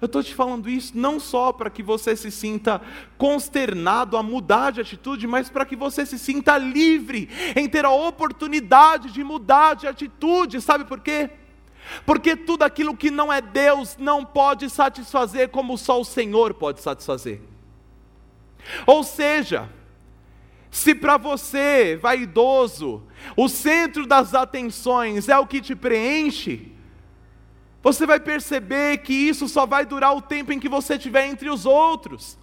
Eu 0.00 0.06
estou 0.06 0.22
te 0.22 0.34
falando 0.34 0.68
isso 0.68 0.92
não 0.94 1.18
só 1.18 1.52
para 1.52 1.70
que 1.70 1.82
você 1.82 2.14
se 2.14 2.30
sinta 2.30 2.82
consternado 3.16 4.16
a 4.16 4.22
mudar 4.22 4.72
de 4.72 4.80
atitude, 4.80 5.26
mas 5.26 5.48
para 5.48 5.64
que 5.64 5.74
você 5.74 6.04
se 6.04 6.18
sinta 6.18 6.58
livre 6.58 7.30
em 7.56 7.66
ter 7.66 7.84
a 7.84 7.90
oportunidade 7.90 9.10
de 9.10 9.24
mudar 9.24 9.74
de 9.74 9.86
atitude. 9.86 10.60
Sabe 10.60 10.84
por 10.84 11.00
quê? 11.00 11.30
Porque 12.04 12.36
tudo 12.36 12.62
aquilo 12.62 12.96
que 12.96 13.10
não 13.10 13.32
é 13.32 13.40
Deus 13.40 13.96
não 13.98 14.24
pode 14.24 14.68
satisfazer 14.68 15.48
como 15.48 15.78
só 15.78 16.00
o 16.00 16.04
Senhor 16.04 16.52
pode 16.52 16.82
satisfazer. 16.82 17.40
Ou 18.86 19.02
seja, 19.02 19.70
se 20.70 20.94
para 20.94 21.16
você, 21.16 21.96
vaidoso, 21.96 23.02
o 23.34 23.48
centro 23.48 24.06
das 24.06 24.34
atenções 24.34 25.28
é 25.28 25.38
o 25.38 25.46
que 25.46 25.62
te 25.62 25.74
preenche, 25.74 26.75
você 27.86 28.04
vai 28.04 28.18
perceber 28.18 28.98
que 28.98 29.12
isso 29.12 29.46
só 29.48 29.64
vai 29.64 29.86
durar 29.86 30.12
o 30.12 30.20
tempo 30.20 30.52
em 30.52 30.58
que 30.58 30.68
você 30.68 30.94
estiver 30.94 31.24
entre 31.28 31.48
os 31.48 31.64
outros. 31.64 32.36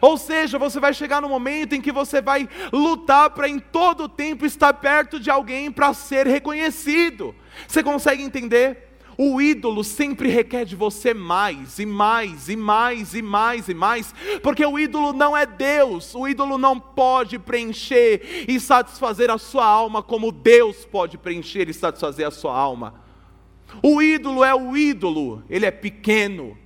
Ou 0.00 0.18
seja, 0.18 0.58
você 0.58 0.80
vai 0.80 0.92
chegar 0.92 1.22
no 1.22 1.28
momento 1.28 1.72
em 1.72 1.80
que 1.80 1.92
você 1.92 2.20
vai 2.20 2.48
lutar 2.72 3.30
para 3.30 3.48
em 3.48 3.60
todo 3.60 4.02
o 4.02 4.08
tempo 4.08 4.44
estar 4.44 4.74
perto 4.74 5.20
de 5.20 5.30
alguém 5.30 5.70
para 5.70 5.94
ser 5.94 6.26
reconhecido. 6.26 7.32
Você 7.68 7.80
consegue 7.80 8.24
entender? 8.24 8.88
O 9.16 9.40
ídolo 9.40 9.84
sempre 9.84 10.28
requer 10.28 10.64
de 10.64 10.74
você 10.74 11.14
mais 11.14 11.78
e 11.78 11.86
mais 11.86 12.48
e 12.48 12.56
mais 12.56 13.14
e 13.14 13.22
mais 13.22 13.68
e 13.68 13.74
mais, 13.74 14.12
porque 14.42 14.66
o 14.66 14.80
ídolo 14.80 15.12
não 15.12 15.36
é 15.36 15.46
Deus, 15.46 16.12
o 16.12 16.26
ídolo 16.26 16.58
não 16.58 16.80
pode 16.80 17.38
preencher 17.38 18.46
e 18.48 18.58
satisfazer 18.58 19.30
a 19.30 19.38
sua 19.38 19.64
alma 19.64 20.02
como 20.02 20.32
Deus 20.32 20.84
pode 20.84 21.16
preencher 21.16 21.68
e 21.68 21.72
satisfazer 21.72 22.26
a 22.26 22.32
sua 22.32 22.58
alma. 22.58 23.09
O 23.82 24.02
ídolo 24.02 24.44
é 24.44 24.54
o 24.54 24.76
ídolo, 24.76 25.42
ele 25.48 25.66
é 25.66 25.70
pequeno. 25.70 26.56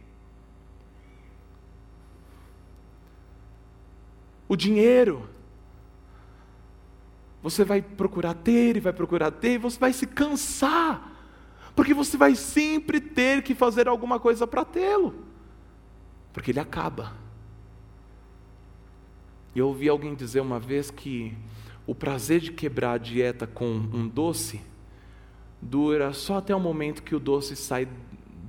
O 4.49 4.57
dinheiro, 4.57 5.29
você 7.43 7.65
vai 7.65 7.83
procurar 7.83 8.35
ter 8.35 8.77
e 8.77 8.81
vai 8.81 8.93
procurar 8.93 9.31
ter, 9.31 9.53
e 9.55 9.59
você 9.59 9.79
vai 9.79 9.93
se 9.93 10.07
cansar, 10.07 11.13
porque 11.75 11.93
você 11.93 12.17
vai 12.17 12.35
sempre 12.35 13.01
ter 13.01 13.43
que 13.43 13.55
fazer 13.55 13.89
alguma 13.89 14.19
coisa 14.19 14.47
para 14.47 14.65
tê-lo, 14.65 15.15
porque 16.33 16.51
ele 16.51 16.61
acaba. 16.61 17.13
Eu 19.55 19.69
ouvi 19.69 19.89
alguém 19.89 20.15
dizer 20.15 20.41
uma 20.41 20.59
vez 20.59 20.91
que 20.91 21.37
o 21.87 21.95
prazer 21.95 22.41
de 22.41 22.51
quebrar 22.51 22.93
a 22.93 22.99
dieta 22.99 23.47
com 23.47 23.67
um 23.67 24.09
doce 24.09 24.61
dura 25.65 26.13
só 26.13 26.37
até 26.37 26.55
o 26.55 26.61
momento 26.61 27.03
que 27.03 27.15
o 27.15 27.21
doce 27.21 27.57
sai 27.57 27.89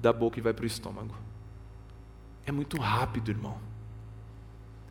da 0.01 0.11
boca 0.11 0.37
e 0.37 0.41
vai 0.41 0.53
para 0.53 0.63
o 0.63 0.67
estômago. 0.67 1.15
É 2.45 2.51
muito 2.51 2.77
rápido, 2.77 3.31
irmão. 3.31 3.57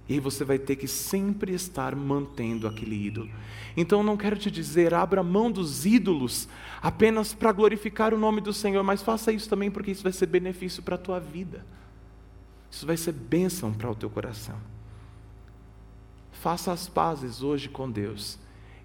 E 0.09 0.15
aí 0.15 0.21
você 0.21 0.45
vai 0.45 0.59
ter 0.59 0.77
que 0.77 0.89
sempre 0.89 1.55
estar 1.55 1.95
mantendo 1.95 2.67
aquele 2.67 3.07
ídolo. 3.07 3.31
Então 3.77 4.03
não 4.03 4.17
quero 4.17 4.37
te 4.37 4.51
dizer, 4.51 4.93
abra 4.93 5.23
mão 5.23 5.51
dos 5.51 5.87
ídolos 5.87 6.49
apenas 6.83 7.33
para 7.33 7.53
glorificar 7.53 8.13
o 8.13 8.19
nome 8.19 8.41
do 8.41 8.53
Senhor, 8.53 8.83
mas 8.83 9.03
faça 9.03 9.33
isso 9.33 9.49
também 9.49 9.71
porque 9.71 9.91
isso 9.91 10.03
vai 10.03 10.13
ser 10.13 10.27
benefício 10.27 10.83
para 10.83 10.97
a 10.97 10.99
tua 10.99 11.21
vida. 11.21 11.65
Isso 12.71 12.87
vai 12.87 12.97
ser 12.97 13.13
bênção 13.13 13.73
para 13.73 13.91
o 13.91 13.95
teu 13.95 14.11
coração. 14.11 14.57
Faça 16.33 16.73
as 16.73 16.89
pazes 16.89 17.43
hoje 17.43 17.69
com 17.69 17.91
Deus 17.91 18.39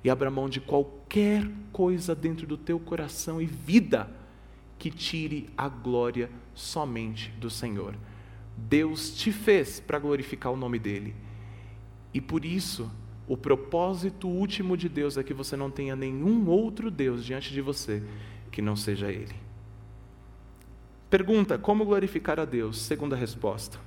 e 0.04 0.10
abra 0.10 0.32
mão 0.32 0.50
de 0.50 0.60
qualquer 0.60 1.50
coisa 1.72 2.16
dentro 2.16 2.48
do 2.48 2.58
teu 2.58 2.80
coração 2.80 3.42
e 3.42 3.46
vida 3.46 4.10
que 4.78 4.90
tire 4.90 5.50
a 5.58 5.68
glória 5.68 6.30
somente 6.56 7.32
do 7.32 7.50
Senhor. 7.50 7.96
Deus 8.56 9.12
te 9.12 9.32
fez 9.32 9.80
para 9.80 10.00
glorificar 10.00 10.52
o 10.52 10.58
nome 10.58 10.80
dEle. 10.80 11.16
E 12.14 12.22
por 12.22 12.46
isso, 12.46 12.90
o 13.28 13.38
propósito 13.38 14.28
último 14.28 14.76
de 14.76 14.90
Deus 14.90 15.18
é 15.18 15.24
que 15.24 15.34
você 15.34 15.56
não 15.56 15.70
tenha 15.70 15.96
nenhum 15.96 16.48
outro 16.48 16.90
Deus 16.90 17.24
diante 17.24 17.54
de 17.54 17.62
você 17.62 18.02
que 18.52 18.62
não 18.62 18.76
seja 18.76 19.12
Ele. 19.12 19.36
Pergunta: 21.10 21.58
como 21.58 21.86
glorificar 21.86 22.40
a 22.40 22.46
Deus? 22.46 22.80
Segunda 22.80 23.16
resposta: 23.16 23.80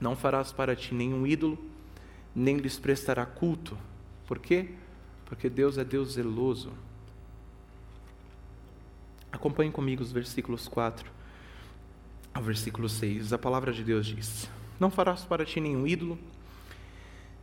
Não 0.00 0.16
farás 0.16 0.52
para 0.52 0.74
ti 0.74 0.94
nenhum 0.94 1.26
ídolo, 1.26 1.58
nem 2.34 2.56
lhes 2.56 2.78
prestará 2.78 3.24
culto. 3.26 3.76
Por 4.26 4.38
quê? 4.38 4.70
Porque 5.26 5.50
Deus 5.50 5.76
é 5.76 5.84
Deus 5.84 6.12
zeloso. 6.12 6.72
Acompanhe 9.30 9.70
comigo 9.70 10.02
os 10.02 10.10
versículos 10.10 10.66
4 10.66 11.10
ao 12.32 12.42
versículo 12.42 12.88
6. 12.88 13.32
A 13.32 13.38
palavra 13.38 13.72
de 13.72 13.84
Deus 13.84 14.06
diz: 14.06 14.48
Não 14.80 14.90
farás 14.90 15.24
para 15.24 15.44
ti 15.44 15.60
nenhum 15.60 15.86
ídolo, 15.86 16.18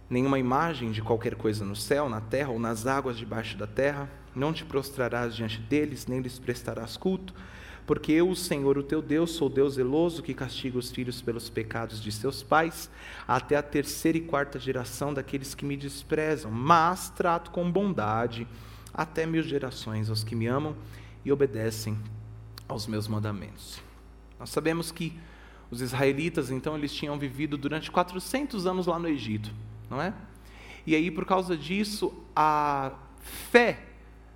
nenhuma 0.10 0.40
imagem 0.40 0.92
de 0.92 1.02
qualquer 1.02 1.36
coisa 1.36 1.64
no 1.64 1.76
céu, 1.76 2.10
na 2.10 2.22
terra 2.22 2.50
ou 2.50 2.60
nas 2.60 2.88
águas 2.88 3.18
debaixo 3.18 3.58
da 3.58 3.68
terra. 3.68 4.10
Não 4.36 4.52
te 4.52 4.66
prostrarás 4.66 5.36
diante 5.36 5.60
deles, 5.60 6.08
nem 6.08 6.20
lhes 6.20 6.40
prestarás 6.40 6.98
culto 6.98 7.34
porque 7.86 8.12
eu, 8.12 8.30
o 8.30 8.36
Senhor, 8.36 8.78
o 8.78 8.84
teu 8.84 9.02
Deus, 9.02 9.32
sou 9.32 9.50
Deus 9.50 9.74
zeloso 9.74 10.24
que 10.24 10.34
castiga 10.34 10.78
os 10.78 10.92
filhos 10.92 11.22
pelos 11.22 11.50
pecados 11.50 12.02
de 12.02 12.12
seus 12.12 12.42
pais, 12.42 12.90
até 13.28 13.56
a 13.56 13.64
terceira 13.64 14.18
e 14.18 14.22
quarta 14.22 14.58
geração 14.58 15.14
daqueles 15.14 15.54
que 15.54 15.66
me 15.66 15.76
desprezam, 15.76 16.50
mas 16.50 17.10
trato 17.10 17.52
com 17.52 17.70
bondade 17.70 18.48
até 18.94 19.26
mil 19.26 19.44
gerações 19.44 20.10
aos 20.10 20.24
que 20.24 20.36
me 20.36 20.48
amam 20.48 20.76
e 21.26 21.32
obedecem 21.32 21.98
aos 22.68 22.88
meus 22.88 23.08
mandamentos. 23.08 23.82
Nós 24.40 24.50
sabemos 24.50 24.92
que 24.92 25.18
os 25.70 25.82
israelitas, 25.82 26.52
então, 26.52 26.78
eles 26.78 26.94
tinham 26.94 27.18
vivido 27.18 27.58
durante 27.58 27.90
400 27.90 28.68
anos 28.68 28.86
lá 28.86 29.00
no 29.00 29.08
Egito, 29.08 29.52
não 29.90 30.02
é? 30.02 30.14
E 30.86 30.96
aí, 30.96 31.10
por 31.10 31.26
causa 31.26 31.58
disso, 31.58 32.14
a 32.36 32.92
fé 33.20 33.93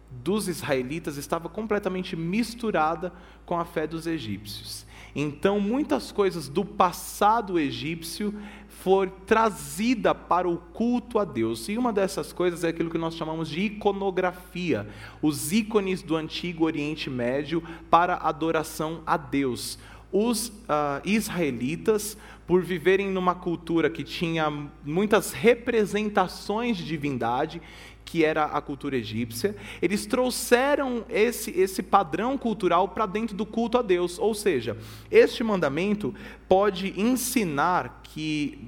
dos 0.10 0.47
israelitas 0.47 1.18
estava 1.18 1.49
completamente 1.49 2.16
misturada 2.16 3.14
com 3.45 3.60
a 3.60 3.66
fé 3.66 3.86
dos 3.86 4.08
egípcios. 4.08 4.86
Então, 5.16 5.60
muitas 5.60 6.12
coisas 6.12 6.47
do 6.47 6.64
passado 6.64 7.58
egípcio 7.58 8.34
foram 8.70 9.12
trazida 9.26 10.14
para 10.14 10.47
o 10.47 10.58
culto 10.58 11.18
a 11.18 11.26
Deus. 11.26 11.68
E 11.68 11.78
uma 11.78 11.91
dessas 11.91 12.32
coisas 12.32 12.64
é 12.64 12.70
aquilo 12.70 12.89
que 12.89 12.97
nós 12.97 13.16
chamamos 13.16 13.49
de 13.49 13.62
iconografia, 13.62 14.88
os 15.22 15.51
ícones 15.51 16.01
do 16.01 16.16
antigo 16.16 16.66
Oriente 16.66 17.10
Médio 17.10 17.64
para 17.89 18.16
adoração 18.16 19.01
a 19.05 19.18
Deus. 19.18 19.80
Os 20.12 20.49
uh, 20.49 21.01
israelitas, 21.03 22.18
por 22.45 22.62
viverem 22.62 23.10
numa 23.10 23.36
cultura 23.36 23.89
que 23.89 24.03
tinha 24.03 24.49
muitas 24.86 25.34
representações 25.34 26.78
de 26.78 26.86
divindade, 26.86 27.62
que 28.08 28.24
era 28.24 28.45
a 28.45 28.62
cultura 28.62 28.95
egípcia, 28.95 29.53
eles 29.82 30.05
trouxeram 30.05 31.03
esse, 31.10 31.51
esse 31.51 31.84
padrão 31.84 32.38
cultural 32.38 32.88
para 32.88 33.05
dentro 33.05 33.36
do 33.36 33.45
culto 33.45 33.78
a 33.78 33.82
Deus. 33.82 34.18
Ou 34.18 34.34
seja, 34.34 34.78
este 35.12 35.43
mandamento 35.43 36.16
pode 36.47 36.97
ensinar 36.97 37.99
que 38.03 38.60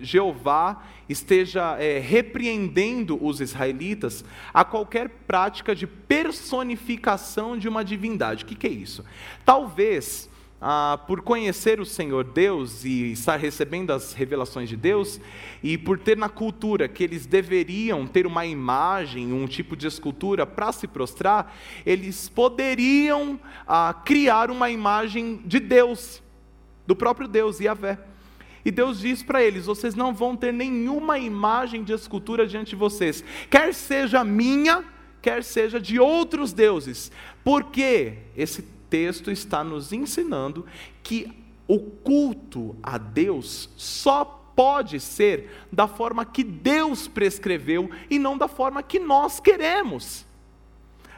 Jeová 0.00 0.84
esteja 1.08 1.76
é, 1.80 1.98
repreendendo 1.98 3.18
os 3.20 3.40
israelitas 3.40 4.24
a 4.52 4.64
qualquer 4.64 5.08
prática 5.26 5.74
de 5.74 5.88
personificação 5.88 7.58
de 7.58 7.68
uma 7.68 7.84
divindade. 7.84 8.44
O 8.44 8.46
que, 8.46 8.54
que 8.54 8.68
é 8.68 8.70
isso? 8.70 9.04
Talvez 9.44 10.30
ah, 10.66 10.98
por 11.06 11.20
conhecer 11.20 11.78
o 11.78 11.84
Senhor 11.84 12.24
Deus 12.24 12.86
e 12.86 13.12
estar 13.12 13.36
recebendo 13.36 13.90
as 13.90 14.14
revelações 14.14 14.66
de 14.66 14.78
Deus, 14.78 15.20
e 15.62 15.76
por 15.76 15.98
ter 15.98 16.16
na 16.16 16.30
cultura 16.30 16.88
que 16.88 17.04
eles 17.04 17.26
deveriam 17.26 18.06
ter 18.06 18.26
uma 18.26 18.46
imagem, 18.46 19.30
um 19.30 19.46
tipo 19.46 19.76
de 19.76 19.86
escultura 19.86 20.46
para 20.46 20.72
se 20.72 20.86
prostrar, 20.86 21.54
eles 21.84 22.30
poderiam 22.30 23.38
ah, 23.66 23.94
criar 24.06 24.50
uma 24.50 24.70
imagem 24.70 25.42
de 25.44 25.60
Deus, 25.60 26.22
do 26.86 26.96
próprio 26.96 27.28
Deus, 27.28 27.60
Yahvé. 27.60 27.98
E 28.64 28.70
Deus 28.70 29.00
diz 29.00 29.22
para 29.22 29.42
eles: 29.42 29.66
vocês 29.66 29.94
não 29.94 30.14
vão 30.14 30.34
ter 30.34 30.50
nenhuma 30.50 31.18
imagem 31.18 31.84
de 31.84 31.92
escultura 31.92 32.46
diante 32.46 32.70
de 32.70 32.76
vocês, 32.76 33.22
quer 33.50 33.74
seja 33.74 34.24
minha, 34.24 34.82
quer 35.20 35.44
seja 35.44 35.78
de 35.78 36.00
outros 36.00 36.54
deuses, 36.54 37.12
porque 37.44 38.14
esse 38.34 38.72
texto 38.94 39.28
está 39.32 39.64
nos 39.64 39.92
ensinando 39.92 40.64
que 41.02 41.28
o 41.66 41.80
culto 41.80 42.76
a 42.80 42.96
Deus 42.96 43.68
só 43.76 44.24
pode 44.54 45.00
ser 45.00 45.66
da 45.72 45.88
forma 45.88 46.24
que 46.24 46.44
Deus 46.44 47.08
prescreveu 47.08 47.90
e 48.08 48.20
não 48.20 48.38
da 48.38 48.46
forma 48.46 48.84
que 48.84 49.00
nós 49.00 49.40
queremos. 49.40 50.24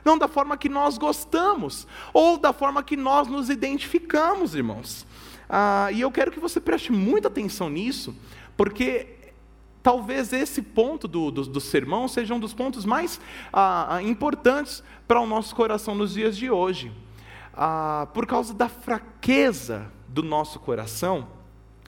Não 0.03 0.17
da 0.17 0.27
forma 0.27 0.57
que 0.57 0.71
nós 0.71 0.97
gostamos, 0.97 1.87
ou 2.15 2.39
da 2.39 2.51
forma 2.51 2.83
que 2.83 2.97
nós 2.97 3.29
nos 3.29 3.51
identificamos, 3.51 4.55
irmãos. 4.55 5.07
Ah, 5.47 5.91
e 5.93 6.01
eu 6.01 6.11
quero 6.11 6.31
que 6.31 6.41
você 6.41 6.59
preste 6.59 6.91
muita 6.91 7.29
atenção 7.29 7.69
nisso, 7.69 8.17
porque 8.57 9.35
talvez 9.83 10.33
esse 10.33 10.63
ponto 10.63 11.07
do, 11.07 11.31
do, 11.31 11.45
do, 11.45 11.61
sermão 11.61 12.09
seja 12.09 12.35
um 12.35 12.41
dos 12.41 12.55
pontos 12.55 12.87
mais 12.87 13.21
ah, 13.53 13.97
ah 13.97 14.03
importantes 14.03 14.83
para 15.07 15.21
o 15.21 15.27
nosso 15.27 15.55
coração 15.55 15.95
nos 15.95 16.15
dias 16.15 16.39
de 16.39 16.51
hoje. 16.51 16.91
Ah, 17.57 18.09
por 18.13 18.27
causa 18.27 18.53
da 18.53 18.69
fraqueza 18.69 19.91
do 20.07 20.23
nosso 20.23 20.61
coração, 20.61 21.27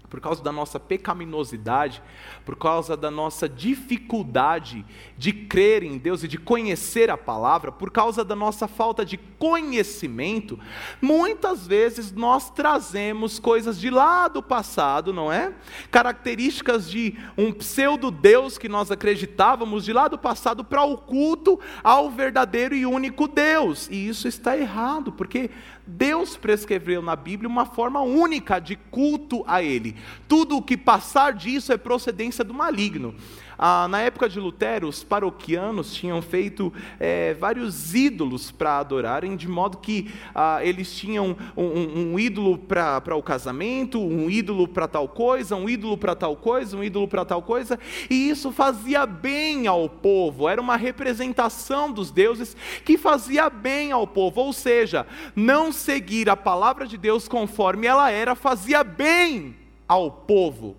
por 0.09 0.21
causa 0.21 0.43
da 0.43 0.51
nossa 0.51 0.81
pecaminosidade, 0.81 2.03
por 2.45 2.57
causa 2.57 2.97
da 2.97 3.11
nossa 3.11 3.49
dificuldade 3.49 4.85
de 5.17 5.33
crer 5.33 5.83
em 5.83 5.99
Deus 5.99 6.23
e 6.23 6.29
de 6.29 6.39
conhecer 6.39 7.11
a 7.11 7.17
palavra, 7.17 7.71
por 7.71 7.91
causa 7.91 8.25
da 8.25 8.35
nossa 8.35 8.67
falta 8.67 9.05
de 9.05 9.17
conhecimento, 9.17 10.59
muitas 11.01 11.67
vezes 11.67 12.11
nós 12.13 12.51
trazemos 12.51 13.39
coisas 13.39 13.79
de 13.79 13.91
lá 13.91 14.29
do 14.29 14.43
passado, 14.43 15.13
não 15.13 15.33
é? 15.33 15.53
Características 15.91 16.91
de 16.91 17.17
um 17.37 17.53
pseudo-deus 17.53 18.59
que 18.59 18.69
nós 18.69 18.91
acreditávamos 18.91 19.85
de 19.85 19.93
lá 19.93 20.09
do 20.09 20.19
passado 20.19 20.65
para 20.65 20.83
o 20.83 20.97
culto 20.97 21.61
ao 21.85 22.11
verdadeiro 22.11 22.75
e 22.75 22.87
único 22.87 23.29
Deus. 23.29 23.89
E 23.91 24.09
isso 24.09 24.27
está 24.27 24.57
errado, 24.57 25.13
porque 25.13 25.51
Deus 25.89 26.37
prescreveu 26.37 27.01
na 27.01 27.17
Bíblia 27.17 27.49
uma 27.49 27.65
forma 27.65 28.03
única 28.03 28.59
de 28.59 28.77
culto 28.77 29.43
a 29.47 29.63
Ele. 29.63 29.97
Tudo 30.29 30.59
o 30.59 30.63
que 30.63 30.77
passar 30.77 31.33
disso 31.33 31.73
é 31.73 31.79
procedência 31.79 32.45
do 32.45 32.53
maligno. 32.53 33.15
Ah, 33.59 33.89
na 33.89 34.01
época 34.03 34.29
de 34.29 34.39
Lutero, 34.39 34.87
os 34.87 35.03
paroquianos 35.03 35.93
tinham 35.93 36.23
feito 36.23 36.73
é, 37.01 37.35
vários 37.35 37.93
ídolos 37.93 38.53
para 38.53 38.79
adorarem, 38.79 39.35
de 39.35 39.49
modo 39.49 39.79
que 39.79 40.15
ah, 40.33 40.65
eles 40.65 40.95
tinham 40.95 41.37
um, 41.57 41.65
um, 41.65 42.13
um 42.13 42.19
ídolo 42.19 42.57
para 42.57 43.17
o 43.17 43.23
casamento, 43.23 44.01
um 44.01 44.31
ídolo 44.31 44.69
para 44.69 44.87
tal 44.87 45.09
coisa, 45.09 45.57
um 45.57 45.69
ídolo 45.69 45.99
para 45.99 46.15
tal 46.15 46.37
coisa, 46.37 46.77
um 46.77 46.85
ídolo 46.85 47.09
para 47.09 47.25
tal 47.25 47.43
coisa, 47.43 47.81
e 48.09 48.31
isso 48.31 48.53
fazia 48.53 49.05
bem 49.05 49.67
ao 49.67 49.89
povo, 49.89 50.49
era 50.49 50.61
uma 50.61 50.77
representação 50.77 51.91
dos 51.91 52.13
deuses 52.13 52.57
que 52.85 52.97
fazia 52.97 53.51
bem 53.51 53.91
ao 53.91 54.07
povo, 54.07 54.41
ou 54.41 54.53
seja, 54.53 55.05
não 55.35 55.73
seguir 55.73 56.31
a 56.31 56.37
palavra 56.37 56.87
de 56.87 56.97
Deus 56.97 57.27
conforme 57.27 57.89
ela 57.89 58.09
era, 58.09 58.37
fazia 58.37 58.85
bem 58.85 59.57
ao 59.89 60.13
povo. 60.13 60.77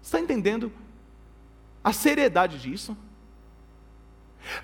Está 0.00 0.20
entendendo 0.20 0.70
a 1.84 1.92
seriedade 1.92 2.58
disso. 2.58 2.96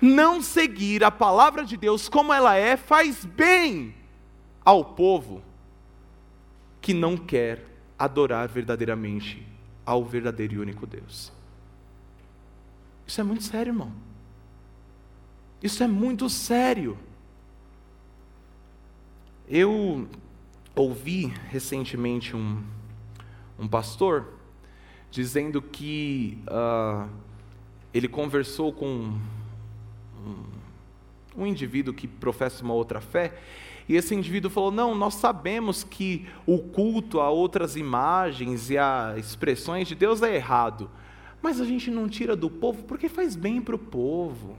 Não 0.01 0.41
seguir 0.41 1.03
a 1.03 1.11
palavra 1.11 1.63
de 1.63 1.77
Deus 1.77 2.09
como 2.09 2.33
ela 2.33 2.55
é 2.55 2.75
faz 2.75 3.23
bem 3.23 3.95
ao 4.65 4.83
povo 4.83 5.41
que 6.81 6.93
não 6.93 7.15
quer 7.15 7.65
adorar 7.97 8.47
verdadeiramente 8.47 9.47
ao 9.85 10.03
verdadeiro 10.03 10.55
e 10.55 10.59
único 10.59 10.87
Deus. 10.87 11.31
Isso 13.05 13.21
é 13.21 13.23
muito 13.23 13.43
sério, 13.43 13.71
irmão. 13.71 13.91
Isso 15.61 15.83
é 15.83 15.87
muito 15.87 16.29
sério. 16.29 16.97
Eu 19.47 20.07
ouvi 20.75 21.27
recentemente 21.49 22.35
um, 22.35 22.63
um 23.59 23.67
pastor 23.67 24.40
dizendo 25.11 25.61
que 25.61 26.37
uh, 26.47 27.07
ele 27.93 28.07
conversou 28.07 28.71
com 28.71 29.13
um, 30.25 30.45
um 31.37 31.45
indivíduo 31.45 31.93
que 31.93 32.07
professa 32.07 32.63
uma 32.63 32.73
outra 32.73 33.01
fé, 33.01 33.37
e 33.87 33.95
esse 33.95 34.15
indivíduo 34.15 34.49
falou: 34.49 34.71
Não, 34.71 34.95
nós 34.95 35.15
sabemos 35.15 35.83
que 35.83 36.25
o 36.45 36.57
culto 36.59 37.19
a 37.19 37.29
outras 37.29 37.75
imagens 37.75 38.69
e 38.69 38.77
a 38.77 39.15
expressões 39.17 39.87
de 39.87 39.95
Deus 39.95 40.21
é 40.21 40.33
errado, 40.33 40.89
mas 41.41 41.59
a 41.59 41.65
gente 41.65 41.91
não 41.91 42.07
tira 42.07 42.35
do 42.35 42.49
povo 42.49 42.83
porque 42.83 43.09
faz 43.09 43.35
bem 43.35 43.61
para 43.61 43.75
o 43.75 43.79
povo. 43.79 44.57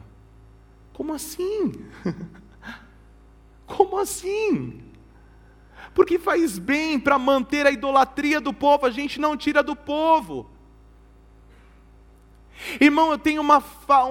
Como 0.93 1.15
assim? 1.15 1.73
Como 3.67 3.99
assim? 3.99 4.83
Porque 5.95 6.19
faz 6.19 6.59
bem 6.59 6.99
para 6.99 7.19
manter 7.19 7.67
a 7.67 7.71
idolatria 7.71 8.41
do 8.41 8.53
povo, 8.53 8.87
a 8.87 8.91
gente 8.91 9.21
não 9.21 9.37
tira 9.37 9.63
do 9.63 9.77
povo. 9.77 10.51
Irmão, 12.81 13.11
eu 13.11 13.19
tenho 13.19 13.41
uma, 13.41 13.63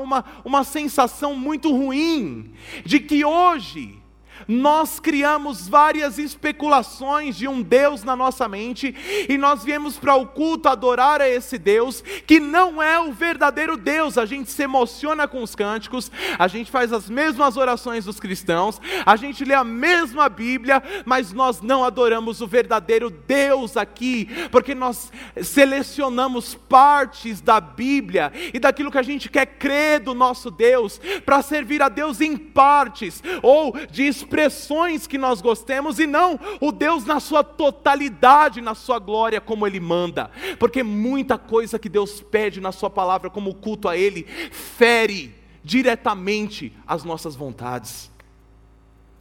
uma, 0.01 0.25
uma 0.43 0.63
sensação 0.63 1.36
muito 1.36 1.71
ruim 1.71 2.53
de 2.86 2.99
que 2.99 3.23
hoje 3.23 4.00
nós 4.47 4.99
criamos 4.99 5.67
várias 5.67 6.17
especulações 6.17 7.35
de 7.35 7.47
um 7.47 7.61
Deus 7.61 8.03
na 8.03 8.15
nossa 8.15 8.47
mente 8.47 8.95
e 9.27 9.37
nós 9.37 9.63
viemos 9.63 9.97
para 9.97 10.15
o 10.15 10.27
culto 10.27 10.69
adorar 10.69 11.21
a 11.21 11.29
esse 11.29 11.57
Deus 11.57 12.03
que 12.25 12.39
não 12.39 12.81
é 12.81 12.99
o 12.99 13.11
verdadeiro 13.11 13.77
Deus. 13.77 14.17
A 14.17 14.25
gente 14.25 14.51
se 14.51 14.63
emociona 14.63 15.27
com 15.27 15.43
os 15.43 15.55
cânticos, 15.55 16.11
a 16.37 16.47
gente 16.47 16.71
faz 16.71 16.93
as 16.93 17.09
mesmas 17.09 17.57
orações 17.57 18.05
dos 18.05 18.19
cristãos, 18.19 18.79
a 19.05 19.15
gente 19.15 19.43
lê 19.43 19.53
a 19.53 19.63
mesma 19.63 20.29
Bíblia, 20.29 20.81
mas 21.05 21.33
nós 21.33 21.61
não 21.61 21.83
adoramos 21.83 22.41
o 22.41 22.47
verdadeiro 22.47 23.09
Deus 23.09 23.77
aqui, 23.77 24.27
porque 24.51 24.73
nós 24.73 25.11
selecionamos 25.41 26.55
partes 26.55 27.41
da 27.41 27.59
Bíblia 27.59 28.31
e 28.53 28.59
daquilo 28.59 28.91
que 28.91 28.97
a 28.97 29.03
gente 29.03 29.29
quer 29.29 29.45
crer 29.45 29.99
do 29.99 30.13
nosso 30.13 30.49
Deus 30.49 30.99
para 31.25 31.41
servir 31.41 31.81
a 31.81 31.89
Deus 31.89 32.21
em 32.21 32.37
partes 32.37 33.23
ou 33.41 33.73
de 33.89 34.07
expressões 34.32 35.05
que 35.05 35.17
nós 35.17 35.41
gostemos 35.41 35.99
e 35.99 36.07
não 36.07 36.39
o 36.61 36.71
Deus 36.71 37.03
na 37.03 37.19
sua 37.19 37.43
totalidade, 37.43 38.61
na 38.61 38.73
sua 38.73 38.97
glória, 38.97 39.41
como 39.41 39.67
Ele 39.67 39.79
manda. 39.79 40.32
Porque 40.57 40.82
muita 40.82 41.38
coisa 41.38 41.77
que 41.77 41.89
Deus 41.89 42.21
pede 42.21 42.61
na 42.61 42.71
Sua 42.71 42.89
palavra, 42.89 43.29
como 43.29 43.53
culto 43.53 43.89
a 43.89 43.97
Ele, 43.97 44.23
fere 44.51 45.36
diretamente 45.61 46.73
as 46.88 47.03
nossas 47.03 47.36
vontades. 47.36 48.09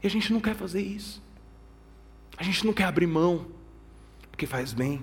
E 0.02 0.06
a 0.06 0.10
gente 0.10 0.32
não 0.32 0.40
quer 0.40 0.54
fazer 0.54 0.80
isso. 0.80 1.20
A 2.36 2.44
gente 2.44 2.64
não 2.64 2.72
quer 2.72 2.84
abrir 2.84 3.06
mão, 3.06 3.46
porque 4.30 4.46
faz 4.46 4.72
bem. 4.72 5.02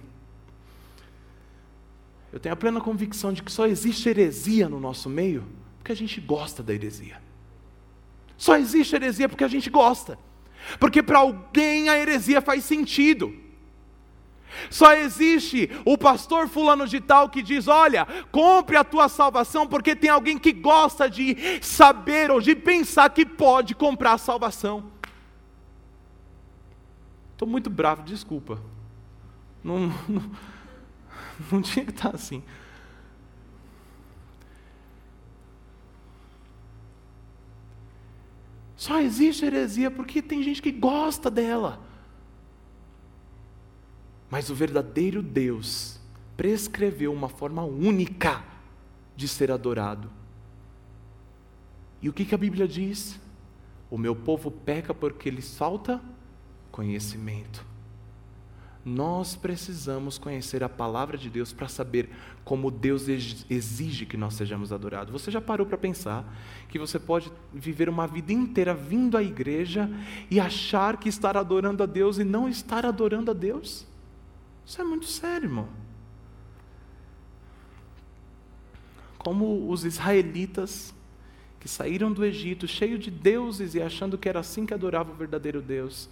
Eu 2.32 2.39
tenho 2.39 2.53
a 2.53 2.55
plena 2.55 2.80
convicção 2.80 3.34
de 3.34 3.43
que 3.43 3.51
só 3.51 3.68
existe 3.68 4.08
heresia 4.08 4.70
no 4.70 4.80
nosso 4.80 5.10
meio 5.10 5.45
porque 5.78 5.91
a 5.91 5.95
gente 5.95 6.20
gosta 6.20 6.62
da 6.62 6.74
heresia. 6.74 7.26
Só 8.38 8.56
existe 8.56 8.96
heresia 8.96 9.28
porque 9.28 9.44
a 9.44 9.48
gente 9.48 9.70
gosta. 9.70 10.18
Porque 10.80 11.02
para 11.02 11.20
alguém 11.20 11.90
a 11.90 11.98
heresia 11.98 12.42
faz 12.42 12.64
sentido. 12.64 13.34
Só 14.70 14.94
existe 14.94 15.70
o 15.86 15.98
pastor 15.98 16.48
fulano 16.48 16.88
de 16.88 17.00
tal 17.00 17.30
que 17.30 17.42
diz: 17.42 17.68
Olha, 17.68 18.08
compre 18.32 18.76
a 18.76 18.84
tua 18.84 19.10
salvação, 19.10 19.68
porque 19.68 19.96
tem 19.96 20.10
alguém 20.10 20.38
que 20.38 20.52
gosta 20.52 21.10
de 21.10 21.60
saber 21.62 22.32
ou 22.32 22.40
de 22.40 22.56
pensar 22.56 23.10
que 23.10 23.26
pode 23.26 23.76
comprar 23.76 24.14
a 24.14 24.18
salvação. 24.18 24.92
Estou 27.34 27.48
muito 27.48 27.70
bravo, 27.70 28.04
desculpa. 28.04 28.60
Não, 29.64 29.94
não, 30.10 30.32
não 31.52 31.62
tinha 31.62 31.86
que 31.86 31.92
estar 31.92 32.16
assim. 32.16 32.44
Só 38.78 39.01
existe 39.01 39.43
heresia 39.43 39.89
porque 39.89 40.21
tem 40.21 40.43
gente 40.43 40.61
que 40.61 40.71
gosta 40.71 41.32
dela. 41.32 41.82
Mas 44.30 44.51
o 44.51 44.55
verdadeiro 44.55 45.23
Deus 45.23 45.99
prescreveu 46.38 47.11
uma 47.11 47.28
forma 47.28 47.63
única 47.63 48.45
de 49.15 49.28
ser 49.28 49.51
adorado. 49.51 50.11
E 51.99 52.07
o 52.07 52.13
que, 52.13 52.23
que 52.23 52.36
a 52.36 52.38
Bíblia 52.38 52.67
diz? 52.67 53.19
O 53.89 53.97
meu 53.97 54.15
povo 54.15 54.51
peca 54.51 54.93
porque 54.93 55.32
lhes 55.32 55.57
falta 55.57 55.99
conhecimento. 56.71 57.65
Nós 58.88 59.36
precisamos 59.36 60.18
conhecer 60.18 60.64
a 60.64 60.70
palavra 60.70 61.18
de 61.18 61.30
Deus 61.30 61.52
para 61.52 61.68
saber 61.68 62.10
como 62.46 62.72
Deus 62.72 63.10
exige 63.10 64.06
que 64.06 64.16
nós 64.16 64.36
sejamos 64.36 64.72
adorados. 64.72 65.12
Você 65.12 65.30
já 65.30 65.42
parou 65.42 65.68
para 65.68 65.78
pensar 65.78 66.24
que 66.70 66.80
você 66.80 66.98
pode 66.98 67.30
viver 67.54 67.90
uma 67.90 68.08
vida 68.08 68.32
inteira 68.32 68.74
vindo 68.74 69.18
à 69.18 69.22
igreja 69.22 69.90
e 70.32 70.40
achar 70.40 70.96
que 70.96 71.10
estar 71.10 71.36
adorando 71.36 71.84
a 71.84 71.86
Deus 71.86 72.18
e 72.18 72.24
não 72.24 72.48
estar 72.48 72.86
adorando 72.86 73.30
a 73.30 73.34
Deus? 73.34 73.86
Isso 74.66 74.80
é 74.80 74.86
muito 74.86 75.06
sério, 75.06 75.48
irmão. 75.48 75.68
Como 79.18 79.70
os 79.70 79.84
israelitas 79.84 80.96
que 81.60 81.68
saíram 81.68 82.10
do 82.10 82.24
Egito 82.24 82.66
cheio 82.66 82.98
de 82.98 83.12
deuses 83.12 83.76
e 83.76 83.82
achando 83.82 84.18
que 84.18 84.30
era 84.30 84.40
assim 84.40 84.66
que 84.66 84.74
adorava 84.74 85.12
o 85.12 85.16
verdadeiro 85.16 85.62
Deus, 85.62 86.08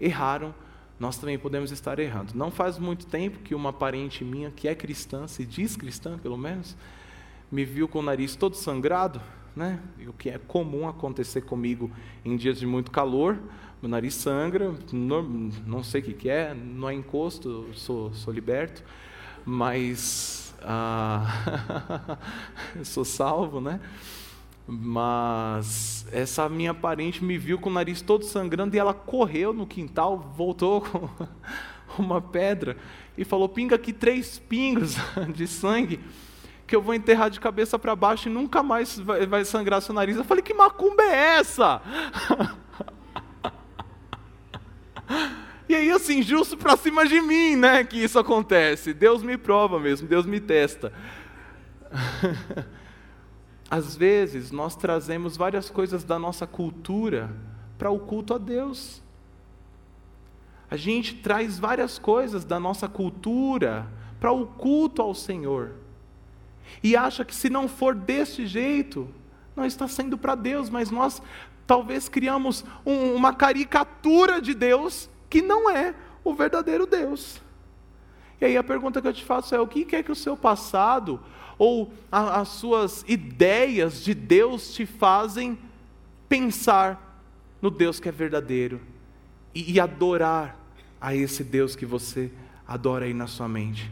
erraram 0.00 0.52
nós 0.98 1.18
também 1.18 1.38
podemos 1.38 1.70
estar 1.70 1.98
errando. 1.98 2.32
Não 2.34 2.50
faz 2.50 2.78
muito 2.78 3.06
tempo 3.06 3.38
que 3.40 3.54
uma 3.54 3.72
parente 3.72 4.24
minha, 4.24 4.50
que 4.50 4.66
é 4.66 4.74
cristã, 4.74 5.26
se 5.26 5.44
diz 5.44 5.76
cristã 5.76 6.18
pelo 6.18 6.38
menos, 6.38 6.76
me 7.50 7.64
viu 7.64 7.86
com 7.86 7.98
o 7.98 8.02
nariz 8.02 8.34
todo 8.34 8.56
sangrado, 8.56 9.20
né? 9.54 9.80
o 10.06 10.12
que 10.12 10.30
é 10.30 10.38
comum 10.38 10.88
acontecer 10.88 11.42
comigo 11.42 11.90
em 12.24 12.36
dias 12.36 12.58
de 12.58 12.66
muito 12.66 12.90
calor. 12.90 13.38
Meu 13.80 13.90
nariz 13.90 14.14
sangra, 14.14 14.74
não, 14.92 15.22
não 15.22 15.82
sei 15.82 16.00
o 16.00 16.04
que, 16.04 16.14
que 16.14 16.30
é, 16.30 16.54
não 16.54 16.88
é 16.88 16.94
encosto, 16.94 17.66
sou, 17.74 18.12
sou 18.14 18.32
liberto, 18.32 18.82
mas 19.44 20.54
ah, 20.62 22.18
sou 22.82 23.04
salvo, 23.04 23.60
né? 23.60 23.80
Mas 24.68 26.06
essa 26.10 26.48
minha 26.48 26.74
parente 26.74 27.24
me 27.24 27.38
viu 27.38 27.58
com 27.58 27.70
o 27.70 27.72
nariz 27.72 28.02
todo 28.02 28.24
sangrando 28.24 28.74
e 28.74 28.78
ela 28.78 28.92
correu 28.92 29.52
no 29.52 29.66
quintal, 29.66 30.32
voltou 30.36 30.82
com 31.94 32.02
uma 32.02 32.20
pedra 32.20 32.76
e 33.16 33.24
falou: 33.24 33.48
pinga 33.48 33.76
aqui 33.76 33.92
três 33.92 34.40
pingos 34.40 34.96
de 35.32 35.46
sangue 35.46 36.00
que 36.66 36.74
eu 36.74 36.82
vou 36.82 36.94
enterrar 36.94 37.30
de 37.30 37.38
cabeça 37.38 37.78
para 37.78 37.94
baixo 37.94 38.28
e 38.28 38.32
nunca 38.32 38.62
mais 38.62 38.98
vai, 38.98 39.44
sangrar 39.44 39.80
seu 39.80 39.94
nariz. 39.94 40.16
Eu 40.16 40.24
falei: 40.24 40.42
que 40.42 40.52
macumba 40.52 41.04
é 41.04 41.38
essa? 41.38 41.80
e 45.68 45.76
aí, 45.76 45.90
assim, 45.92 46.22
justo 46.22 46.56
para 46.56 46.76
cima 46.76 47.06
de 47.06 47.20
mim, 47.20 47.54
né, 47.54 47.84
que 47.84 48.02
isso 48.02 48.18
acontece. 48.18 48.92
Deus 48.92 49.22
me 49.22 49.38
prova 49.38 49.78
mesmo, 49.78 50.08
Deus 50.08 50.26
me 50.26 50.40
testa. 50.40 50.92
Às 53.70 53.96
vezes 53.96 54.50
nós 54.50 54.76
trazemos 54.76 55.36
várias 55.36 55.68
coisas 55.68 56.04
da 56.04 56.18
nossa 56.18 56.46
cultura 56.46 57.34
para 57.76 57.90
o 57.90 57.98
culto 57.98 58.34
a 58.34 58.38
Deus. 58.38 59.02
A 60.70 60.76
gente 60.76 61.16
traz 61.16 61.58
várias 61.58 61.98
coisas 61.98 62.44
da 62.44 62.58
nossa 62.58 62.88
cultura 62.88 63.86
para 64.20 64.32
o 64.32 64.46
culto 64.46 65.02
ao 65.02 65.14
Senhor. 65.14 65.72
E 66.82 66.96
acha 66.96 67.24
que 67.24 67.34
se 67.34 67.48
não 67.48 67.68
for 67.68 67.94
desse 67.94 68.46
jeito, 68.46 69.08
não 69.54 69.64
está 69.64 69.86
sendo 69.88 70.18
para 70.18 70.34
Deus, 70.34 70.68
mas 70.68 70.90
nós 70.90 71.22
talvez 71.66 72.08
criamos 72.08 72.64
um, 72.84 73.14
uma 73.14 73.32
caricatura 73.32 74.40
de 74.40 74.54
Deus 74.54 75.08
que 75.28 75.42
não 75.42 75.70
é 75.70 75.94
o 76.22 76.34
verdadeiro 76.34 76.86
Deus. 76.86 77.40
E 78.40 78.44
aí 78.44 78.56
a 78.56 78.62
pergunta 78.62 79.00
que 79.00 79.08
eu 79.08 79.12
te 79.12 79.24
faço 79.24 79.54
é: 79.54 79.60
o 79.60 79.66
que 79.66 79.94
é 79.94 80.02
que 80.02 80.12
o 80.12 80.16
seu 80.16 80.36
passado 80.36 81.20
ou 81.58 81.92
a, 82.10 82.40
as 82.40 82.48
suas 82.48 83.04
ideias 83.08 84.02
de 84.02 84.14
Deus 84.14 84.74
te 84.74 84.84
fazem 84.84 85.58
pensar 86.28 87.22
no 87.60 87.70
Deus 87.70 87.98
que 87.98 88.08
é 88.08 88.12
verdadeiro 88.12 88.80
e, 89.54 89.72
e 89.72 89.80
adorar 89.80 90.58
a 91.00 91.14
esse 91.14 91.42
Deus 91.42 91.74
que 91.74 91.86
você 91.86 92.30
adora 92.66 93.06
aí 93.06 93.14
na 93.14 93.26
sua 93.26 93.48
mente? 93.48 93.90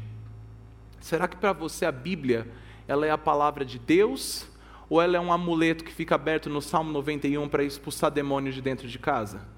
Será 1.00 1.28
que 1.28 1.36
para 1.36 1.52
você 1.52 1.84
a 1.84 1.92
Bíblia 1.92 2.46
ela 2.86 3.06
é 3.06 3.10
a 3.10 3.18
palavra 3.18 3.64
de 3.64 3.78
Deus 3.78 4.46
ou 4.88 5.00
ela 5.00 5.16
é 5.16 5.20
um 5.20 5.32
amuleto 5.32 5.84
que 5.84 5.92
fica 5.92 6.14
aberto 6.14 6.50
no 6.50 6.60
Salmo 6.60 6.92
91 6.92 7.48
para 7.48 7.64
expulsar 7.64 8.10
demônios 8.10 8.54
de 8.54 8.62
dentro 8.62 8.86
de 8.86 8.98
casa? 8.98 9.53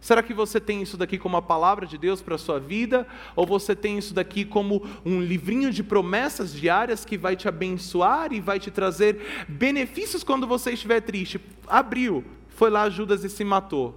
Será 0.00 0.22
que 0.22 0.32
você 0.32 0.58
tem 0.58 0.80
isso 0.80 0.96
daqui 0.96 1.18
como 1.18 1.36
a 1.36 1.42
palavra 1.42 1.86
de 1.86 1.98
Deus 1.98 2.22
para 2.22 2.36
a 2.36 2.38
sua 2.38 2.58
vida? 2.58 3.06
Ou 3.36 3.46
você 3.46 3.76
tem 3.76 3.98
isso 3.98 4.14
daqui 4.14 4.46
como 4.46 4.82
um 5.04 5.20
livrinho 5.20 5.70
de 5.70 5.84
promessas 5.84 6.52
diárias 6.52 7.04
que 7.04 7.18
vai 7.18 7.36
te 7.36 7.46
abençoar 7.46 8.32
e 8.32 8.40
vai 8.40 8.58
te 8.58 8.70
trazer 8.70 9.46
benefícios 9.46 10.24
quando 10.24 10.46
você 10.46 10.72
estiver 10.72 11.02
triste? 11.02 11.38
Abriu, 11.66 12.24
foi 12.48 12.70
lá 12.70 12.88
Judas 12.88 13.24
e 13.24 13.28
se 13.28 13.44
matou. 13.44 13.94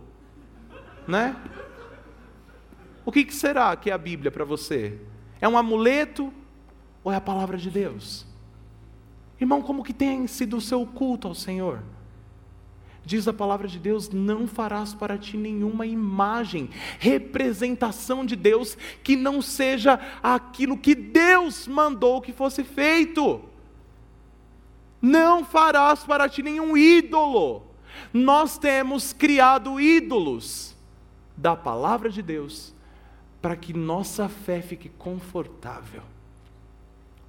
Né? 1.07 1.35
O 3.05 3.11
que, 3.11 3.23
que 3.23 3.33
será 3.33 3.73
que 3.75 3.89
é 3.89 3.93
a 3.93 3.97
Bíblia 3.97 4.29
para 4.29 4.43
você? 4.43 4.99
É 5.39 5.47
um 5.47 5.57
amuleto 5.57 6.33
ou 7.01 7.13
é 7.13 7.15
a 7.15 7.21
palavra 7.21 7.57
de 7.57 7.69
Deus? 7.69 8.25
Irmão, 9.39 9.61
como 9.61 9.83
que 9.83 9.93
tem 9.93 10.27
sido 10.27 10.57
o 10.57 10.61
seu 10.61 10.85
culto 10.85 11.29
ao 11.29 11.35
Senhor? 11.35 11.81
Diz 13.05 13.27
a 13.27 13.33
palavra 13.33 13.67
de 13.67 13.79
Deus: 13.79 14.09
não 14.09 14.47
farás 14.47 14.93
para 14.93 15.17
ti 15.17 15.35
nenhuma 15.37 15.85
imagem, 15.85 16.69
representação 16.99 18.25
de 18.25 18.35
Deus 18.35 18.77
que 19.03 19.15
não 19.15 19.41
seja 19.41 19.99
aquilo 20.21 20.77
que 20.77 20.95
Deus 20.95 21.67
mandou 21.67 22.21
que 22.21 22.31
fosse 22.31 22.63
feito. 22.63 23.41
Não 25.01 25.43
farás 25.43 26.05
para 26.05 26.29
ti 26.29 26.41
nenhum 26.41 26.77
ídolo. 26.77 27.63
Nós 28.13 28.57
temos 28.57 29.11
criado 29.11 29.79
ídolos 29.79 30.73
da 31.35 31.55
palavra 31.55 32.09
de 32.09 32.21
Deus 32.21 32.73
para 33.41 33.57
que 33.57 33.73
nossa 33.73 34.29
fé 34.29 34.61
fique 34.61 34.87
confortável. 34.87 36.03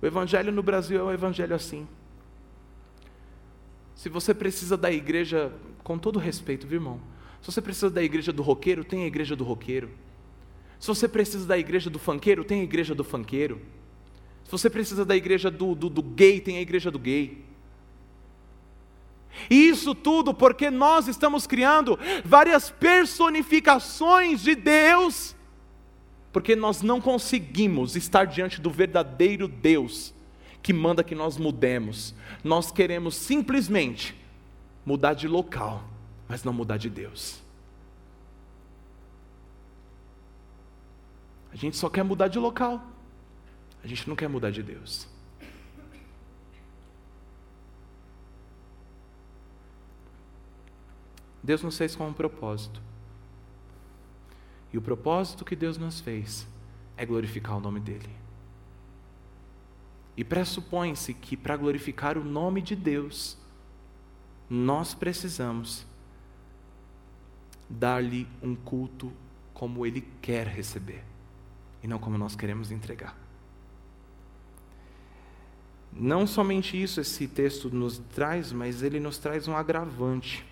O 0.00 0.06
evangelho 0.06 0.52
no 0.52 0.62
Brasil 0.62 1.00
é 1.00 1.02
um 1.02 1.12
evangelho 1.12 1.56
assim. 1.56 1.88
Se 3.94 4.08
você 4.08 4.34
precisa 4.34 4.76
da 4.76 4.90
igreja, 4.90 5.52
com 5.82 5.98
todo 5.98 6.18
respeito, 6.18 6.66
viu, 6.66 6.78
irmão? 6.78 7.00
Se 7.40 7.52
você 7.52 7.60
precisa 7.60 7.90
da 7.90 8.02
igreja 8.02 8.32
do 8.32 8.42
roqueiro, 8.42 8.84
tem 8.84 9.04
a 9.04 9.06
igreja 9.06 9.36
do 9.36 9.44
roqueiro. 9.44 9.90
Se 10.80 10.88
você 10.88 11.06
precisa 11.06 11.46
da 11.46 11.58
igreja 11.58 11.88
do 11.88 11.98
fanqueiro, 11.98 12.44
tem 12.44 12.60
a 12.60 12.64
igreja 12.64 12.94
do 12.94 13.04
fanqueiro. 13.04 13.60
Se 14.44 14.50
você 14.50 14.68
precisa 14.68 15.04
da 15.04 15.16
igreja 15.16 15.50
do, 15.50 15.74
do, 15.74 15.88
do 15.88 16.02
gay, 16.02 16.40
tem 16.40 16.58
a 16.58 16.60
igreja 16.60 16.90
do 16.90 16.98
gay. 16.98 17.44
E 19.50 19.68
isso 19.68 19.94
tudo 19.94 20.32
porque 20.32 20.70
nós 20.70 21.08
estamos 21.08 21.46
criando 21.46 21.98
várias 22.24 22.70
personificações 22.70 24.42
de 24.42 24.54
Deus, 24.54 25.34
porque 26.32 26.54
nós 26.54 26.82
não 26.82 27.00
conseguimos 27.00 27.96
estar 27.96 28.26
diante 28.26 28.60
do 28.60 28.70
verdadeiro 28.70 29.48
Deus 29.48 30.13
que 30.64 30.72
manda 30.72 31.04
que 31.04 31.14
nós 31.14 31.36
mudemos. 31.36 32.14
Nós 32.42 32.72
queremos 32.72 33.14
simplesmente 33.14 34.18
mudar 34.84 35.12
de 35.12 35.28
local, 35.28 35.84
mas 36.26 36.42
não 36.42 36.54
mudar 36.54 36.78
de 36.78 36.88
Deus. 36.88 37.38
A 41.52 41.56
gente 41.56 41.76
só 41.76 41.90
quer 41.90 42.02
mudar 42.02 42.28
de 42.28 42.38
local, 42.38 42.82
a 43.82 43.86
gente 43.86 44.08
não 44.08 44.16
quer 44.16 44.26
mudar 44.26 44.50
de 44.50 44.62
Deus. 44.62 45.06
Deus 51.42 51.62
nos 51.62 51.76
fez 51.76 51.94
com 51.94 52.08
um 52.08 52.12
propósito. 52.14 52.80
E 54.72 54.78
o 54.78 54.82
propósito 54.82 55.44
que 55.44 55.54
Deus 55.54 55.76
nos 55.76 56.00
fez 56.00 56.48
é 56.96 57.04
glorificar 57.04 57.58
o 57.58 57.60
nome 57.60 57.80
dEle. 57.80 58.23
E 60.16 60.22
pressupõe-se 60.22 61.12
que 61.12 61.36
para 61.36 61.56
glorificar 61.56 62.16
o 62.16 62.24
nome 62.24 62.62
de 62.62 62.76
Deus, 62.76 63.36
nós 64.48 64.94
precisamos 64.94 65.86
dar-lhe 67.68 68.28
um 68.42 68.54
culto 68.54 69.12
como 69.52 69.84
ele 69.84 70.06
quer 70.20 70.46
receber 70.46 71.02
e 71.82 71.88
não 71.88 71.98
como 71.98 72.16
nós 72.16 72.36
queremos 72.36 72.70
entregar. 72.70 73.16
Não 75.92 76.26
somente 76.26 76.80
isso 76.80 77.00
esse 77.00 77.28
texto 77.28 77.70
nos 77.70 77.98
traz, 77.98 78.52
mas 78.52 78.82
ele 78.82 78.98
nos 78.98 79.16
traz 79.18 79.46
um 79.46 79.56
agravante. 79.56 80.44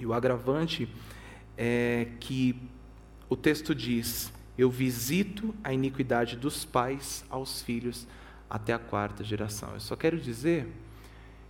E 0.00 0.06
o 0.06 0.12
agravante 0.12 0.88
é 1.56 2.08
que 2.18 2.60
o 3.28 3.36
texto 3.36 3.72
diz: 3.72 4.32
Eu 4.58 4.68
visito 4.68 5.54
a 5.62 5.72
iniquidade 5.72 6.36
dos 6.36 6.64
pais 6.64 7.24
aos 7.30 7.62
filhos 7.62 8.06
até 8.52 8.74
a 8.74 8.78
quarta 8.78 9.24
geração. 9.24 9.72
Eu 9.72 9.80
só 9.80 9.96
quero 9.96 10.20
dizer 10.20 10.70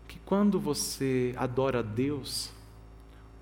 que 0.06 0.20
quando 0.20 0.60
você 0.60 1.34
adora 1.36 1.80
a 1.80 1.82
Deus, 1.82 2.52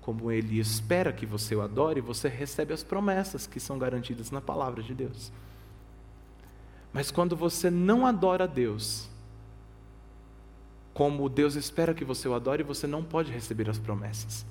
como 0.01 0.31
Ele 0.31 0.59
espera 0.59 1.13
que 1.13 1.27
você 1.27 1.55
o 1.55 1.61
adore, 1.61 2.01
você 2.01 2.27
recebe 2.27 2.73
as 2.73 2.83
promessas 2.83 3.45
que 3.45 3.59
são 3.59 3.77
garantidas 3.77 4.31
na 4.31 4.41
palavra 4.41 4.81
de 4.81 4.95
Deus. 4.95 5.31
Mas 6.91 7.11
quando 7.11 7.35
você 7.35 7.69
não 7.69 8.03
adora 8.03 8.45
a 8.45 8.47
Deus, 8.47 9.07
como 10.91 11.29
Deus 11.29 11.53
espera 11.53 11.93
que 11.93 12.03
você 12.03 12.27
o 12.27 12.33
adore, 12.33 12.63
você 12.63 12.87
não 12.87 13.03
pode 13.03 13.31
receber 13.31 13.69
as 13.69 13.77
promessas. 13.77 14.43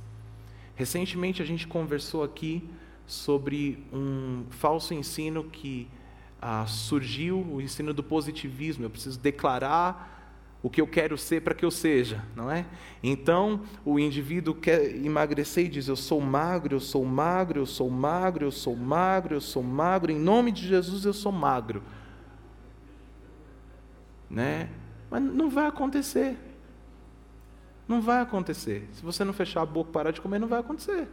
Recentemente 0.76 1.42
a 1.42 1.44
gente 1.44 1.66
conversou 1.66 2.22
aqui 2.22 2.62
sobre 3.08 3.84
um 3.92 4.44
falso 4.50 4.94
ensino 4.94 5.42
que 5.42 5.88
ah, 6.40 6.66
surgiu 6.66 7.38
o 7.38 7.60
ensino 7.60 7.92
do 7.92 8.02
positivismo. 8.02 8.84
Eu 8.84 8.90
preciso 8.90 9.18
declarar 9.18 10.18
o 10.62 10.68
que 10.68 10.80
eu 10.80 10.86
quero 10.86 11.16
ser 11.16 11.42
para 11.42 11.54
que 11.54 11.64
eu 11.64 11.70
seja, 11.70 12.24
não 12.36 12.50
é? 12.50 12.66
Então, 13.02 13.62
o 13.84 13.98
indivíduo 13.98 14.54
quer 14.54 14.94
emagrecer 14.96 15.66
e 15.66 15.68
diz: 15.68 15.88
Eu 15.88 15.96
sou 15.96 16.20
magro, 16.20 16.76
eu 16.76 16.80
sou 16.80 17.04
magro, 17.04 17.60
eu 17.60 17.66
sou 17.66 17.90
magro, 17.90 18.46
eu 18.46 18.50
sou 18.50 18.74
magro, 18.74 19.34
eu 19.34 19.40
sou 19.40 19.62
magro, 19.62 20.12
em 20.12 20.18
nome 20.18 20.52
de 20.52 20.66
Jesus 20.66 21.04
eu 21.04 21.12
sou 21.12 21.32
magro. 21.32 21.82
Né? 24.28 24.68
Mas 25.10 25.22
não 25.22 25.50
vai 25.50 25.66
acontecer. 25.66 26.36
Não 27.88 28.00
vai 28.00 28.20
acontecer. 28.20 28.88
Se 28.92 29.02
você 29.02 29.24
não 29.24 29.32
fechar 29.32 29.62
a 29.62 29.66
boca 29.66 29.90
e 29.90 29.92
parar 29.92 30.10
de 30.12 30.20
comer, 30.20 30.38
não 30.38 30.46
vai 30.46 30.60
acontecer. 30.60 31.08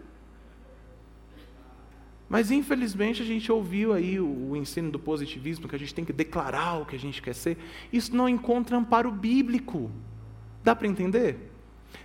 Mas 2.30 2.52
infelizmente 2.52 3.22
a 3.22 3.26
gente 3.26 3.52
ouviu 3.52 3.94
aí 3.94 4.20
o, 4.20 4.56
ensino 4.56 4.92
do 4.92 5.00
positivismo, 5.00 5.68
que 5.68 5.76
a 5.76 5.80
gente 5.80 5.94
tem 5.94 6.04
que 6.04 6.12
declarar 6.12 6.82
o 6.82 6.86
que 6.86 6.96
a 6.96 7.00
gente 7.00 7.22
quer 7.22 7.34
ser. 7.34 7.58
Isso 7.92 8.16
não 8.16 8.28
encontra 8.28 8.76
amparo 8.76 9.12
bíblico. 9.12 9.90
Dá 10.64 10.76
para 10.76 10.88
entender? 10.88 11.38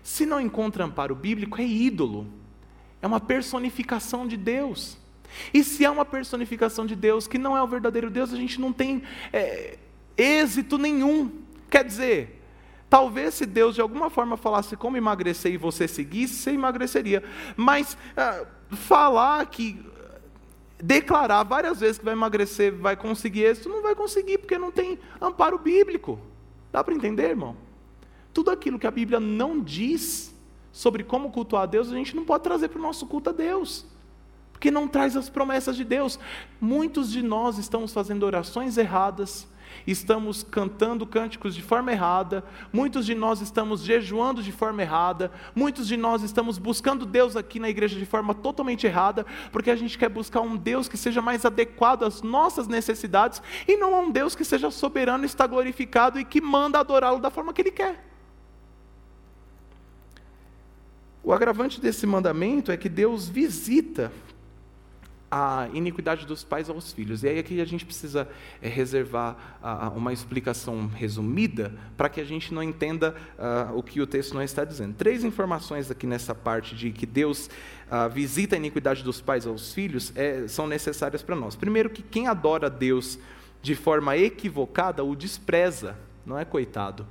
Se 0.03 0.25
não 0.25 0.41
encontra 0.41 0.85
amparo 0.85 1.14
bíblico, 1.14 1.61
é 1.61 1.66
ídolo. 1.66 2.27
É 3.01 3.07
uma 3.07 3.18
personificação 3.18 4.27
de 4.27 4.37
Deus. 4.37 4.97
E 5.53 5.64
se 5.64 5.85
é 5.85 5.91
uma 5.91 6.05
personificação 6.05 6.87
de 6.87 6.95
Deus 6.95 7.27
que 7.27 7.39
não 7.39 7.57
é 7.57 7.62
o 7.62 7.66
verdadeiro 7.66 8.09
Deus, 8.09 8.33
a 8.33 8.37
gente 8.37 8.61
não 8.61 8.73
tem 8.73 9.03
é, 9.33 9.77
êxito 10.16 10.79
nenhum. 10.79 11.33
Quer 11.68 11.85
dizer, 11.85 12.43
Talvez 12.93 13.33
se 13.33 13.47
Deus 13.47 13.75
de 13.75 13.81
alguma 13.81 14.11
forma 14.11 14.37
falasse 14.37 14.77
como 14.77 14.99
emagrecer 14.99 15.55
e 15.55 15.57
você 15.57 15.89
seguisse, 15.89 16.35
você 16.35 16.51
emagreceria. 16.51 17.25
Mas 17.57 17.97
ah, 18.14 18.45
falar 18.70 19.47
que 19.47 19.83
declarar 20.83 21.45
várias 21.45 21.78
vezes 21.78 21.99
que 21.99 22.05
vai 22.05 22.12
emagrecer, 22.12 22.74
vai 22.74 22.97
conseguir 22.97 23.45
êxito, 23.45 23.68
não 23.68 23.80
vai 23.80 23.95
conseguir, 23.95 24.39
porque 24.39 24.59
não 24.59 24.72
tem 24.72 24.99
amparo 25.20 25.57
bíblico. 25.57 26.18
Dá 26.72 26.83
para 26.83 26.93
entender, 26.93 27.30
irmão? 27.30 27.57
Tudo 28.35 28.51
aquilo 28.51 28.80
que 28.80 28.87
a 28.87 28.91
Bíblia 28.91 29.20
não 29.20 29.61
diz 29.61 30.35
sobre 30.72 31.05
como 31.05 31.30
cultuar 31.30 31.62
a 31.62 31.66
Deus, 31.66 31.89
a 31.89 31.95
gente 31.95 32.16
não 32.16 32.24
pode 32.24 32.43
trazer 32.43 32.68
para 32.68 32.80
o 32.80 32.83
nosso 32.83 33.07
culto 33.07 33.30
a 33.30 33.33
Deus. 33.33 33.87
Porque 34.51 34.70
não 34.70 34.89
traz 34.89 35.16
as 35.16 35.28
promessas 35.28 35.76
de 35.76 35.85
Deus. 35.85 36.18
Muitos 36.61 37.12
de 37.12 37.22
nós 37.22 37.59
estamos 37.59 37.93
fazendo 37.93 38.24
orações 38.24 38.76
erradas, 38.76 39.47
estamos 39.87 40.43
cantando 40.43 41.07
cânticos 41.07 41.55
de 41.55 41.62
forma 41.62 41.93
errada, 41.93 42.45
muitos 42.73 43.07
de 43.07 43.14
nós 43.14 43.41
estamos 43.41 43.83
jejuando 43.83 44.43
de 44.43 44.53
forma 44.53 44.83
errada, 44.83 45.31
muitos 45.55 45.87
de 45.87 45.97
nós 45.97 46.23
estamos 46.23 46.59
buscando 46.59 47.07
Deus 47.07 47.37
aqui 47.37 47.59
na 47.59 47.68
igreja 47.68 47.99
de 47.99 48.07
forma 48.07 48.35
totalmente 48.35 48.87
errada, 48.87 49.25
porque 49.51 49.70
a 49.70 49.77
gente 49.77 49.99
quer 49.99 50.09
buscar 50.09 50.41
um 50.41 50.57
Deus 50.57 50.89
que 50.89 50.97
seja 50.97 51.23
mais 51.23 51.45
adequado 51.45 52.05
às 52.05 52.23
nossas 52.23 52.66
necessidades 52.68 53.43
e 53.66 53.77
não 53.77 54.05
um 54.05 54.11
Deus 54.11 54.35
que 54.35 54.45
seja 54.45 54.70
soberano, 54.70 55.25
está 55.25 55.47
glorificado 55.47 56.18
e 56.18 56.25
que 56.25 56.41
manda 56.41 56.79
adorá-lo 56.79 57.20
da 57.20 57.31
forma 57.31 57.53
que 57.53 57.62
ele 57.62 57.70
quer. 57.70 58.12
O 61.25 61.33
agravante 61.33 61.81
desse 61.81 62.05
mandamento 62.05 62.73
é 62.73 62.77
que 62.77 62.89
Deus 62.89 63.29
visita 63.29 64.12
a 65.35 65.66
iniquidade 65.72 66.26
dos 66.26 66.45
pais 66.45 66.68
aos 66.68 66.93
filhos. 66.93 67.22
E 67.22 67.28
aí 67.28 67.39
aqui 67.39 67.59
a 67.59 67.64
gente 67.64 67.87
precisa 67.87 68.28
é, 68.61 68.68
reservar 68.68 69.35
uma 69.97 70.12
explicação 70.12 70.87
resumida 70.89 71.72
para 71.97 72.11
que 72.11 72.20
a 72.20 72.24
gente 72.24 72.53
não 72.53 72.62
entenda 72.62 73.14
uh, 73.39 73.74
o 73.74 73.83
que 73.83 73.99
o 74.03 74.07
texto 74.07 74.35
não 74.35 74.43
está 74.43 74.62
dizendo. 74.62 74.95
Três 74.95 75.24
informações 75.24 75.91
aqui 75.91 76.07
nessa 76.07 76.35
parte 76.35 76.76
de 76.76 76.91
que 76.91 77.07
Deus 77.07 77.49
uh, 77.87 78.11
visita 78.12 78.57
a 78.57 78.59
iniquidade 78.59 79.03
dos 79.03 79.22
pais 79.22 79.47
aos 79.47 79.72
filhos 79.72 80.12
é, 80.14 80.47
são 80.49 80.66
necessárias 80.66 81.22
para 81.22 81.35
nós. 81.35 81.57
Primeiro 81.57 81.89
que 81.89 82.03
quem 82.03 82.28
adora 82.28 82.68
Deus 82.68 83.18
de 83.62 83.74
forma 83.74 84.14
equivocada 84.18 85.03
o 85.03 85.16
despreza, 85.16 85.97
não 86.26 86.39
é 86.39 86.45
coitado. 86.45 87.07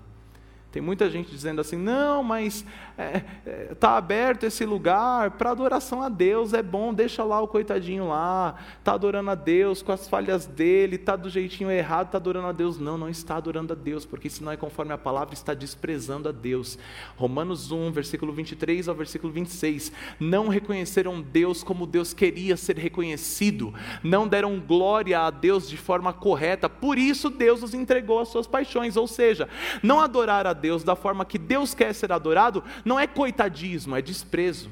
Tem 0.71 0.81
muita 0.81 1.09
gente 1.09 1.29
dizendo 1.29 1.59
assim: 1.59 1.75
não, 1.75 2.23
mas 2.23 2.65
está 2.91 3.03
é, 3.03 3.23
é, 3.45 3.75
tá 3.75 3.97
aberto 3.97 4.45
esse 4.45 4.65
lugar 4.65 5.31
para 5.31 5.51
adoração 5.51 6.01
a 6.01 6.07
Deus, 6.07 6.53
é 6.53 6.63
bom, 6.63 6.93
deixa 6.93 7.23
lá 7.23 7.41
o 7.41 7.47
coitadinho 7.47 8.07
lá, 8.07 8.55
está 8.79 8.93
adorando 8.93 9.31
a 9.31 9.35
Deus 9.35 9.81
com 9.81 9.91
as 9.91 10.07
falhas 10.07 10.45
dele, 10.45 10.95
está 10.95 11.15
do 11.15 11.29
jeitinho 11.29 11.69
errado, 11.69 12.07
está 12.07 12.17
adorando 12.17 12.47
a 12.47 12.51
Deus. 12.51 12.77
Não, 12.77 12.97
não 12.97 13.09
está 13.09 13.35
adorando 13.35 13.73
a 13.73 13.75
Deus, 13.75 14.05
porque 14.05 14.29
se 14.29 14.43
não 14.43 14.51
é 14.51 14.57
conforme 14.57 14.93
a 14.93 14.97
palavra, 14.97 15.33
está 15.33 15.53
desprezando 15.53 16.29
a 16.29 16.31
Deus. 16.31 16.77
Romanos 17.17 17.71
1, 17.71 17.91
versículo 17.91 18.31
23 18.31 18.87
ao 18.87 18.95
versículo 18.95 19.33
26. 19.33 19.91
Não 20.19 20.47
reconheceram 20.47 21.21
Deus 21.21 21.63
como 21.63 21.85
Deus 21.85 22.13
queria 22.13 22.55
ser 22.55 22.77
reconhecido, 22.77 23.73
não 24.03 24.27
deram 24.27 24.59
glória 24.59 25.19
a 25.19 25.29
Deus 25.29 25.67
de 25.67 25.77
forma 25.77 26.13
correta, 26.13 26.69
por 26.69 26.97
isso 26.97 27.29
Deus 27.29 27.61
os 27.61 27.73
entregou 27.73 28.19
às 28.19 28.29
suas 28.29 28.47
paixões, 28.47 28.95
ou 28.95 29.07
seja, 29.07 29.49
não 29.83 29.99
adorar 29.99 30.47
a 30.47 30.53
Deus 30.61 30.83
da 30.83 30.95
forma 30.95 31.25
que 31.25 31.37
Deus 31.37 31.73
quer 31.73 31.93
ser 31.93 32.11
adorado, 32.11 32.63
não 32.85 32.99
é 32.99 33.07
coitadismo, 33.07 33.95
é 33.95 34.01
desprezo. 34.01 34.69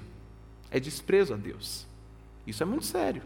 É 0.71 0.79
desprezo 0.79 1.33
a 1.33 1.37
Deus. 1.37 1.87
Isso 2.45 2.61
é 2.61 2.65
muito 2.65 2.85
sério. 2.85 3.23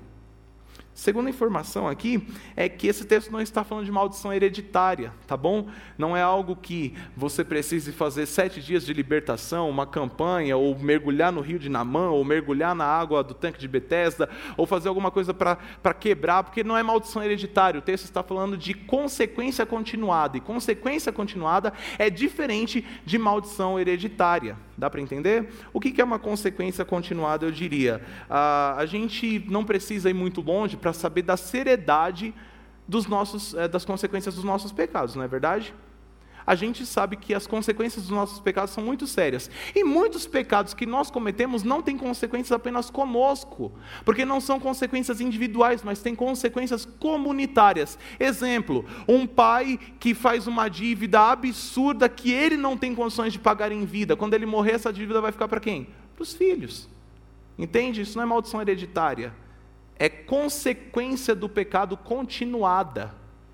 Segunda 0.94 1.28
informação 1.28 1.88
aqui 1.88 2.28
é 2.56 2.70
que 2.70 2.86
esse 2.86 3.04
texto 3.04 3.32
não 3.32 3.42
está 3.42 3.64
falando 3.64 3.86
de 3.86 3.92
maldição 3.92 4.32
hereditária, 4.32 5.12
tá 5.26 5.36
bom? 5.36 5.68
Não 5.98 6.16
é 6.16 6.22
algo 6.22 6.56
que 6.56 6.94
você 7.18 7.44
precise 7.44 7.92
fazer 7.92 8.28
sete 8.28 8.62
dias 8.62 8.86
de 8.86 8.94
libertação, 8.94 9.68
uma 9.70 9.88
campanha, 9.88 10.56
ou 10.56 10.78
mergulhar 10.78 11.32
no 11.32 11.42
rio 11.42 11.58
de 11.58 11.68
Namã, 11.68 12.10
ou 12.10 12.24
mergulhar 12.24 12.76
na 12.76 12.86
água 12.86 13.24
do 13.24 13.34
tanque 13.34 13.60
de 13.60 13.68
Betesda, 13.68 14.30
ou 14.56 14.68
fazer 14.68 14.88
alguma 14.88 15.10
coisa 15.10 15.34
para 15.34 15.94
quebrar, 16.00 16.44
porque 16.44 16.64
não 16.64 16.78
é 16.78 16.84
maldição 16.84 17.24
hereditária. 17.24 17.80
O 17.80 17.84
texto 17.84 18.06
está 18.06 18.22
falando 18.22 18.56
de 18.56 18.76
consequência 18.76 19.66
continuada, 19.66 20.38
e 20.38 20.42
consequência 20.42 21.12
continuada 21.12 21.74
é 21.98 22.08
diferente 22.10 22.86
de 23.04 23.18
maldição 23.18 23.80
hereditária. 23.80 24.56
Dá 24.78 24.90
para 24.90 25.02
entender? 25.02 25.50
O 25.72 25.80
que 25.80 26.02
é 26.02 26.04
uma 26.04 26.18
consequência 26.18 26.84
continuada, 26.84 27.46
eu 27.46 27.52
diria? 27.52 28.02
A 28.30 28.86
gente 28.86 29.46
não 29.50 29.64
precisa 29.64 30.10
ir 30.10 30.14
muito 30.14 30.42
longe 30.42 30.76
para 30.76 30.94
saber 30.94 31.22
da 31.22 31.38
seriedade 31.38 32.34
dos 32.88 33.08
nossos, 33.08 33.54
eh, 33.54 33.68
das 33.68 33.86
consequências 33.86 34.36
dos 34.36 34.44
nossos 34.44 34.72
pecados, 34.72 35.16
não 35.16 35.24
é 35.24 35.28
verdade? 35.28 35.74
A 36.46 36.56
gente 36.56 36.86
sabe 36.86 37.16
que 37.16 37.34
as 37.34 37.48
consequências 37.48 38.06
dos 38.06 38.16
nossos 38.16 38.40
pecados 38.40 38.74
são 38.74 38.84
muito 38.84 39.08
sérias. 39.08 39.50
E 39.74 39.84
muitos 39.84 40.28
pecados 40.28 40.74
que 40.74 40.86
nós 40.86 41.10
cometemos 41.10 41.64
não 41.64 41.82
têm 41.82 41.98
consequências 41.98 42.52
apenas 42.52 42.90
conosco, 42.90 43.72
porque 44.04 44.26
não 44.26 44.42
são 44.42 44.60
consequências 44.60 45.22
individuais, 45.22 45.84
mas 45.84 46.02
têm 46.02 46.16
consequências 46.16 46.86
comunitárias. 46.86 47.98
Exemplo: 48.20 48.86
um 49.08 49.26
pai 49.26 49.80
que 50.00 50.14
faz 50.14 50.48
uma 50.48 50.70
dívida 50.70 51.20
absurda 51.32 52.10
que 52.10 52.32
ele 52.32 52.58
não 52.58 52.78
tem 52.78 52.94
condições 52.94 53.34
de 53.34 53.40
pagar 53.40 53.72
em 53.72 53.86
vida. 53.86 54.16
Quando 54.16 54.34
ele 54.34 54.46
morrer, 54.46 54.74
essa 54.74 54.92
dívida 54.92 55.22
vai 55.22 55.32
ficar 55.32 55.48
para 55.48 55.60
quem? 55.60 55.88
Para 56.16 56.24
os 56.24 56.34
filhos. 56.34 56.90
Entende? 57.58 58.02
Isso 58.02 58.18
não 58.18 58.24
é 58.24 58.28
maldição 58.28 58.62
hereditária. 58.62 59.34
É 59.98 60.10
consequência 60.10 61.36
do 61.36 61.48
pecado 61.48 61.96
continuada. 61.96 63.14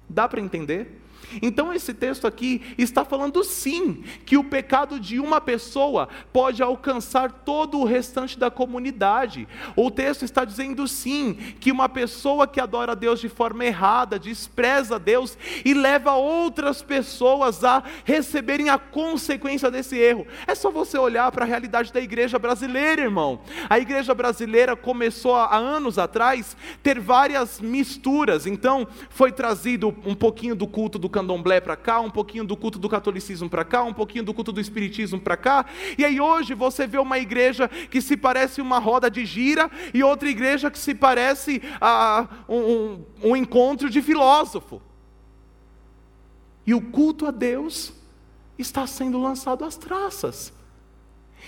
Dá 0.10 0.28
para 0.28 0.42
entender? 0.42 0.99
Então, 1.42 1.74
esse 1.74 1.94
texto 1.94 2.26
aqui 2.26 2.62
está 2.78 3.06
falando 3.06 3.44
sim, 3.44 4.04
que 4.26 4.38
o 4.38 4.44
pecado 4.44 5.00
de 5.00 5.20
uma 5.20 5.40
pessoa 5.40 6.10
pode 6.34 6.62
alcançar 6.62 7.32
todo 7.32 7.80
o 7.80 7.86
restante 7.86 8.38
da 8.38 8.50
comunidade. 8.50 9.48
O 9.76 9.92
texto 9.92 10.24
está 10.24 10.44
dizendo 10.44 10.88
sim, 10.88 11.34
que 11.60 11.72
uma 11.72 11.88
pessoa 11.88 12.48
que 12.48 12.60
adora 12.60 12.96
Deus 12.96 13.20
de 13.20 13.30
forma 13.30 13.66
errada, 13.66 14.20
despreza 14.20 15.00
Deus 15.00 15.38
e 15.64 15.74
leva 15.74 16.14
outras 16.14 16.82
pessoas 16.82 17.64
a 17.64 17.84
receberem 18.04 18.70
a 18.70 18.78
consequência 18.78 19.70
desse 19.70 19.98
erro. 19.98 20.26
É 20.48 20.56
só 20.56 20.72
você 20.72 20.98
olhar 20.98 21.32
para 21.32 21.46
a 21.46 21.48
realidade 21.48 21.94
da 21.94 22.02
igreja 22.02 22.40
brasileira, 22.40 23.02
irmão. 23.02 23.42
A 23.70 23.80
igreja 23.80 24.14
brasileira 24.14 24.76
começou 24.76 25.36
há 25.36 25.58
anos 25.58 25.98
atrás 25.98 26.56
ter 26.82 27.00
várias 27.00 27.60
misturas, 27.60 28.46
então 28.46 28.88
foi 29.10 29.32
trazido 29.32 29.96
um 30.06 30.16
pouquinho 30.16 30.56
do 30.56 30.68
culto 30.68 31.00
do 31.00 31.09
candomblé 31.10 31.60
para 31.60 31.76
cá, 31.76 32.00
um 32.00 32.10
pouquinho 32.10 32.46
do 32.46 32.56
culto 32.56 32.80
do 32.80 32.88
catolicismo 32.88 33.50
para 33.50 33.66
cá, 33.66 33.84
um 33.84 33.94
pouquinho 33.94 34.24
do 34.24 34.34
culto 34.34 34.52
do 34.52 34.62
espiritismo 34.62 35.20
para 35.20 35.36
cá. 35.36 35.66
E 35.98 36.06
aí 36.06 36.22
hoje 36.22 36.54
você 36.54 36.86
vê 36.88 36.98
uma 36.98 37.18
igreja 37.18 37.68
que 37.68 38.02
se 38.02 38.16
parece 38.16 38.62
uma 38.62 38.80
roda 38.80 39.10
de 39.10 39.26
gira 39.26 39.70
e 39.94 40.04
outra 40.04 40.30
igreja 40.30 40.72
que 40.72 40.80
se 40.80 40.94
parece 40.94 41.62
a 41.82 42.28
um, 42.48 42.58
um, 42.58 43.06
um 43.24 43.36
encontro 43.36 43.90
de 43.90 44.02
filósofo. 44.02 44.82
E 46.66 46.74
o 46.74 46.82
culto 46.82 47.26
a 47.26 47.32
Deus 47.32 47.94
está 48.58 48.86
sendo 48.86 49.20
lançado 49.20 49.66
às 49.66 49.76
traças. 49.76 50.54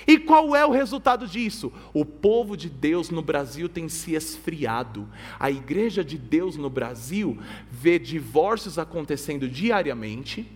E 0.07 0.17
qual 0.17 0.55
é 0.55 0.65
o 0.65 0.71
resultado 0.71 1.27
disso? 1.27 1.71
O 1.93 2.03
povo 2.05 2.55
de 2.55 2.69
Deus 2.69 3.09
no 3.09 3.21
Brasil 3.21 3.69
tem 3.69 3.87
se 3.89 4.13
esfriado. 4.13 5.07
A 5.39 5.51
igreja 5.51 6.03
de 6.03 6.17
Deus 6.17 6.57
no 6.57 6.69
Brasil 6.69 7.37
vê 7.69 7.99
divórcios 7.99 8.79
acontecendo 8.79 9.47
diariamente 9.47 10.47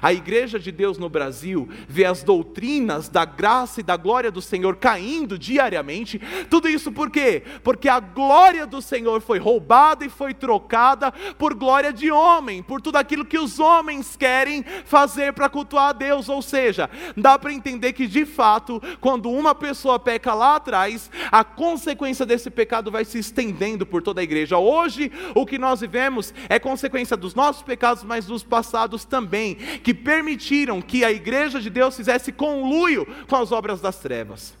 a 0.00 0.12
igreja 0.12 0.58
de 0.58 0.70
Deus 0.70 0.98
no 0.98 1.08
Brasil 1.08 1.68
vê 1.88 2.04
as 2.04 2.22
doutrinas 2.22 3.08
da 3.08 3.24
graça 3.24 3.80
e 3.80 3.82
da 3.82 3.96
glória 3.96 4.30
do 4.30 4.42
Senhor 4.42 4.76
caindo 4.76 5.38
diariamente. 5.38 6.20
Tudo 6.48 6.68
isso 6.68 6.92
por 6.92 7.10
quê? 7.10 7.42
Porque 7.62 7.88
a 7.88 8.00
glória 8.00 8.66
do 8.66 8.80
Senhor 8.80 9.20
foi 9.20 9.38
roubada 9.38 10.04
e 10.04 10.08
foi 10.08 10.34
trocada 10.34 11.12
por 11.38 11.54
glória 11.54 11.92
de 11.92 12.10
homem, 12.10 12.62
por 12.62 12.80
tudo 12.80 12.96
aquilo 12.96 13.24
que 13.24 13.38
os 13.38 13.58
homens 13.58 14.16
querem 14.16 14.64
fazer 14.84 15.32
para 15.32 15.48
cultuar 15.48 15.90
a 15.90 15.92
Deus. 15.92 16.28
Ou 16.28 16.42
seja, 16.42 16.88
dá 17.16 17.38
para 17.38 17.52
entender 17.52 17.92
que 17.92 18.06
de 18.06 18.24
fato, 18.24 18.82
quando 19.00 19.30
uma 19.30 19.54
pessoa 19.54 19.98
peca 19.98 20.34
lá 20.34 20.56
atrás, 20.56 21.10
a 21.30 21.44
consequência 21.44 22.26
desse 22.26 22.50
pecado 22.50 22.90
vai 22.90 23.04
se 23.04 23.18
estendendo 23.18 23.86
por 23.86 24.02
toda 24.02 24.20
a 24.20 24.24
igreja. 24.24 24.58
Hoje, 24.58 25.10
o 25.34 25.46
que 25.46 25.58
nós 25.58 25.80
vivemos 25.80 26.32
é 26.48 26.58
consequência 26.58 27.16
dos 27.16 27.34
nossos 27.34 27.62
pecados, 27.62 28.02
mas 28.02 28.26
dos 28.26 28.42
passados 28.42 29.04
também 29.04 29.56
que 29.78 29.94
permitiram 29.94 30.82
que 30.82 31.04
a 31.04 31.10
igreja 31.10 31.60
de 31.60 31.70
Deus 31.70 31.96
fizesse 31.96 32.32
conluio 32.32 33.06
com 33.28 33.36
as 33.36 33.52
obras 33.52 33.80
das 33.80 33.98
trevas. 33.98 34.60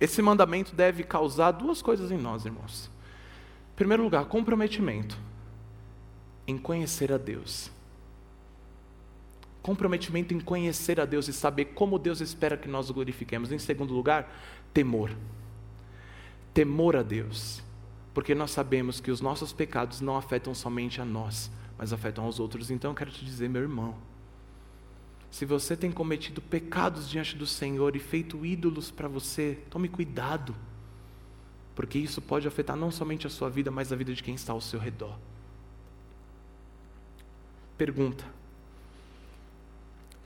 esse 0.00 0.22
mandamento 0.22 0.74
deve 0.74 1.02
causar 1.02 1.52
duas 1.52 1.82
coisas 1.82 2.10
em 2.10 2.18
nós, 2.18 2.44
irmãos. 2.44 2.90
Em 3.72 3.76
primeiro 3.76 4.02
lugar, 4.02 4.24
comprometimento 4.26 5.18
em 6.46 6.56
conhecer 6.56 7.12
a 7.12 7.18
Deus. 7.18 7.70
Comprometimento 9.60 10.32
em 10.32 10.40
conhecer 10.40 11.00
a 11.00 11.04
Deus 11.04 11.28
e 11.28 11.32
saber 11.32 11.66
como 11.66 11.98
Deus 11.98 12.20
espera 12.20 12.56
que 12.56 12.68
nós 12.68 12.90
glorifiquemos. 12.90 13.50
Em 13.50 13.58
segundo 13.58 13.92
lugar, 13.92 14.32
temor. 14.72 15.10
Temor 16.54 16.96
a 16.96 17.02
Deus. 17.02 17.62
Porque 18.18 18.34
nós 18.34 18.50
sabemos 18.50 18.98
que 18.98 19.12
os 19.12 19.20
nossos 19.20 19.52
pecados 19.52 20.00
não 20.00 20.16
afetam 20.16 20.52
somente 20.52 21.00
a 21.00 21.04
nós, 21.04 21.52
mas 21.78 21.92
afetam 21.92 22.24
aos 22.24 22.40
outros. 22.40 22.68
Então 22.68 22.90
eu 22.90 22.94
quero 22.96 23.12
te 23.12 23.24
dizer, 23.24 23.48
meu 23.48 23.62
irmão, 23.62 23.94
se 25.30 25.44
você 25.44 25.76
tem 25.76 25.92
cometido 25.92 26.42
pecados 26.42 27.08
diante 27.08 27.36
do 27.36 27.46
Senhor 27.46 27.94
e 27.94 28.00
feito 28.00 28.44
ídolos 28.44 28.90
para 28.90 29.06
você, 29.06 29.62
tome 29.70 29.88
cuidado, 29.88 30.52
porque 31.76 31.96
isso 31.96 32.20
pode 32.20 32.48
afetar 32.48 32.74
não 32.74 32.90
somente 32.90 33.24
a 33.24 33.30
sua 33.30 33.48
vida, 33.48 33.70
mas 33.70 33.92
a 33.92 33.94
vida 33.94 34.12
de 34.12 34.20
quem 34.20 34.34
está 34.34 34.52
ao 34.52 34.60
seu 34.60 34.80
redor. 34.80 35.16
Pergunta: 37.76 38.24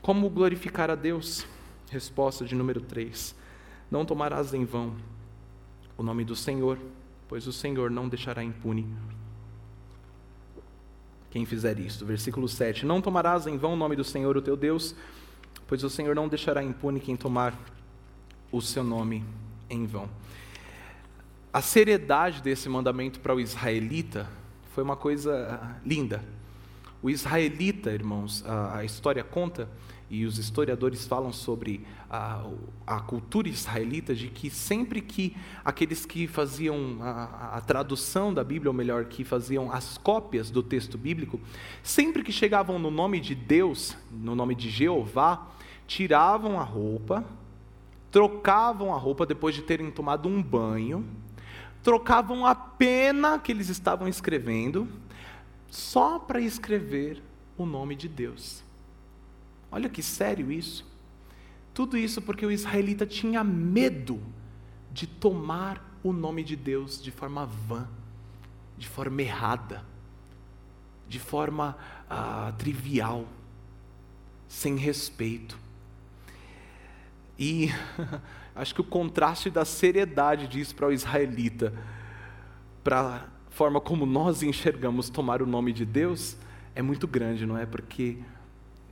Como 0.01 0.31
glorificar 0.31 0.89
a 0.89 0.95
Deus? 0.95 1.45
Resposta 1.91 2.43
de 2.43 2.55
número 2.55 2.81
3: 2.81 3.35
Não 3.91 4.03
tomarás 4.03 4.51
em 4.51 4.65
vão 4.65 4.95
o 5.95 6.01
nome 6.01 6.25
do 6.25 6.35
Senhor, 6.35 6.79
pois 7.27 7.47
o 7.47 7.53
Senhor 7.53 7.89
não 7.89 8.07
deixará 8.07 8.43
impune 8.43 8.87
quem 11.29 11.45
fizer 11.45 11.79
isto. 11.79 12.05
Versículo 12.05 12.47
7: 12.47 12.85
Não 12.85 13.01
tomarás 13.01 13.47
em 13.47 13.57
vão 13.57 13.73
o 13.73 13.75
nome 13.75 13.95
do 13.95 14.03
Senhor, 14.03 14.37
o 14.37 14.41
teu 14.41 14.55
Deus, 14.55 14.95
pois 15.67 15.83
o 15.83 15.89
Senhor 15.89 16.15
não 16.15 16.27
deixará 16.27 16.63
impune 16.63 16.99
quem 16.99 17.15
tomar 17.15 17.57
o 18.51 18.61
seu 18.61 18.83
nome 18.83 19.23
em 19.69 19.85
vão. 19.85 20.07
A 21.51 21.61
seriedade 21.61 22.41
desse 22.41 22.69
mandamento 22.69 23.19
para 23.19 23.33
o 23.33 23.39
israelita 23.39 24.29
foi 24.73 24.83
uma 24.83 24.95
coisa 24.95 25.77
linda. 25.85 26.23
O 27.01 27.09
israelita, 27.09 27.91
irmãos, 27.91 28.43
a, 28.45 28.83
história 28.83 29.23
conta 29.23 29.67
e 30.13 30.27
os 30.27 30.37
historiadores 30.37 31.07
falam 31.07 31.33
sobre 31.33 31.83
a, 32.07 32.45
a, 32.85 32.99
cultura 32.99 33.49
israelita 33.49 34.13
de 34.13 34.27
que 34.27 34.47
sempre 34.47 35.01
que 35.01 35.35
aqueles 35.65 36.05
que 36.05 36.27
faziam 36.27 36.99
a, 37.01 37.57
a, 37.57 37.61
tradução 37.61 38.31
da 38.31 38.43
Bíblia, 38.43 38.69
ou 38.69 38.75
melhor, 38.75 39.05
que 39.05 39.23
faziam 39.23 39.71
as 39.71 39.97
cópias 39.97 40.51
do 40.51 40.61
texto 40.61 40.99
bíblico, 40.99 41.41
sempre 41.81 42.21
que 42.21 42.31
chegavam 42.31 42.77
no 42.77 42.91
nome 42.91 43.19
de 43.19 43.33
Deus, 43.33 43.97
no 44.11 44.35
nome 44.35 44.53
de 44.53 44.69
Jeová, 44.69 45.47
tiravam 45.87 46.59
a 46.59 46.63
roupa, 46.63 47.25
trocavam 48.11 48.93
a 48.93 48.97
roupa 48.99 49.25
depois 49.25 49.55
de 49.55 49.63
terem 49.63 49.89
tomado 49.89 50.29
um 50.29 50.43
banho, 50.43 51.03
trocavam 51.81 52.45
a 52.45 52.53
pena 52.53 53.39
que 53.39 53.51
eles 53.51 53.67
estavam 53.67 54.07
escrevendo, 54.07 54.87
só 55.71 56.19
para 56.19 56.39
escrever 56.39 57.19
o 57.57 57.65
nome 57.65 57.95
de 57.95 58.07
Deus. 58.07 58.63
Olha 59.73 59.89
que 59.89 60.03
sério 60.03 60.51
isso. 60.51 60.85
Tudo 61.73 61.97
isso 61.97 62.21
porque 62.21 62.45
o 62.45 62.51
israelita 62.51 63.07
tinha 63.07 63.43
medo 63.43 64.21
de 64.91 65.07
tomar 65.07 65.97
o 66.03 66.13
nome 66.13 66.43
de 66.43 66.55
Deus 66.55 67.01
de 67.01 67.09
forma 67.09 67.47
vã, 67.47 67.87
de 68.77 68.87
forma 68.87 69.19
errada, 69.23 69.83
de 71.09 71.17
forma 71.17 71.75
ah, 72.07 72.53
trivial, 72.55 73.25
sem 74.47 74.75
respeito. 74.75 75.57
E 77.39 77.69
acho 78.53 78.75
que 78.75 78.81
o 78.81 78.83
contraste 78.83 79.49
da 79.49 79.65
seriedade 79.65 80.47
disso 80.47 80.75
para 80.75 80.85
o 80.85 80.91
israelita, 80.91 81.73
para 82.83 82.99
a 82.99 83.21
forma 83.49 83.81
como 83.81 84.05
nós 84.05 84.43
enxergamos 84.43 85.09
tomar 85.09 85.41
o 85.41 85.47
nome 85.47 85.73
de 85.73 85.83
Deus, 85.83 86.37
é 86.75 86.83
muito 86.83 87.07
grande, 87.07 87.43
não 87.43 87.57
é? 87.57 87.65
Porque 87.65 88.19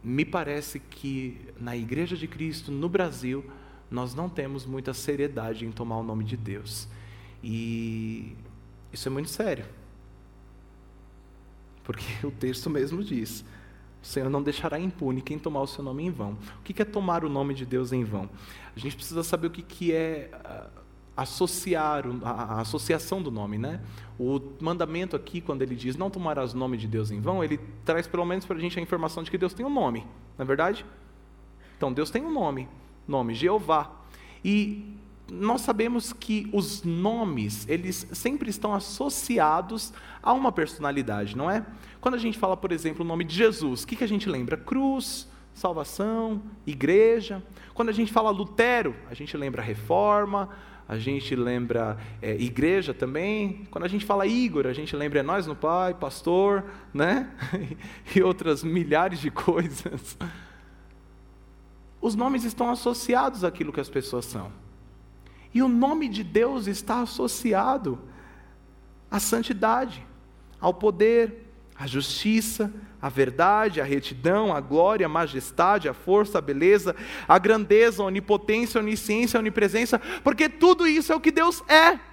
me 0.03 0.25
parece 0.25 0.79
que 0.79 1.39
na 1.59 1.75
Igreja 1.75 2.15
de 2.17 2.27
Cristo, 2.27 2.71
no 2.71 2.89
Brasil, 2.89 3.45
nós 3.89 4.15
não 4.15 4.29
temos 4.29 4.65
muita 4.65 4.93
seriedade 4.93 5.65
em 5.65 5.71
tomar 5.71 5.97
o 5.97 6.03
nome 6.03 6.23
de 6.23 6.37
Deus. 6.37 6.87
E 7.43 8.35
isso 8.91 9.07
é 9.07 9.11
muito 9.11 9.29
sério. 9.29 9.65
Porque 11.83 12.05
o 12.25 12.31
texto 12.31 12.69
mesmo 12.69 13.03
diz: 13.03 13.45
o 14.01 14.05
Senhor 14.05 14.29
não 14.29 14.41
deixará 14.41 14.79
impune 14.79 15.21
quem 15.21 15.37
tomar 15.37 15.61
o 15.61 15.67
seu 15.67 15.83
nome 15.83 16.03
em 16.03 16.09
vão. 16.09 16.37
O 16.59 16.63
que 16.63 16.81
é 16.81 16.85
tomar 16.85 17.23
o 17.23 17.29
nome 17.29 17.53
de 17.53 17.65
Deus 17.65 17.91
em 17.91 18.03
vão? 18.03 18.29
A 18.75 18.79
gente 18.79 18.95
precisa 18.95 19.23
saber 19.23 19.47
o 19.47 19.51
que 19.51 19.91
é 19.93 20.31
ah, 20.43 20.69
associar, 21.21 22.03
a, 22.23 22.61
associação 22.61 23.21
do 23.21 23.31
nome, 23.31 23.57
né? 23.57 23.81
O 24.19 24.39
mandamento 24.59 25.15
aqui, 25.15 25.41
quando 25.41 25.61
ele 25.61 25.75
diz 25.75 25.95
não 25.95 26.09
tomarás 26.09 26.53
o 26.53 26.57
nome 26.57 26.77
de 26.77 26.87
Deus 26.87 27.11
em 27.11 27.19
vão, 27.19 27.43
ele 27.43 27.59
traz 27.85 28.07
pelo 28.07 28.25
menos 28.25 28.45
para 28.45 28.57
a 28.57 28.59
gente 28.59 28.77
a 28.77 28.81
informação 28.81 29.23
de 29.23 29.31
que 29.31 29.37
Deus 29.37 29.53
tem 29.53 29.65
um 29.65 29.73
nome, 29.73 30.01
não 30.37 30.43
é 30.43 30.45
verdade? 30.45 30.85
Então, 31.77 31.91
Deus 31.91 32.11
tem 32.11 32.23
um 32.23 32.31
nome, 32.31 32.67
nome 33.07 33.33
Jeová. 33.33 33.91
E 34.45 34.95
nós 35.31 35.61
sabemos 35.61 36.11
que 36.13 36.49
os 36.51 36.83
nomes, 36.83 37.67
eles 37.67 38.07
sempre 38.11 38.49
estão 38.49 38.73
associados 38.73 39.93
a 40.21 40.33
uma 40.33 40.51
personalidade, 40.51 41.35
não 41.35 41.49
é? 41.49 41.65
Quando 41.99 42.15
a 42.15 42.19
gente 42.19 42.37
fala, 42.37 42.57
por 42.57 42.71
exemplo, 42.71 43.03
o 43.03 43.07
nome 43.07 43.23
de 43.23 43.33
Jesus, 43.33 43.83
o 43.83 43.87
que, 43.87 43.95
que 43.95 44.03
a 44.03 44.07
gente 44.07 44.29
lembra? 44.29 44.57
Cruz, 44.57 45.27
salvação, 45.53 46.41
igreja. 46.65 47.41
Quando 47.73 47.89
a 47.89 47.93
gente 47.93 48.11
fala 48.11 48.29
Lutero, 48.29 48.95
a 49.09 49.13
gente 49.13 49.35
lembra 49.37 49.61
reforma, 49.61 50.49
a 50.91 50.99
gente 50.99 51.37
lembra 51.37 51.97
é, 52.21 52.35
igreja 52.35 52.93
também. 52.93 53.65
Quando 53.71 53.85
a 53.85 53.87
gente 53.87 54.05
fala 54.05 54.27
Igor, 54.27 54.67
a 54.67 54.73
gente 54.73 54.93
lembra 54.93 55.21
é 55.21 55.23
nós 55.23 55.47
no 55.47 55.55
Pai, 55.55 55.93
pastor, 55.93 56.65
né? 56.93 57.31
e 58.13 58.21
outras 58.21 58.61
milhares 58.61 59.21
de 59.21 59.31
coisas. 59.31 60.17
Os 62.01 62.13
nomes 62.13 62.43
estão 62.43 62.69
associados 62.69 63.45
àquilo 63.45 63.71
que 63.71 63.79
as 63.79 63.87
pessoas 63.87 64.25
são. 64.25 64.51
E 65.53 65.63
o 65.63 65.69
nome 65.69 66.09
de 66.09 66.25
Deus 66.25 66.67
está 66.67 66.99
associado 66.99 67.97
à 69.09 69.17
santidade, 69.17 70.05
ao 70.59 70.73
poder, 70.73 71.53
à 71.73 71.87
justiça, 71.87 72.69
a 73.01 73.09
verdade, 73.09 73.81
a 73.81 73.83
retidão, 73.83 74.53
a 74.53 74.61
glória, 74.61 75.05
a 75.05 75.09
majestade, 75.09 75.89
a 75.89 75.93
força, 75.93 76.37
a 76.37 76.41
beleza, 76.41 76.95
a 77.27 77.39
grandeza, 77.39 78.03
a 78.03 78.05
onipotência, 78.05 78.79
a 78.79 78.83
onisciência, 78.83 79.37
a 79.37 79.41
onipresença, 79.41 79.99
porque 80.23 80.47
tudo 80.47 80.87
isso 80.87 81.11
é 81.11 81.15
o 81.15 81.21
que 81.21 81.31
Deus 81.31 81.63
é. 81.67 82.10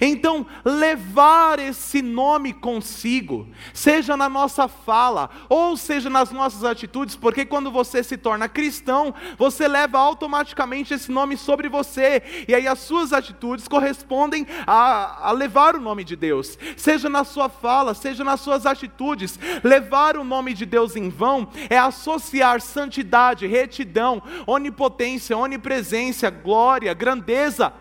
Então, 0.00 0.46
levar 0.64 1.58
esse 1.58 2.02
nome 2.02 2.52
consigo, 2.52 3.48
seja 3.72 4.16
na 4.16 4.28
nossa 4.28 4.68
fala, 4.68 5.30
ou 5.48 5.76
seja 5.76 6.10
nas 6.10 6.30
nossas 6.30 6.64
atitudes, 6.64 7.16
porque 7.16 7.44
quando 7.44 7.70
você 7.70 8.02
se 8.02 8.16
torna 8.16 8.48
cristão, 8.48 9.14
você 9.36 9.66
leva 9.68 9.98
automaticamente 9.98 10.94
esse 10.94 11.10
nome 11.10 11.36
sobre 11.36 11.68
você, 11.68 12.22
e 12.46 12.54
aí 12.54 12.66
as 12.66 12.80
suas 12.80 13.12
atitudes 13.12 13.68
correspondem 13.68 14.46
a, 14.66 15.28
a 15.28 15.32
levar 15.32 15.74
o 15.74 15.80
nome 15.80 16.04
de 16.04 16.16
Deus, 16.16 16.58
seja 16.76 17.08
na 17.08 17.24
sua 17.24 17.48
fala, 17.48 17.94
seja 17.94 18.24
nas 18.24 18.40
suas 18.40 18.66
atitudes, 18.66 19.38
levar 19.62 20.16
o 20.16 20.24
nome 20.24 20.54
de 20.54 20.66
Deus 20.66 20.96
em 20.96 21.08
vão 21.08 21.48
é 21.68 21.78
associar 21.78 22.60
santidade, 22.60 23.46
retidão, 23.46 24.22
onipotência, 24.46 25.36
onipresença, 25.36 26.30
glória, 26.30 26.92
grandeza 26.94 27.72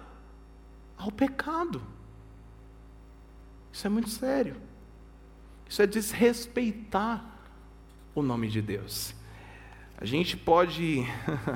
ao 0.98 1.12
pecado. 1.12 1.82
Isso 3.72 3.86
é 3.86 3.90
muito 3.90 4.10
sério. 4.10 4.56
Isso 5.70 5.82
é 5.82 5.88
desrespeitar 5.88 7.24
o 8.16 8.22
nome 8.22 8.48
de 8.48 8.62
Deus. 8.62 9.14
A 9.98 10.06
gente 10.06 10.36
pode 10.36 11.06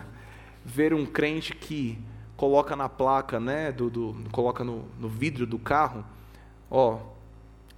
ver 0.63 0.93
um 0.93 1.05
crente 1.05 1.55
que 1.55 1.97
coloca 2.35 2.75
na 2.75 2.89
placa, 2.89 3.39
né, 3.39 3.71
do, 3.71 3.89
do 3.89 4.29
coloca 4.31 4.63
no, 4.63 4.85
no, 4.99 5.07
vidro 5.07 5.45
do 5.45 5.59
carro, 5.59 6.03
ó, 6.69 6.99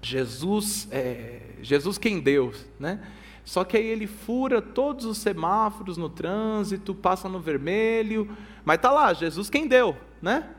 Jesus, 0.01 0.87
é, 0.91 1.41
Jesus 1.61 1.97
quem 1.97 2.19
deu, 2.19 2.53
né? 2.79 3.05
Só 3.43 3.65
que 3.65 3.75
aí 3.75 3.85
ele 3.85 4.07
fura 4.07 4.61
todos 4.61 5.05
os 5.05 5.17
semáforos 5.17 5.97
no 5.97 6.09
trânsito, 6.09 6.95
passa 6.95 7.27
no 7.27 7.41
vermelho, 7.41 8.37
mas 8.63 8.79
tá 8.79 8.89
lá, 8.89 9.13
Jesus 9.13 9.49
quem 9.49 9.67
deu, 9.67 9.97
né? 10.21 10.49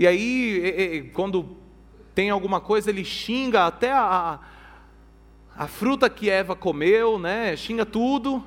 E 0.00 0.06
aí, 0.06 1.10
quando 1.12 1.58
tem 2.14 2.30
alguma 2.30 2.58
coisa, 2.58 2.88
ele 2.88 3.04
xinga 3.04 3.66
até 3.66 3.92
a, 3.92 4.40
a 5.54 5.66
fruta 5.66 6.08
que 6.08 6.30
Eva 6.30 6.56
comeu, 6.56 7.18
né? 7.18 7.54
Xinga 7.54 7.84
tudo. 7.84 8.42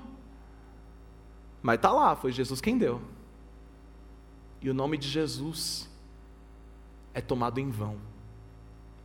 Mas 1.62 1.76
está 1.76 1.92
lá, 1.92 2.16
foi 2.16 2.32
Jesus 2.32 2.60
quem 2.60 2.76
deu. 2.76 3.00
E 4.64 4.68
o 4.68 4.74
nome 4.74 4.98
de 4.98 5.08
Jesus 5.08 5.88
é 7.14 7.22
tomado 7.22 7.60
em 7.60 7.70
vão. 7.70 7.98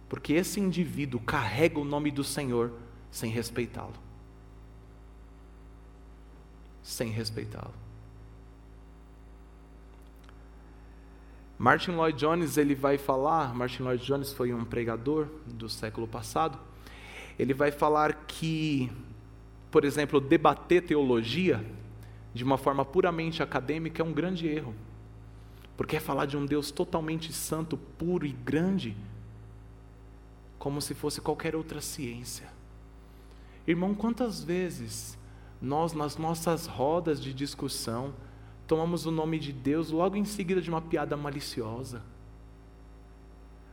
Porque 0.09 0.33
esse 0.33 0.59
indivíduo 0.59 1.21
carrega 1.21 1.79
o 1.79 1.85
nome 1.85 2.11
do 2.11 2.25
Senhor 2.25 2.73
sem 3.11 3.31
respeitá-lo. 3.31 3.93
Sem 6.83 7.11
respeitá-lo. 7.11 7.75
Martin 11.59 11.93
Lloyd 11.93 12.17
Jones 12.17 12.57
ele 12.57 12.75
vai 12.75 12.97
falar, 12.97 13.53
Martin 13.53 13.83
Lloyd 13.83 14.05
Jones 14.05 14.33
foi 14.33 14.55
um 14.55 14.65
pregador 14.65 15.27
do 15.45 15.69
século 15.69 16.07
passado, 16.07 16.57
ele 17.37 17.53
vai 17.53 17.73
falar 17.73 18.27
que, 18.27 18.91
por 19.71 19.85
exemplo, 19.85 20.21
debater 20.21 20.83
teologia 20.83 21.65
de 22.33 22.45
uma 22.45 22.57
forma 22.57 22.85
puramente 22.85 23.43
acadêmica 23.43 24.01
é 24.01 24.05
um 24.05 24.13
grande 24.13 24.47
erro. 24.47 24.75
Porque 25.77 25.97
é 25.97 26.01
falar 26.01 26.27
de 26.27 26.37
um 26.37 26.47
Deus 26.47 26.71
totalmente 26.71 27.33
santo, 27.33 27.77
puro 27.77 28.25
e 28.25 28.33
grande, 28.33 28.97
como 30.59 30.81
se 30.81 30.95
fosse 30.95 31.21
qualquer 31.21 31.57
outra 31.57 31.81
ciência. 31.81 32.49
Irmão, 33.67 33.95
quantas 33.95 34.43
vezes 34.43 35.19
nós, 35.61 35.93
nas 35.93 36.17
nossas 36.17 36.67
rodas 36.67 37.21
de 37.21 37.33
discussão, 37.33 38.13
tomamos 38.69 39.07
o 39.07 39.11
nome 39.11 39.39
de 39.39 39.53
Deus 39.53 39.91
logo 39.91 40.15
em 40.15 40.25
seguida 40.25 40.61
de 40.61 40.69
uma 40.69 40.83
piada 40.83 41.17
maliciosa. 41.17 42.03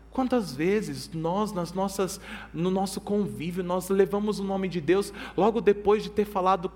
Quantas 0.09 0.53
vezes 0.55 1.11
nós, 1.13 1.51
nas 1.51 1.73
nossas, 1.73 2.21
no 2.53 2.71
nosso 2.71 3.01
convívio, 3.01 3.61
nós 3.61 3.89
levamos 3.89 4.39
o 4.39 4.45
nome 4.45 4.69
de 4.69 4.79
Deus 4.79 5.11
logo 5.35 5.59
depois 5.59 6.01
de 6.01 6.09
ter 6.09 6.23
falado 6.23 6.71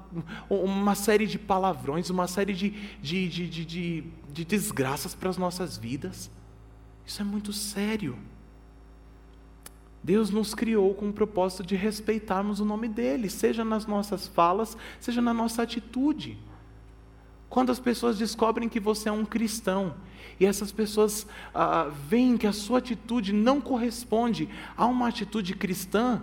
uma 0.49 0.93
série 0.93 1.25
de 1.25 1.39
palavrões, 1.39 2.09
uma 2.09 2.27
série 2.27 2.53
de, 2.53 2.71
de, 3.01 3.29
de, 3.29 3.49
de, 3.49 3.65
de, 3.65 4.03
de 4.33 4.45
desgraças 4.45 5.15
para 5.15 5.29
as 5.29 5.37
nossas 5.37 5.77
vidas? 5.77 6.29
Isso 7.07 7.21
é 7.21 7.25
muito 7.25 7.53
sério. 7.53 8.19
Deus 10.03 10.29
nos 10.29 10.53
criou 10.53 10.93
com 10.93 11.07
o 11.07 11.13
propósito 11.13 11.65
de 11.65 11.77
respeitarmos 11.77 12.59
o 12.59 12.65
nome 12.65 12.89
dEle, 12.89 13.29
seja 13.29 13.63
nas 13.63 13.85
nossas 13.85 14.27
falas, 14.27 14.75
seja 14.99 15.21
na 15.21 15.33
nossa 15.33 15.63
atitude. 15.63 16.37
Quando 17.49 17.71
as 17.71 17.79
pessoas 17.79 18.17
descobrem 18.17 18.69
que 18.69 18.79
você 18.79 19.09
é 19.09 19.11
um 19.11 19.25
cristão 19.25 19.95
e 20.39 20.45
essas 20.45 20.71
pessoas 20.71 21.25
ah, 21.53 21.89
veem 22.07 22.37
que 22.37 22.45
a 22.45 22.53
sua 22.53 22.77
atitude 22.77 23.33
não 23.33 23.59
corresponde 23.59 24.47
a 24.77 24.85
uma 24.85 25.07
atitude 25.07 25.55
cristã, 25.55 26.21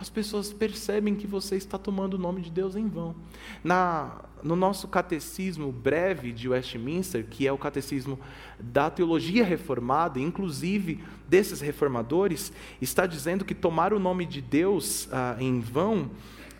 as 0.00 0.08
pessoas 0.10 0.52
percebem 0.52 1.14
que 1.14 1.26
você 1.26 1.56
está 1.56 1.78
tomando 1.78 2.14
o 2.14 2.18
nome 2.18 2.40
de 2.40 2.50
Deus 2.50 2.74
em 2.74 2.88
vão. 2.88 3.14
Na, 3.62 4.22
no 4.42 4.56
nosso 4.56 4.88
catecismo 4.88 5.70
breve 5.70 6.32
de 6.32 6.48
Westminster, 6.48 7.24
que 7.24 7.46
é 7.46 7.52
o 7.52 7.58
catecismo 7.58 8.18
da 8.58 8.90
teologia 8.90 9.44
reformada, 9.44 10.18
inclusive 10.18 11.04
desses 11.28 11.60
reformadores, 11.60 12.52
está 12.80 13.06
dizendo 13.06 13.44
que 13.44 13.54
tomar 13.54 13.92
o 13.92 14.00
nome 14.00 14.26
de 14.26 14.40
Deus 14.40 15.08
ah, 15.12 15.36
em 15.38 15.60
vão 15.60 16.10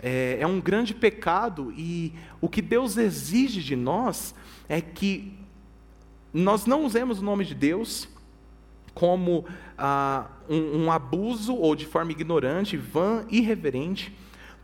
é, 0.05 0.37
é 0.39 0.47
um 0.47 0.61
grande 0.61 0.95
pecado 0.95 1.73
e 1.75 2.13
o 2.39 2.47
que 2.47 2.61
Deus 2.61 2.99
exige 2.99 3.63
de 3.63 3.75
nós 3.75 4.35
é 4.69 4.79
que 4.79 5.33
nós 6.31 6.67
não 6.67 6.85
usemos 6.85 7.21
o 7.21 7.25
nome 7.25 7.43
de 7.43 7.55
Deus 7.55 8.07
como 8.93 9.47
ah, 9.79 10.27
um, 10.47 10.85
um 10.85 10.93
abuso 10.93 11.55
ou 11.55 11.75
de 11.75 11.87
forma 11.87 12.13
ignorante, 12.13 12.77
vã, 12.77 13.25
irreverente, 13.31 14.15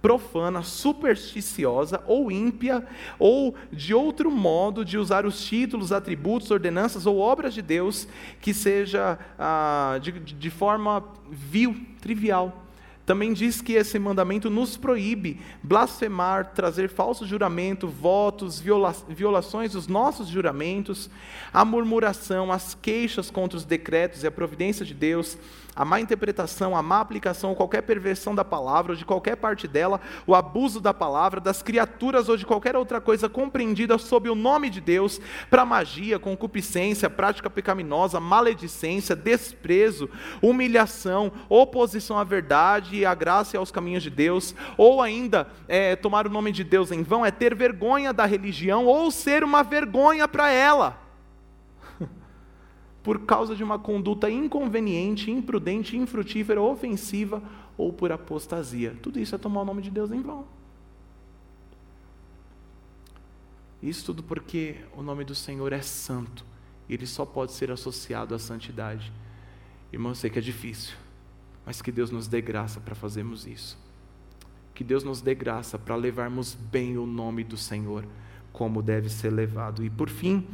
profana, 0.02 0.62
supersticiosa 0.62 2.02
ou 2.06 2.30
ímpia, 2.30 2.86
ou 3.18 3.54
de 3.72 3.94
outro 3.94 4.30
modo 4.30 4.84
de 4.84 4.98
usar 4.98 5.24
os 5.24 5.42
títulos, 5.42 5.90
atributos, 5.90 6.50
ordenanças 6.50 7.06
ou 7.06 7.18
obras 7.18 7.54
de 7.54 7.62
Deus 7.62 8.06
que 8.42 8.52
seja 8.52 9.18
ah, 9.38 9.98
de, 10.02 10.12
de 10.12 10.50
forma 10.50 11.02
vil, 11.30 11.74
trivial. 11.98 12.66
Também 13.10 13.32
diz 13.32 13.60
que 13.60 13.72
esse 13.72 13.98
mandamento 13.98 14.48
nos 14.48 14.76
proíbe 14.76 15.40
blasfemar, 15.64 16.52
trazer 16.54 16.88
falso 16.88 17.26
juramento, 17.26 17.88
votos, 17.88 18.60
viola 18.60 18.94
violações 19.08 19.72
dos 19.72 19.88
nossos 19.88 20.28
juramentos, 20.28 21.10
a 21.52 21.64
murmuração, 21.64 22.52
as 22.52 22.72
queixas 22.72 23.28
contra 23.28 23.56
os 23.56 23.64
decretos 23.64 24.22
e 24.22 24.28
a 24.28 24.30
providência 24.30 24.86
de 24.86 24.94
Deus, 24.94 25.36
a 25.80 25.84
má 25.86 25.98
interpretação, 25.98 26.76
a 26.76 26.82
má 26.82 27.00
aplicação, 27.00 27.54
qualquer 27.54 27.80
perversão 27.80 28.34
da 28.34 28.44
palavra 28.44 28.92
ou 28.92 28.98
de 28.98 29.02
qualquer 29.02 29.34
parte 29.34 29.66
dela, 29.66 29.98
o 30.26 30.34
abuso 30.34 30.78
da 30.78 30.92
palavra, 30.92 31.40
das 31.40 31.62
criaturas 31.62 32.28
ou 32.28 32.36
de 32.36 32.44
qualquer 32.44 32.76
outra 32.76 33.00
coisa 33.00 33.30
compreendida 33.30 33.96
sob 33.96 34.28
o 34.28 34.34
nome 34.34 34.68
de 34.68 34.78
Deus, 34.78 35.18
para 35.48 35.64
magia, 35.64 36.18
concupiscência, 36.18 37.08
prática 37.08 37.48
pecaminosa, 37.48 38.20
maledicência, 38.20 39.16
desprezo, 39.16 40.10
humilhação, 40.42 41.32
oposição 41.48 42.18
à 42.18 42.24
verdade 42.24 42.96
e 42.96 43.06
à 43.06 43.14
graça 43.14 43.56
e 43.56 43.58
aos 43.58 43.70
caminhos 43.70 44.02
de 44.02 44.10
Deus, 44.10 44.54
ou 44.76 45.00
ainda 45.00 45.46
é, 45.66 45.96
tomar 45.96 46.26
o 46.26 46.30
nome 46.30 46.52
de 46.52 46.62
Deus 46.62 46.92
em 46.92 47.02
vão, 47.02 47.24
é 47.24 47.30
ter 47.30 47.54
vergonha 47.54 48.12
da 48.12 48.26
religião 48.26 48.84
ou 48.84 49.10
ser 49.10 49.42
uma 49.42 49.62
vergonha 49.62 50.28
para 50.28 50.50
ela 50.50 51.09
por 53.02 53.20
causa 53.20 53.56
de 53.56 53.64
uma 53.64 53.78
conduta 53.78 54.30
inconveniente, 54.30 55.30
imprudente, 55.30 55.96
infrutífera, 55.96 56.60
ofensiva 56.60 57.42
ou 57.76 57.92
por 57.92 58.12
apostasia. 58.12 58.96
Tudo 59.02 59.18
isso 59.18 59.34
é 59.34 59.38
tomar 59.38 59.62
o 59.62 59.64
nome 59.64 59.82
de 59.82 59.90
Deus 59.90 60.10
em 60.10 60.20
vão. 60.20 60.44
Isso 63.82 64.04
tudo 64.04 64.22
porque 64.22 64.76
o 64.94 65.02
nome 65.02 65.24
do 65.24 65.34
Senhor 65.34 65.72
é 65.72 65.80
santo 65.80 66.44
ele 66.94 67.06
só 67.06 67.24
pode 67.24 67.52
ser 67.52 67.70
associado 67.70 68.34
à 68.34 68.38
santidade. 68.38 69.12
Irmão, 69.92 70.12
eu 70.12 70.16
sei 70.16 70.30
que 70.30 70.38
é 70.38 70.42
difícil, 70.42 70.94
mas 71.64 71.80
que 71.80 71.92
Deus 71.92 72.10
nos 72.10 72.26
dê 72.26 72.40
graça 72.40 72.80
para 72.80 72.94
fazermos 72.94 73.46
isso. 73.46 73.78
Que 74.74 74.82
Deus 74.82 75.04
nos 75.04 75.20
dê 75.20 75.34
graça 75.34 75.78
para 75.78 75.94
levarmos 75.94 76.54
bem 76.54 76.98
o 76.98 77.06
nome 77.06 77.44
do 77.44 77.56
Senhor 77.56 78.04
como 78.52 78.82
deve 78.82 79.08
ser 79.08 79.30
levado. 79.30 79.84
E 79.84 79.90
por 79.90 80.08
fim, 80.08 80.46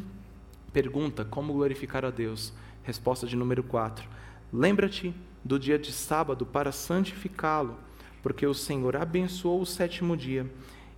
Pergunta: 0.76 1.24
como 1.24 1.54
glorificar 1.54 2.04
a 2.04 2.10
Deus? 2.10 2.52
Resposta 2.82 3.26
de 3.26 3.34
número 3.34 3.62
4. 3.62 4.06
Lembra-te 4.52 5.14
do 5.42 5.58
dia 5.58 5.78
de 5.78 5.90
sábado 5.90 6.44
para 6.44 6.70
santificá-lo, 6.70 7.78
porque 8.22 8.46
o 8.46 8.52
Senhor 8.52 8.94
abençoou 8.94 9.62
o 9.62 9.64
sétimo 9.64 10.14
dia 10.14 10.46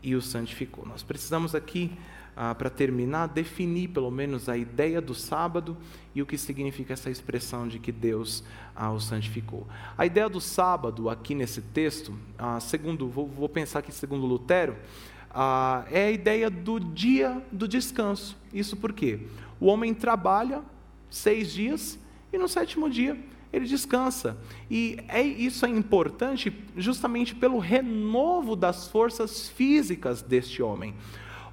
e 0.02 0.16
o 0.16 0.20
santificou. 0.20 0.84
Nós 0.84 1.04
precisamos 1.04 1.54
aqui, 1.54 1.92
ah, 2.34 2.56
para 2.56 2.68
terminar, 2.68 3.28
definir 3.28 3.90
pelo 3.90 4.10
menos 4.10 4.48
a 4.48 4.56
ideia 4.56 5.00
do 5.00 5.14
sábado 5.14 5.76
e 6.12 6.20
o 6.20 6.26
que 6.26 6.36
significa 6.36 6.94
essa 6.94 7.08
expressão 7.08 7.68
de 7.68 7.78
que 7.78 7.92
Deus 7.92 8.42
ah, 8.74 8.90
o 8.90 8.98
santificou. 8.98 9.64
A 9.96 10.04
ideia 10.04 10.28
do 10.28 10.40
sábado, 10.40 11.08
aqui 11.08 11.36
nesse 11.36 11.62
texto, 11.62 12.18
ah, 12.36 12.58
segundo, 12.58 13.08
vou, 13.08 13.28
vou 13.28 13.48
pensar 13.48 13.78
aqui 13.78 13.92
segundo 13.92 14.26
Lutero, 14.26 14.74
ah, 15.30 15.84
é 15.90 16.06
a 16.06 16.10
ideia 16.10 16.50
do 16.50 16.80
dia 16.80 17.40
do 17.52 17.68
descanso. 17.68 18.36
Isso 18.52 18.76
por 18.76 18.92
quê? 18.92 19.20
O 19.60 19.66
homem 19.66 19.94
trabalha 19.94 20.62
seis 21.10 21.52
dias 21.52 21.98
e 22.32 22.38
no 22.38 22.48
sétimo 22.48 22.88
dia 22.88 23.18
ele 23.52 23.66
descansa. 23.66 24.36
E 24.70 24.98
é, 25.08 25.22
isso 25.22 25.64
é 25.64 25.68
importante 25.68 26.52
justamente 26.76 27.34
pelo 27.34 27.58
renovo 27.58 28.54
das 28.54 28.88
forças 28.88 29.48
físicas 29.48 30.20
deste 30.22 30.62
homem. 30.62 30.94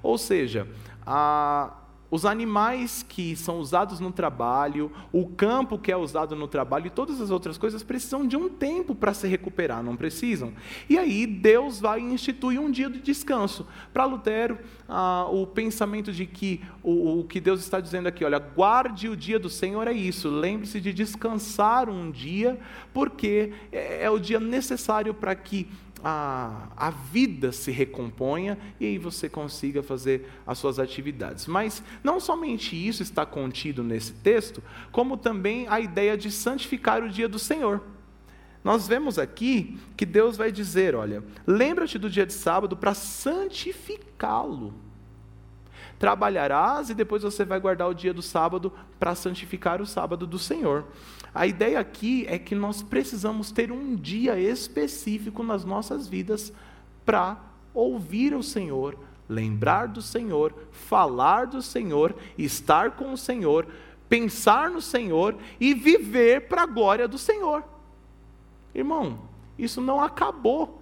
Ou 0.02 0.18
seja, 0.18 0.68
a, 1.06 1.72
os 2.16 2.24
animais 2.24 3.04
que 3.06 3.36
são 3.36 3.58
usados 3.58 4.00
no 4.00 4.10
trabalho, 4.10 4.90
o 5.12 5.26
campo 5.26 5.78
que 5.78 5.92
é 5.92 5.96
usado 5.96 6.34
no 6.34 6.48
trabalho 6.48 6.86
e 6.86 6.90
todas 6.90 7.20
as 7.20 7.30
outras 7.30 7.58
coisas 7.58 7.82
precisam 7.82 8.26
de 8.26 8.36
um 8.36 8.48
tempo 8.48 8.94
para 8.94 9.12
se 9.12 9.28
recuperar, 9.28 9.82
não 9.82 9.94
precisam? 9.94 10.54
E 10.88 10.96
aí 10.96 11.26
Deus 11.26 11.78
vai 11.78 12.00
instituir 12.00 12.58
um 12.58 12.70
dia 12.70 12.88
de 12.88 13.00
descanso. 13.00 13.66
Para 13.92 14.06
Lutero, 14.06 14.58
ah, 14.88 15.26
o 15.30 15.46
pensamento 15.46 16.10
de 16.10 16.24
que 16.24 16.62
o, 16.82 17.20
o 17.20 17.24
que 17.24 17.38
Deus 17.38 17.60
está 17.60 17.80
dizendo 17.80 18.06
aqui, 18.06 18.24
olha, 18.24 18.38
guarde 18.38 19.10
o 19.10 19.16
dia 19.16 19.38
do 19.38 19.50
Senhor 19.50 19.86
é 19.86 19.92
isso, 19.92 20.30
lembre-se 20.30 20.80
de 20.80 20.94
descansar 20.94 21.90
um 21.90 22.10
dia, 22.10 22.58
porque 22.94 23.52
é, 23.70 24.04
é 24.04 24.10
o 24.10 24.18
dia 24.18 24.40
necessário 24.40 25.12
para 25.12 25.34
que 25.34 25.68
a, 26.08 26.68
a 26.76 26.88
vida 26.88 27.50
se 27.50 27.72
recomponha 27.72 28.56
e 28.78 28.86
aí 28.86 28.96
você 28.96 29.28
consiga 29.28 29.82
fazer 29.82 30.30
as 30.46 30.56
suas 30.56 30.78
atividades. 30.78 31.48
Mas 31.48 31.82
não 32.04 32.20
somente 32.20 32.76
isso 32.76 33.02
está 33.02 33.26
contido 33.26 33.82
nesse 33.82 34.12
texto, 34.12 34.62
como 34.92 35.16
também 35.16 35.66
a 35.66 35.80
ideia 35.80 36.16
de 36.16 36.30
santificar 36.30 37.02
o 37.02 37.08
dia 37.08 37.28
do 37.28 37.40
Senhor. 37.40 37.82
Nós 38.62 38.86
vemos 38.86 39.18
aqui 39.18 39.80
que 39.96 40.06
Deus 40.06 40.36
vai 40.36 40.52
dizer: 40.52 40.94
olha, 40.94 41.24
lembra-te 41.44 41.98
do 41.98 42.08
dia 42.08 42.24
de 42.24 42.34
sábado 42.34 42.76
para 42.76 42.94
santificá-lo. 42.94 44.74
Trabalharás 45.98 46.88
e 46.88 46.94
depois 46.94 47.24
você 47.24 47.44
vai 47.44 47.58
guardar 47.58 47.88
o 47.88 47.94
dia 47.94 48.14
do 48.14 48.22
sábado 48.22 48.72
para 48.96 49.16
santificar 49.16 49.82
o 49.82 49.86
sábado 49.86 50.24
do 50.24 50.38
Senhor. 50.38 50.84
A 51.36 51.46
ideia 51.46 51.78
aqui 51.78 52.24
é 52.28 52.38
que 52.38 52.54
nós 52.54 52.82
precisamos 52.82 53.52
ter 53.52 53.70
um 53.70 53.94
dia 53.94 54.40
específico 54.40 55.42
nas 55.42 55.66
nossas 55.66 56.08
vidas 56.08 56.50
para 57.04 57.38
ouvir 57.74 58.34
o 58.34 58.42
Senhor, 58.42 58.98
lembrar 59.28 59.86
do 59.88 60.00
Senhor, 60.00 60.54
falar 60.72 61.46
do 61.46 61.60
Senhor, 61.60 62.16
estar 62.38 62.92
com 62.92 63.12
o 63.12 63.18
Senhor, 63.18 63.66
pensar 64.08 64.70
no 64.70 64.80
Senhor 64.80 65.36
e 65.60 65.74
viver 65.74 66.48
para 66.48 66.62
a 66.62 66.66
glória 66.66 67.06
do 67.06 67.18
Senhor. 67.18 67.62
Irmão, 68.74 69.18
isso 69.58 69.82
não 69.82 70.00
acabou 70.00 70.80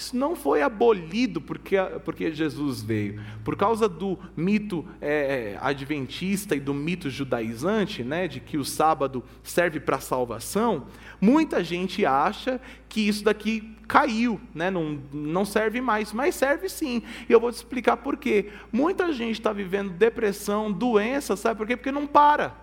Isso 0.00 0.16
não 0.16 0.34
foi 0.34 0.62
abolido 0.62 1.42
porque, 1.42 1.76
porque 2.06 2.32
Jesus 2.32 2.80
veio. 2.80 3.20
Por 3.44 3.54
causa 3.54 3.86
do 3.86 4.18
mito 4.34 4.82
é, 4.98 5.58
adventista 5.60 6.56
e 6.56 6.60
do 6.60 6.72
mito 6.72 7.10
judaizante, 7.10 8.02
né, 8.02 8.26
de 8.26 8.40
que 8.40 8.56
o 8.56 8.64
sábado 8.64 9.22
serve 9.42 9.78
para 9.78 10.00
salvação, 10.00 10.86
muita 11.20 11.62
gente 11.62 12.06
acha 12.06 12.58
que 12.88 13.06
isso 13.06 13.22
daqui 13.22 13.76
caiu, 13.86 14.40
né, 14.54 14.70
não, 14.70 14.98
não 15.12 15.44
serve 15.44 15.82
mais, 15.82 16.14
mas 16.14 16.34
serve 16.34 16.70
sim. 16.70 17.02
E 17.28 17.32
eu 17.32 17.38
vou 17.38 17.52
te 17.52 17.56
explicar 17.56 17.98
por 17.98 18.16
quê. 18.16 18.50
Muita 18.72 19.12
gente 19.12 19.34
está 19.38 19.52
vivendo 19.52 19.90
depressão, 19.90 20.72
doença, 20.72 21.36
sabe 21.36 21.58
por 21.58 21.66
quê? 21.66 21.76
Porque 21.76 21.92
não 21.92 22.06
para. 22.06 22.54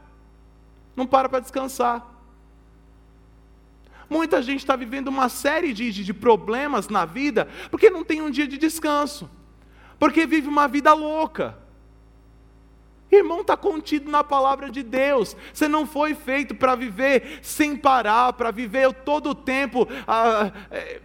Não 0.96 1.06
para 1.06 1.30
para 1.30 1.40
descansar. 1.40 2.17
Muita 4.10 4.42
gente 4.42 4.60
está 4.60 4.76
vivendo 4.76 5.08
uma 5.10 5.30
série 5.30 5.74
de, 5.74 5.92
de, 5.92 6.04
de 6.04 6.14
problemas 6.14 6.88
na 6.88 7.06
vida 7.06 7.48
porque 7.70 7.90
não 7.90 8.04
tem 8.04 8.22
um 8.22 8.32
dia 8.32 8.48
de 8.48 8.58
descanso, 8.58 9.30
porque 10.00 10.26
vive 10.26 10.48
uma 10.48 10.68
vida 10.68 10.94
louca. 10.94 11.58
Irmão, 13.10 13.42
está 13.42 13.56
contido 13.56 14.12
na 14.12 14.24
palavra 14.24 14.70
de 14.70 14.84
Deus. 14.84 15.36
Você 15.54 15.68
não 15.68 15.86
foi 15.86 16.14
feito 16.14 16.54
para 16.54 16.76
viver 16.76 17.40
sem 17.42 17.76
parar, 17.76 18.34
para 18.34 18.52
viver 18.52 18.94
todo 18.94 19.30
o 19.30 19.36
tempo 19.36 19.88
ah, 20.06 20.52
é, 20.70 21.02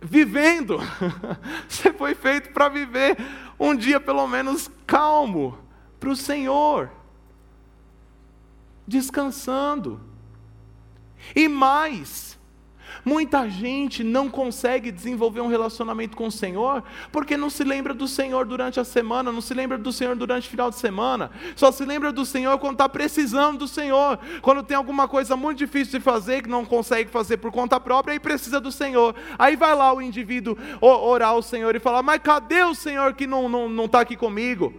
vivendo. 0.00 0.78
Você 1.66 1.92
foi 1.92 2.14
feito 2.14 2.52
para 2.52 2.68
viver 2.68 3.16
um 3.58 3.74
dia 3.74 3.98
pelo 3.98 4.26
menos 4.26 4.70
calmo 4.86 5.58
para 5.98 6.10
o 6.10 6.16
Senhor, 6.16 6.90
descansando. 8.86 10.00
E 11.34 11.48
mais, 11.48 12.37
Muita 13.04 13.48
gente 13.48 14.02
não 14.04 14.28
consegue 14.28 14.90
desenvolver 14.90 15.40
um 15.40 15.48
relacionamento 15.48 16.16
com 16.16 16.26
o 16.26 16.32
Senhor 16.32 16.82
porque 17.12 17.36
não 17.36 17.50
se 17.50 17.64
lembra 17.64 17.94
do 17.94 18.08
Senhor 18.08 18.46
durante 18.46 18.80
a 18.80 18.84
semana, 18.84 19.32
não 19.32 19.40
se 19.40 19.54
lembra 19.54 19.78
do 19.78 19.92
Senhor 19.92 20.16
durante 20.16 20.48
o 20.48 20.50
final 20.50 20.70
de 20.70 20.76
semana, 20.76 21.30
só 21.56 21.70
se 21.70 21.84
lembra 21.84 22.12
do 22.12 22.24
Senhor 22.24 22.58
quando 22.58 22.74
está 22.74 22.88
precisando 22.88 23.58
do 23.58 23.68
Senhor, 23.68 24.18
quando 24.42 24.62
tem 24.62 24.76
alguma 24.76 25.08
coisa 25.08 25.36
muito 25.36 25.58
difícil 25.58 25.98
de 25.98 26.04
fazer 26.04 26.42
que 26.42 26.48
não 26.48 26.64
consegue 26.64 27.10
fazer 27.10 27.38
por 27.38 27.50
conta 27.50 27.80
própria 27.80 28.14
e 28.14 28.20
precisa 28.20 28.60
do 28.60 28.72
Senhor. 28.72 29.14
Aí 29.38 29.56
vai 29.56 29.74
lá 29.74 29.92
o 29.92 30.02
indivíduo 30.02 30.56
orar 30.80 31.30
ao 31.30 31.42
Senhor 31.42 31.74
e 31.74 31.80
falar: 31.80 32.02
Mas 32.02 32.20
cadê 32.22 32.62
o 32.62 32.74
Senhor 32.74 33.14
que 33.14 33.26
não 33.26 33.46
está 33.46 33.48
não, 33.48 33.68
não 33.68 33.88
tá 33.88 34.00
aqui 34.00 34.16
comigo? 34.16 34.74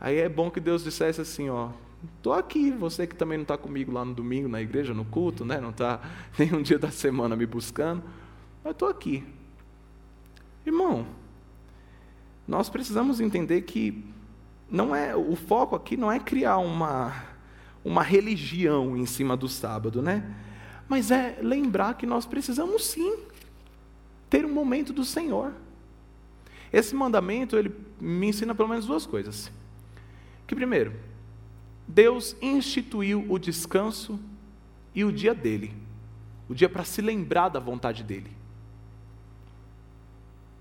Aí 0.00 0.18
é 0.18 0.28
bom 0.28 0.50
que 0.50 0.60
Deus 0.60 0.82
dissesse 0.82 1.20
assim: 1.20 1.48
Ó, 1.48 1.68
Estou 2.16 2.32
aqui, 2.32 2.70
você 2.70 3.06
que 3.06 3.14
também 3.14 3.38
não 3.38 3.42
está 3.42 3.56
comigo 3.56 3.92
lá 3.92 4.04
no 4.04 4.14
domingo, 4.14 4.48
na 4.48 4.60
igreja, 4.60 4.92
no 4.92 5.04
culto, 5.04 5.44
né? 5.44 5.60
não 5.60 5.70
está 5.70 6.00
nenhum 6.38 6.62
dia 6.62 6.78
da 6.78 6.90
semana 6.90 7.36
me 7.36 7.46
buscando, 7.46 8.02
mas 8.64 8.72
estou 8.72 8.88
aqui. 8.88 9.24
Irmão, 10.66 11.06
nós 12.46 12.68
precisamos 12.68 13.20
entender 13.20 13.62
que 13.62 14.04
não 14.72 14.96
é 14.96 15.14
o 15.14 15.36
foco 15.36 15.76
aqui 15.76 15.98
não 15.98 16.10
é 16.10 16.18
criar 16.18 16.56
uma, 16.56 17.12
uma 17.84 18.02
religião 18.02 18.96
em 18.96 19.04
cima 19.04 19.36
do 19.36 19.46
sábado, 19.46 20.00
né? 20.00 20.34
Mas 20.88 21.10
é 21.10 21.38
lembrar 21.42 21.94
que 21.94 22.06
nós 22.06 22.24
precisamos 22.24 22.86
sim 22.86 23.18
ter 24.30 24.46
um 24.46 24.52
momento 24.52 24.92
do 24.92 25.04
Senhor. 25.04 25.52
Esse 26.72 26.94
mandamento 26.94 27.56
ele 27.56 27.74
me 28.00 28.28
ensina 28.28 28.54
pelo 28.54 28.68
menos 28.68 28.86
duas 28.86 29.04
coisas. 29.04 29.52
Que 30.46 30.54
primeiro, 30.54 30.94
Deus 31.86 32.36
instituiu 32.40 33.26
o 33.28 33.38
descanso 33.38 34.18
e 34.94 35.04
o 35.04 35.12
dia 35.12 35.34
dele, 35.34 35.74
o 36.48 36.54
dia 36.54 36.68
para 36.68 36.84
se 36.84 37.00
lembrar 37.00 37.48
da 37.48 37.60
vontade 37.60 38.02
dele. 38.02 38.30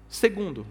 Segundo, 0.09 0.65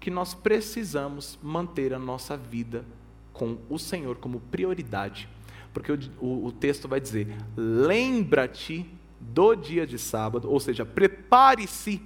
que 0.00 0.10
nós 0.10 0.34
precisamos 0.34 1.38
manter 1.42 1.92
a 1.92 1.98
nossa 1.98 2.36
vida 2.36 2.84
com 3.32 3.58
o 3.68 3.78
Senhor 3.78 4.16
como 4.16 4.40
prioridade, 4.40 5.28
porque 5.72 5.92
o, 5.92 5.98
o, 6.20 6.46
o 6.46 6.52
texto 6.52 6.88
vai 6.88 7.00
dizer: 7.00 7.36
lembra-te 7.56 8.88
do 9.20 9.54
dia 9.54 9.86
de 9.86 9.98
sábado, 9.98 10.50
ou 10.50 10.58
seja, 10.58 10.84
prepare-se 10.84 12.00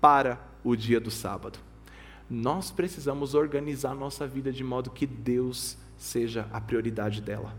para 0.00 0.40
o 0.62 0.76
dia 0.76 1.00
do 1.00 1.10
sábado. 1.10 1.58
Nós 2.30 2.70
precisamos 2.70 3.34
organizar 3.34 3.94
nossa 3.94 4.26
vida 4.26 4.52
de 4.52 4.62
modo 4.62 4.90
que 4.90 5.06
Deus 5.06 5.76
seja 5.98 6.48
a 6.52 6.60
prioridade 6.60 7.20
dela. 7.20 7.54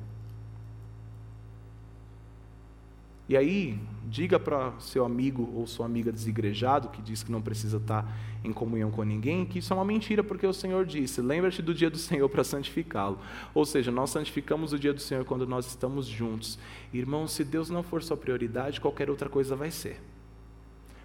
E 3.30 3.38
aí, 3.38 3.80
diga 4.08 4.40
para 4.40 4.74
seu 4.80 5.06
amigo 5.06 5.48
ou 5.54 5.68
sua 5.68 5.86
amiga 5.86 6.12
desigrejado, 6.12 6.90
que 6.90 7.00
diz 7.00 7.22
que 7.22 7.32
não 7.32 7.44
precisa 7.44 7.78
estar 7.78 8.12
em 8.44 8.52
comunhão 8.52 8.90
com 8.90 9.04
ninguém, 9.04 9.46
que 9.46 9.60
isso 9.60 9.72
é 9.72 9.76
uma 9.76 9.86
mentira, 9.86 10.24
porque 10.24 10.48
o 10.48 10.54
Senhor 10.54 10.84
disse: 10.84 11.22
lembra-te 11.22 11.62
do 11.62 11.72
dia 11.72 11.92
do 11.92 11.98
Senhor 12.00 12.28
para 12.28 12.44
santificá-lo. 12.44 13.20
Ou 13.54 13.66
seja, 13.66 13.92
nós 13.92 14.10
santificamos 14.10 14.74
o 14.74 14.80
dia 14.80 14.94
do 14.94 15.00
Senhor 15.00 15.26
quando 15.26 15.46
nós 15.46 15.68
estamos 15.68 16.08
juntos. 16.08 16.58
Irmão, 16.92 17.28
se 17.28 17.44
Deus 17.44 17.70
não 17.70 17.84
for 17.84 18.02
sua 18.02 18.18
prioridade, 18.18 18.82
qualquer 18.82 19.12
outra 19.12 19.30
coisa 19.30 19.56
vai 19.56 19.70
ser. 19.70 20.02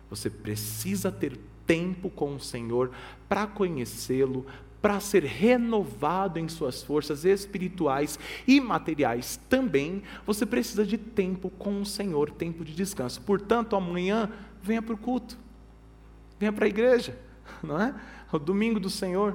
Você 0.09 0.31
precisa 0.31 1.13
ter 1.13 1.39
tempo 1.67 2.09
com 2.09 2.37
o 2.37 2.41
Senhor 2.41 2.91
para 3.29 3.47
conhecê-lo, 3.47 4.47
para 4.85 5.01
ser 5.01 5.25
renovado 5.25 6.39
em 6.39 6.47
suas 6.47 6.83
forças 6.83 7.25
espirituais 7.25 8.19
e 8.47 8.61
materiais 8.61 9.41
também, 9.49 10.03
você 10.27 10.45
precisa 10.45 10.85
de 10.85 10.99
tempo 10.99 11.49
com 11.49 11.81
o 11.81 11.87
Senhor, 11.87 12.31
tempo 12.31 12.63
de 12.63 12.75
descanso. 12.75 13.23
Portanto, 13.23 13.77
amanhã, 13.77 14.31
venha 14.63 14.83
para 14.83 14.93
o 14.93 14.99
culto, 14.99 15.39
venha 16.39 16.53
para 16.53 16.67
a 16.67 16.69
igreja, 16.69 17.19
não 17.65 17.81
é? 17.81 17.95
O 18.31 18.39
domingo 18.39 18.79
do 18.79 18.91
Senhor. 18.91 19.35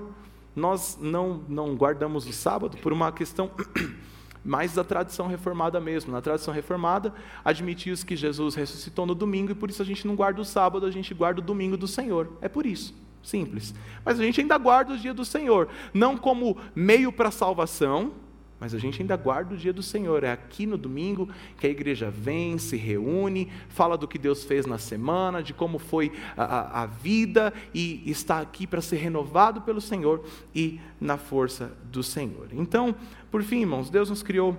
Nós 0.56 1.00
não, 1.02 1.44
não 1.50 1.76
guardamos 1.76 2.28
o 2.28 2.32
sábado 2.32 2.78
por 2.78 2.94
uma 2.94 3.12
questão 3.12 3.50
mais 4.46 4.76
da 4.76 4.84
tradição 4.84 5.26
reformada 5.26 5.80
mesmo. 5.80 6.12
Na 6.12 6.22
tradição 6.22 6.54
reformada, 6.54 7.12
admitia-se 7.44 8.06
que 8.06 8.16
Jesus 8.16 8.54
ressuscitou 8.54 9.08
no 9.08 9.16
domingo 9.16 9.52
e 9.52 9.56
por 9.56 9.72
isso 9.72 9.82
a 9.82 9.86
gente 9.86 10.06
não 10.06 10.16
guarda 10.16 10.42
o 10.42 10.46
sábado, 10.46 10.86
a 10.86 10.92
gente 10.92 11.12
guarda 11.12 11.42
o 11.42 11.44
domingo 11.44 11.76
do 11.76 11.88
Senhor. 11.88 12.34
É 12.40 12.48
por 12.48 12.68
isso. 12.68 13.09
Simples. 13.24 13.74
Mas 14.04 14.20
a 14.20 14.24
gente 14.24 14.42
ainda 14.42 14.58
guarda 14.58 14.94
o 14.94 14.98
dia 14.98 15.14
do 15.14 15.26
Senhor, 15.26 15.68
não 15.94 16.18
como 16.18 16.58
meio 16.76 17.12
para 17.12 17.32
salvação, 17.32 18.14
mas 18.60 18.74
a 18.74 18.78
gente 18.78 19.02
ainda 19.02 19.16
guarda 19.16 19.54
o 19.54 19.58
dia 19.58 19.72
do 19.72 19.82
Senhor. 19.82 20.24
É 20.24 20.32
aqui 20.32 20.66
no 20.66 20.78
domingo 20.78 21.30
que 21.58 21.66
a 21.66 21.70
igreja 21.70 22.12
vem, 22.12 22.58
se 22.58 22.76
reúne, 22.76 23.50
fala 23.70 23.98
do 23.98 24.08
que 24.08 24.18
Deus 24.18 24.44
fez 24.44 24.66
na 24.66 24.78
semana, 24.78 25.42
de 25.42 25.54
como 25.54 25.80
foi 25.80 26.12
a, 26.36 26.44
a, 26.44 26.84
a 26.84 26.86
vida 26.86 27.54
e 27.74 28.04
está 28.06 28.42
aqui 28.42 28.68
para 28.68 28.82
ser 28.82 28.98
renovado 28.98 29.62
pelo 29.62 29.80
Senhor 29.80 30.26
e 30.54 30.80
na 31.00 31.18
força 31.18 31.72
do 31.86 32.04
Senhor. 32.04 32.50
Então, 32.52 32.94
por 33.32 33.42
fim, 33.44 33.62
irmãos, 33.62 33.90
Deus 33.90 34.10
nos 34.10 34.22
criou 34.22 34.58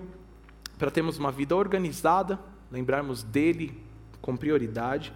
para 0.79 0.91
termos 0.91 1.19
uma 1.19 1.31
vida 1.31 1.55
organizada, 1.55 2.41
lembrarmos 2.73 3.23
dele 3.23 3.79
com 4.23 4.35
prioridade. 4.35 5.13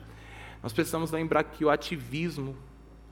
Nós 0.62 0.74
precisamos 0.74 1.10
lembrar 1.10 1.44
que 1.44 1.64
o 1.64 1.70
ativismo 1.70 2.54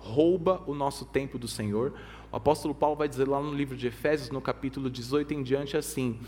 rouba 0.03 0.63
o 0.67 0.75
nosso 0.75 1.05
tempo 1.05 1.39
do 1.39 1.47
Senhor. 1.47 1.95
O 2.31 2.37
apóstolo 2.37 2.75
Paulo 2.75 2.97
vai 2.97 3.09
dizer 3.09 3.29
lá 3.29 3.41
no 3.41 3.55
livro 3.55 3.77
de 3.77 3.87
Efésios, 3.87 4.31
no 4.31 4.41
capítulo 4.41 4.91
18 4.91 5.33
em 5.35 5.43
diante, 5.43 5.77
assim: 5.77 6.19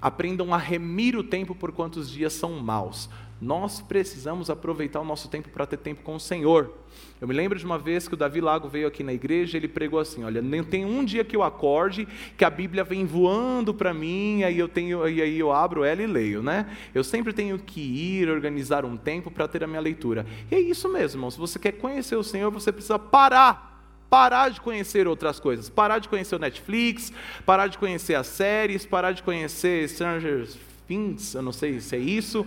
aprendam 0.00 0.54
a 0.54 0.58
remir 0.58 1.16
o 1.16 1.24
tempo 1.24 1.54
por 1.54 1.72
quantos 1.72 2.10
dias 2.10 2.32
são 2.32 2.52
maus. 2.60 3.08
Nós 3.40 3.80
precisamos 3.80 4.48
aproveitar 4.48 5.00
o 5.00 5.04
nosso 5.04 5.28
tempo 5.28 5.48
para 5.48 5.66
ter 5.66 5.76
tempo 5.76 6.02
com 6.02 6.14
o 6.14 6.20
Senhor. 6.20 6.72
Eu 7.20 7.28
me 7.28 7.34
lembro 7.34 7.58
de 7.58 7.64
uma 7.64 7.78
vez 7.78 8.06
que 8.06 8.14
o 8.14 8.16
Davi 8.16 8.40
Lago 8.40 8.68
veio 8.68 8.86
aqui 8.86 9.02
na 9.02 9.12
igreja, 9.12 9.56
ele 9.56 9.68
pregou 9.68 9.98
assim: 9.98 10.24
Olha, 10.24 10.40
nem 10.40 10.62
tem 10.62 10.84
um 10.84 11.04
dia 11.04 11.24
que 11.24 11.34
eu 11.36 11.42
acorde 11.42 12.06
que 12.36 12.44
a 12.44 12.50
Bíblia 12.50 12.84
vem 12.84 13.04
voando 13.04 13.74
para 13.74 13.92
mim, 13.92 14.42
aí 14.44 14.58
eu 14.58 14.68
tenho, 14.68 15.06
e 15.08 15.20
aí 15.20 15.38
eu 15.38 15.52
abro 15.52 15.84
ela 15.84 16.02
e 16.02 16.06
leio, 16.06 16.42
né? 16.42 16.70
Eu 16.94 17.02
sempre 17.02 17.32
tenho 17.32 17.58
que 17.58 17.80
ir 17.80 18.28
organizar 18.28 18.84
um 18.84 18.96
tempo 18.96 19.30
para 19.30 19.48
ter 19.48 19.64
a 19.64 19.66
minha 19.66 19.80
leitura. 19.80 20.24
E 20.50 20.54
é 20.54 20.60
isso 20.60 20.88
mesmo, 20.88 21.18
irmão. 21.18 21.30
Se 21.30 21.38
você 21.38 21.58
quer 21.58 21.72
conhecer 21.72 22.16
o 22.16 22.24
Senhor, 22.24 22.50
você 22.50 22.72
precisa 22.72 22.98
parar 22.98 23.72
parar 24.08 24.48
de 24.48 24.60
conhecer 24.60 25.08
outras 25.08 25.40
coisas, 25.40 25.68
parar 25.68 25.98
de 25.98 26.08
conhecer 26.08 26.36
o 26.36 26.38
Netflix, 26.38 27.12
parar 27.44 27.66
de 27.66 27.76
conhecer 27.76 28.14
as 28.14 28.28
séries, 28.28 28.86
parar 28.86 29.10
de 29.10 29.24
conhecer 29.24 29.88
Stranger 29.88 30.46
Things, 30.86 31.34
eu 31.34 31.42
não 31.42 31.50
sei 31.50 31.80
se 31.80 31.96
é 31.96 31.98
isso, 31.98 32.46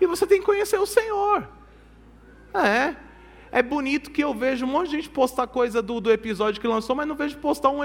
e 0.00 0.06
você 0.06 0.26
tem 0.26 0.40
que 0.40 0.46
conhecer 0.46 0.78
o 0.78 0.86
Senhor. 0.86 1.48
É. 2.54 2.96
É 3.52 3.62
bonito 3.62 4.10
que 4.10 4.22
eu 4.22 4.34
vejo 4.34 4.66
um 4.66 4.68
monte 4.68 4.90
de 4.90 4.96
gente 4.96 5.08
postar 5.08 5.46
coisa 5.46 5.80
do, 5.80 6.00
do 6.00 6.10
episódio 6.10 6.60
que 6.60 6.66
lançou, 6.66 6.96
mas 6.96 7.06
não 7.06 7.14
vejo 7.14 7.38
postar 7.38 7.70
um, 7.70 7.80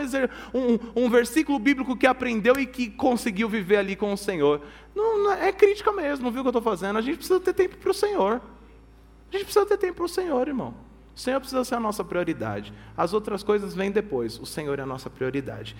um, 0.53 0.79
um 1.05 1.09
versículo 1.09 1.59
bíblico 1.59 1.95
que 1.95 2.07
aprendeu 2.07 2.55
e 2.59 2.65
que 2.65 2.89
conseguiu 2.89 3.47
viver 3.47 3.77
ali 3.77 3.95
com 3.95 4.11
o 4.11 4.17
Senhor. 4.17 4.61
Não, 4.95 5.23
não 5.23 5.31
é 5.33 5.51
crítica 5.51 5.91
mesmo, 5.91 6.31
viu 6.31 6.41
o 6.41 6.43
que 6.43 6.47
eu 6.47 6.59
estou 6.59 6.61
fazendo? 6.61 6.97
A 6.97 7.01
gente 7.01 7.17
precisa 7.17 7.39
ter 7.39 7.53
tempo 7.53 7.77
para 7.77 7.91
o 7.91 7.93
Senhor. 7.93 8.41
A 9.29 9.31
gente 9.31 9.45
precisa 9.45 9.65
ter 9.65 9.77
tempo 9.77 9.95
para 9.95 10.05
o 10.05 10.09
Senhor, 10.09 10.47
irmão. 10.47 10.73
O 11.15 11.19
Senhor 11.19 11.39
precisa 11.39 11.63
ser 11.63 11.75
a 11.75 11.79
nossa 11.79 12.03
prioridade. 12.03 12.73
As 12.97 13.13
outras 13.13 13.43
coisas 13.43 13.73
vêm 13.73 13.91
depois. 13.91 14.39
O 14.39 14.45
Senhor 14.45 14.79
é 14.79 14.81
a 14.81 14.85
nossa 14.85 15.09
prioridade. 15.09 15.75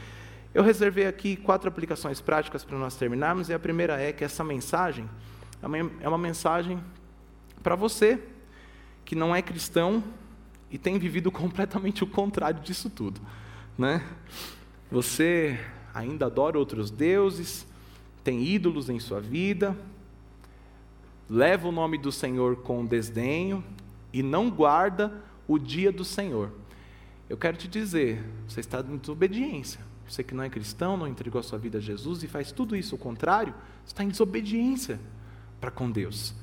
Eu 0.54 0.64
reservei 0.64 1.08
aqui 1.08 1.36
quatro 1.36 1.70
aplicações 1.70 2.22
práticas 2.22 2.64
para 2.64 2.78
nós 2.78 2.96
terminarmos, 2.96 3.50
e 3.50 3.54
a 3.54 3.60
primeira 3.60 4.00
é 4.00 4.12
que 4.12 4.24
essa 4.24 4.44
mensagem 4.44 5.10
é 5.62 5.68
uma 6.08 6.18
é 6.18 6.18
mensagem 6.18 6.82
para 7.62 7.76
você 7.76 8.22
que 9.06 9.16
não 9.16 9.36
é 9.36 9.42
cristão 9.42 10.04
e 10.70 10.78
tem 10.78 10.98
vivido 10.98 11.30
completamente 11.32 12.04
o 12.04 12.08
contrário 12.08 12.62
disso 12.62 12.90
tudo, 12.90 13.22
né? 13.78 14.04
Você 14.92 15.60
ainda 15.94 16.26
adora 16.26 16.58
outros 16.58 16.90
deuses, 16.90 17.68
tem 18.24 18.44
ídolos 18.44 18.90
em 18.90 19.00
sua 19.00 19.22
vida, 19.22 19.78
leva 21.30 21.68
o 21.68 21.72
nome 21.72 21.98
do 21.98 22.12
Senhor 22.12 22.58
com 22.58 22.86
desdenho 22.86 23.64
e 24.12 24.22
não 24.22 24.50
guarda 24.50 25.24
o 25.48 25.58
dia 25.58 25.92
do 25.92 26.04
Senhor. 26.04 26.52
Eu 27.30 27.38
quero 27.38 27.56
te 27.56 27.68
dizer, 27.68 28.22
você 28.48 28.60
está 28.60 28.82
em 28.82 28.98
desobediência. 28.98 29.80
Você 30.08 30.24
que 30.26 30.34
não 30.34 30.44
é 30.44 30.50
cristão, 30.50 30.98
não 30.98 31.08
entregou 31.08 31.40
a 31.40 31.44
sua 31.44 31.58
vida 31.58 31.78
a 31.78 31.82
Jesus 31.82 32.22
e 32.22 32.28
faz 32.28 32.52
tudo 32.52 32.76
isso 32.76 32.96
o 32.96 32.98
contrário, 32.98 33.54
está 33.86 34.04
em 34.04 34.10
desobediência 34.10 35.00
para 35.62 35.72
com 35.72 35.90
Deus. 35.90 36.34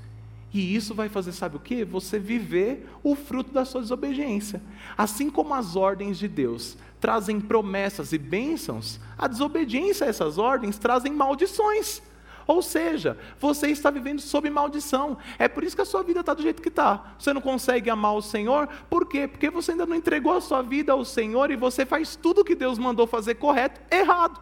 E 0.53 0.75
isso 0.75 0.95
vai 0.95 1.11
fazer, 1.11 1.33
sabe 1.33 1.57
o 1.57 1.61
que? 1.61 1.85
Você 1.85 2.19
viver 2.19 2.89
o 3.03 3.15
fruto 3.15 3.53
da 3.53 3.67
sua 3.67 3.83
desobediência. 3.83 4.63
Assim 4.97 5.29
como 5.29 5.53
as 5.53 5.77
ordens 5.77 6.19
de 6.19 6.27
Deus 6.27 6.79
trazem 6.99 7.39
promessas 7.39 8.13
e 8.13 8.19
bênçãos, 8.19 8.99
a 9.19 9.29
desobediência 9.29 10.07
a 10.07 10.09
essas 10.09 10.39
ordens 10.39 10.79
trazem 10.79 11.13
maldições. 11.13 12.01
Ou 12.47 12.63
seja, 12.63 13.19
você 13.39 13.67
está 13.69 13.91
vivendo 13.91 14.21
sob 14.21 14.49
maldição. 14.49 15.19
É 15.39 15.47
por 15.49 15.63
isso 15.63 15.77
que 15.77 15.83
a 15.83 15.85
sua 15.85 16.03
vida 16.03 16.21
está 16.21 16.33
do 16.33 16.41
jeito 16.41 16.63
que 16.63 16.71
está. 16.71 17.15
Você 17.19 17.31
não 17.35 17.43
consegue 17.43 17.91
amar 17.91 18.15
o 18.15 18.23
Senhor. 18.23 18.67
Por 18.89 19.05
quê? 19.07 19.29
Porque 19.29 19.51
você 19.51 19.73
ainda 19.73 19.85
não 19.85 19.95
entregou 19.95 20.33
a 20.33 20.41
sua 20.41 20.63
vida 20.63 20.95
ao 20.95 21.05
Senhor 21.05 21.51
e 21.51 21.57
você 21.57 21.85
faz 21.85 22.17
tudo 22.17 22.43
que 22.43 22.55
Deus 22.55 22.79
mandou 22.79 23.07
fazer 23.07 23.35
correto, 23.35 23.83
errado. 23.95 24.41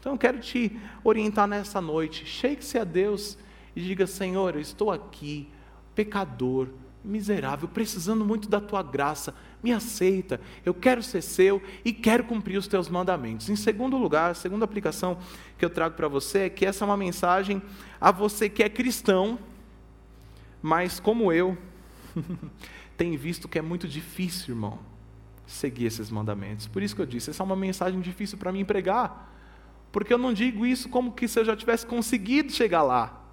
Então 0.00 0.12
eu 0.12 0.18
quero 0.18 0.40
te 0.40 0.80
orientar 1.04 1.46
nessa 1.46 1.78
noite. 1.78 2.24
Chegue-se 2.24 2.78
a 2.78 2.84
Deus 2.84 3.36
e 3.74 3.82
diga: 3.82 4.06
Senhor, 4.06 4.54
eu 4.54 4.60
estou 4.60 4.90
aqui, 4.90 5.48
pecador, 5.94 6.68
miserável, 7.04 7.68
precisando 7.68 8.24
muito 8.24 8.48
da 8.48 8.60
tua 8.60 8.82
graça, 8.82 9.34
me 9.62 9.72
aceita, 9.72 10.40
eu 10.64 10.72
quero 10.72 11.02
ser 11.02 11.20
seu 11.22 11.62
e 11.84 11.92
quero 11.92 12.24
cumprir 12.24 12.56
os 12.56 12.66
teus 12.66 12.88
mandamentos. 12.88 13.50
Em 13.50 13.56
segundo 13.56 13.98
lugar, 13.98 14.30
a 14.30 14.34
segunda 14.34 14.64
aplicação 14.64 15.18
que 15.58 15.64
eu 15.64 15.70
trago 15.70 15.94
para 15.94 16.08
você 16.08 16.40
é 16.40 16.48
que 16.48 16.64
essa 16.64 16.84
é 16.84 16.86
uma 16.86 16.96
mensagem 16.96 17.62
a 18.00 18.10
você 18.10 18.48
que 18.48 18.62
é 18.62 18.68
cristão, 18.68 19.38
mas 20.62 20.98
como 20.98 21.30
eu, 21.30 21.58
tem 22.96 23.16
visto 23.16 23.48
que 23.48 23.58
é 23.58 23.62
muito 23.62 23.86
difícil, 23.86 24.54
irmão, 24.54 24.78
seguir 25.46 25.86
esses 25.86 26.10
mandamentos. 26.10 26.66
Por 26.66 26.82
isso 26.82 26.96
que 26.96 27.02
eu 27.02 27.06
disse, 27.06 27.30
essa 27.30 27.42
é 27.42 27.44
uma 27.44 27.56
mensagem 27.56 28.00
difícil 28.00 28.38
para 28.38 28.50
mim 28.50 28.64
pregar, 28.64 29.30
porque 29.92 30.12
eu 30.12 30.18
não 30.18 30.32
digo 30.32 30.64
isso 30.64 30.88
como 30.88 31.12
que 31.12 31.28
se 31.28 31.38
eu 31.38 31.44
já 31.44 31.54
tivesse 31.54 31.86
conseguido 31.86 32.50
chegar 32.50 32.82
lá. 32.82 33.23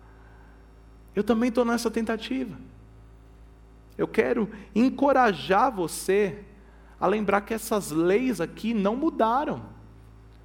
Eu 1.15 1.23
também 1.23 1.49
estou 1.49 1.65
nessa 1.65 1.91
tentativa. 1.91 2.57
Eu 3.97 4.07
quero 4.07 4.49
encorajar 4.73 5.71
você 5.71 6.39
a 6.99 7.07
lembrar 7.07 7.41
que 7.41 7.53
essas 7.53 7.91
leis 7.91 8.39
aqui 8.39 8.73
não 8.73 8.95
mudaram. 8.95 9.63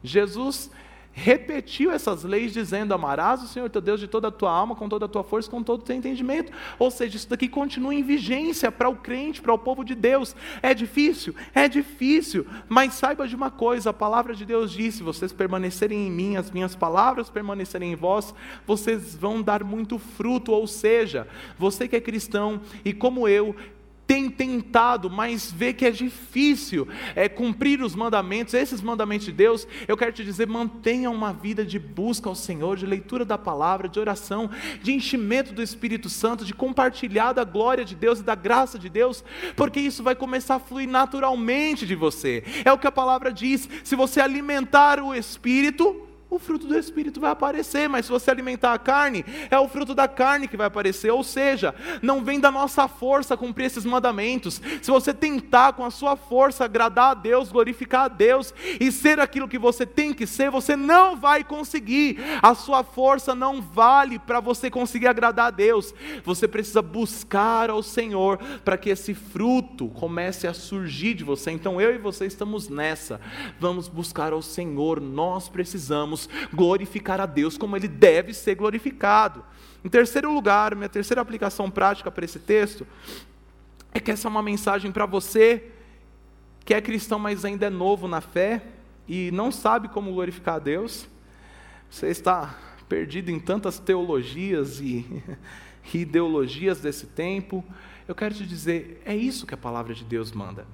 Jesus 0.02 0.70
repetiu 1.16 1.90
essas 1.90 2.22
leis 2.24 2.52
dizendo: 2.52 2.92
Amarás 2.92 3.42
o 3.42 3.48
Senhor 3.48 3.70
teu 3.70 3.80
Deus 3.80 3.98
de 3.98 4.06
toda 4.06 4.28
a 4.28 4.30
tua 4.30 4.50
alma, 4.50 4.76
com 4.76 4.86
toda 4.86 5.06
a 5.06 5.08
tua 5.08 5.24
força, 5.24 5.50
com 5.50 5.62
todo 5.62 5.80
o 5.80 5.82
teu 5.82 5.96
entendimento. 5.96 6.52
Ou 6.78 6.90
seja, 6.90 7.16
isso 7.16 7.30
daqui 7.30 7.48
continua 7.48 7.94
em 7.94 8.02
vigência 8.02 8.70
para 8.70 8.86
o 8.86 8.94
crente, 8.94 9.40
para 9.40 9.54
o 9.54 9.58
povo 9.58 9.82
de 9.82 9.94
Deus. 9.94 10.36
É 10.62 10.74
difícil? 10.74 11.34
É 11.54 11.66
difícil, 11.68 12.46
mas 12.68 12.92
saiba 12.92 13.26
de 13.26 13.34
uma 13.34 13.50
coisa: 13.50 13.90
a 13.90 13.94
palavra 13.94 14.34
de 14.34 14.44
Deus 14.44 14.70
diz: 14.70 14.96
se 14.96 15.02
vocês 15.02 15.32
permanecerem 15.32 16.06
em 16.06 16.10
mim, 16.10 16.36
as 16.36 16.50
minhas 16.50 16.76
palavras 16.76 17.30
permanecerem 17.30 17.92
em 17.92 17.96
vós, 17.96 18.34
vocês 18.66 19.14
vão 19.16 19.40
dar 19.40 19.64
muito 19.64 19.98
fruto. 19.98 20.52
Ou 20.52 20.66
seja, 20.66 21.26
você 21.58 21.88
que 21.88 21.96
é 21.96 22.00
cristão 22.00 22.60
e 22.84 22.92
como 22.92 23.26
eu, 23.26 23.56
tem 24.06 24.30
tentado, 24.30 25.10
mas 25.10 25.50
vê 25.50 25.72
que 25.72 25.84
é 25.84 25.90
difícil 25.90 26.86
é, 27.14 27.28
cumprir 27.28 27.82
os 27.82 27.94
mandamentos, 27.94 28.54
esses 28.54 28.80
mandamentos 28.80 29.26
de 29.26 29.32
Deus, 29.32 29.66
eu 29.88 29.96
quero 29.96 30.12
te 30.12 30.24
dizer: 30.24 30.46
mantenha 30.46 31.10
uma 31.10 31.32
vida 31.32 31.64
de 31.64 31.78
busca 31.78 32.28
ao 32.28 32.34
Senhor, 32.34 32.76
de 32.76 32.86
leitura 32.86 33.24
da 33.24 33.36
palavra, 33.36 33.88
de 33.88 33.98
oração, 33.98 34.48
de 34.82 34.92
enchimento 34.92 35.52
do 35.52 35.62
Espírito 35.62 36.08
Santo, 36.08 36.44
de 36.44 36.54
compartilhar 36.54 37.32
da 37.32 37.44
glória 37.44 37.84
de 37.84 37.94
Deus 37.94 38.20
e 38.20 38.22
da 38.22 38.34
graça 38.34 38.78
de 38.78 38.88
Deus, 38.88 39.24
porque 39.56 39.80
isso 39.80 40.02
vai 40.02 40.14
começar 40.14 40.56
a 40.56 40.60
fluir 40.60 40.88
naturalmente 40.88 41.86
de 41.86 41.94
você. 41.94 42.44
É 42.64 42.72
o 42.72 42.78
que 42.78 42.86
a 42.86 42.92
palavra 42.92 43.32
diz: 43.32 43.68
se 43.82 43.96
você 43.96 44.20
alimentar 44.20 45.00
o 45.00 45.14
Espírito, 45.14 46.05
o 46.28 46.40
fruto 46.40 46.66
do 46.66 46.76
Espírito 46.76 47.20
vai 47.20 47.30
aparecer, 47.30 47.88
mas 47.88 48.06
se 48.06 48.10
você 48.10 48.30
alimentar 48.30 48.72
a 48.72 48.78
carne, 48.78 49.24
é 49.48 49.58
o 49.58 49.68
fruto 49.68 49.94
da 49.94 50.08
carne 50.08 50.48
que 50.48 50.56
vai 50.56 50.66
aparecer, 50.66 51.10
ou 51.12 51.22
seja, 51.22 51.72
não 52.02 52.24
vem 52.24 52.40
da 52.40 52.50
nossa 52.50 52.88
força 52.88 53.36
cumprir 53.36 53.66
esses 53.66 53.84
mandamentos. 53.84 54.60
Se 54.82 54.90
você 54.90 55.14
tentar 55.14 55.74
com 55.74 55.84
a 55.84 55.90
sua 55.90 56.16
força 56.16 56.64
agradar 56.64 57.12
a 57.12 57.14
Deus, 57.14 57.52
glorificar 57.52 58.06
a 58.06 58.08
Deus 58.08 58.52
e 58.80 58.90
ser 58.90 59.20
aquilo 59.20 59.46
que 59.46 59.58
você 59.58 59.86
tem 59.86 60.12
que 60.12 60.26
ser, 60.26 60.50
você 60.50 60.74
não 60.74 61.16
vai 61.16 61.44
conseguir. 61.44 62.18
A 62.42 62.56
sua 62.56 62.82
força 62.82 63.32
não 63.32 63.62
vale 63.62 64.18
para 64.18 64.40
você 64.40 64.68
conseguir 64.68 65.06
agradar 65.06 65.46
a 65.46 65.50
Deus. 65.50 65.94
Você 66.24 66.48
precisa 66.48 66.82
buscar 66.82 67.70
ao 67.70 67.84
Senhor 67.84 68.38
para 68.64 68.76
que 68.76 68.90
esse 68.90 69.14
fruto 69.14 69.88
comece 69.90 70.48
a 70.48 70.54
surgir 70.54 71.14
de 71.14 71.22
você. 71.22 71.52
Então 71.52 71.80
eu 71.80 71.94
e 71.94 71.98
você 71.98 72.26
estamos 72.26 72.68
nessa. 72.68 73.20
Vamos 73.60 73.86
buscar 73.86 74.32
ao 74.32 74.42
Senhor, 74.42 75.00
nós 75.00 75.48
precisamos 75.48 76.15
glorificar 76.52 77.20
a 77.20 77.26
Deus 77.26 77.58
como 77.58 77.76
ele 77.76 77.88
deve 77.88 78.32
ser 78.32 78.54
glorificado. 78.54 79.44
Em 79.84 79.88
terceiro 79.88 80.32
lugar, 80.32 80.74
minha 80.74 80.88
terceira 80.88 81.20
aplicação 81.20 81.70
prática 81.70 82.10
para 82.10 82.24
esse 82.24 82.38
texto 82.38 82.86
é 83.92 84.00
que 84.00 84.10
essa 84.10 84.28
é 84.28 84.30
uma 84.30 84.42
mensagem 84.42 84.90
para 84.92 85.06
você 85.06 85.70
que 86.64 86.74
é 86.74 86.80
cristão, 86.80 87.18
mas 87.18 87.44
ainda 87.44 87.66
é 87.66 87.70
novo 87.70 88.08
na 88.08 88.20
fé 88.20 88.62
e 89.06 89.30
não 89.30 89.52
sabe 89.52 89.88
como 89.88 90.12
glorificar 90.12 90.56
a 90.56 90.58
Deus. 90.58 91.06
Você 91.88 92.08
está 92.08 92.58
perdido 92.88 93.30
em 93.30 93.38
tantas 93.38 93.78
teologias 93.78 94.80
e, 94.80 95.22
e 95.94 95.98
ideologias 96.02 96.80
desse 96.80 97.06
tempo. 97.06 97.64
Eu 98.08 98.14
quero 98.14 98.34
te 98.34 98.44
dizer, 98.44 99.00
é 99.04 99.14
isso 99.14 99.46
que 99.46 99.54
a 99.54 99.56
palavra 99.56 99.94
de 99.94 100.04
Deus 100.04 100.32
manda. 100.32 100.66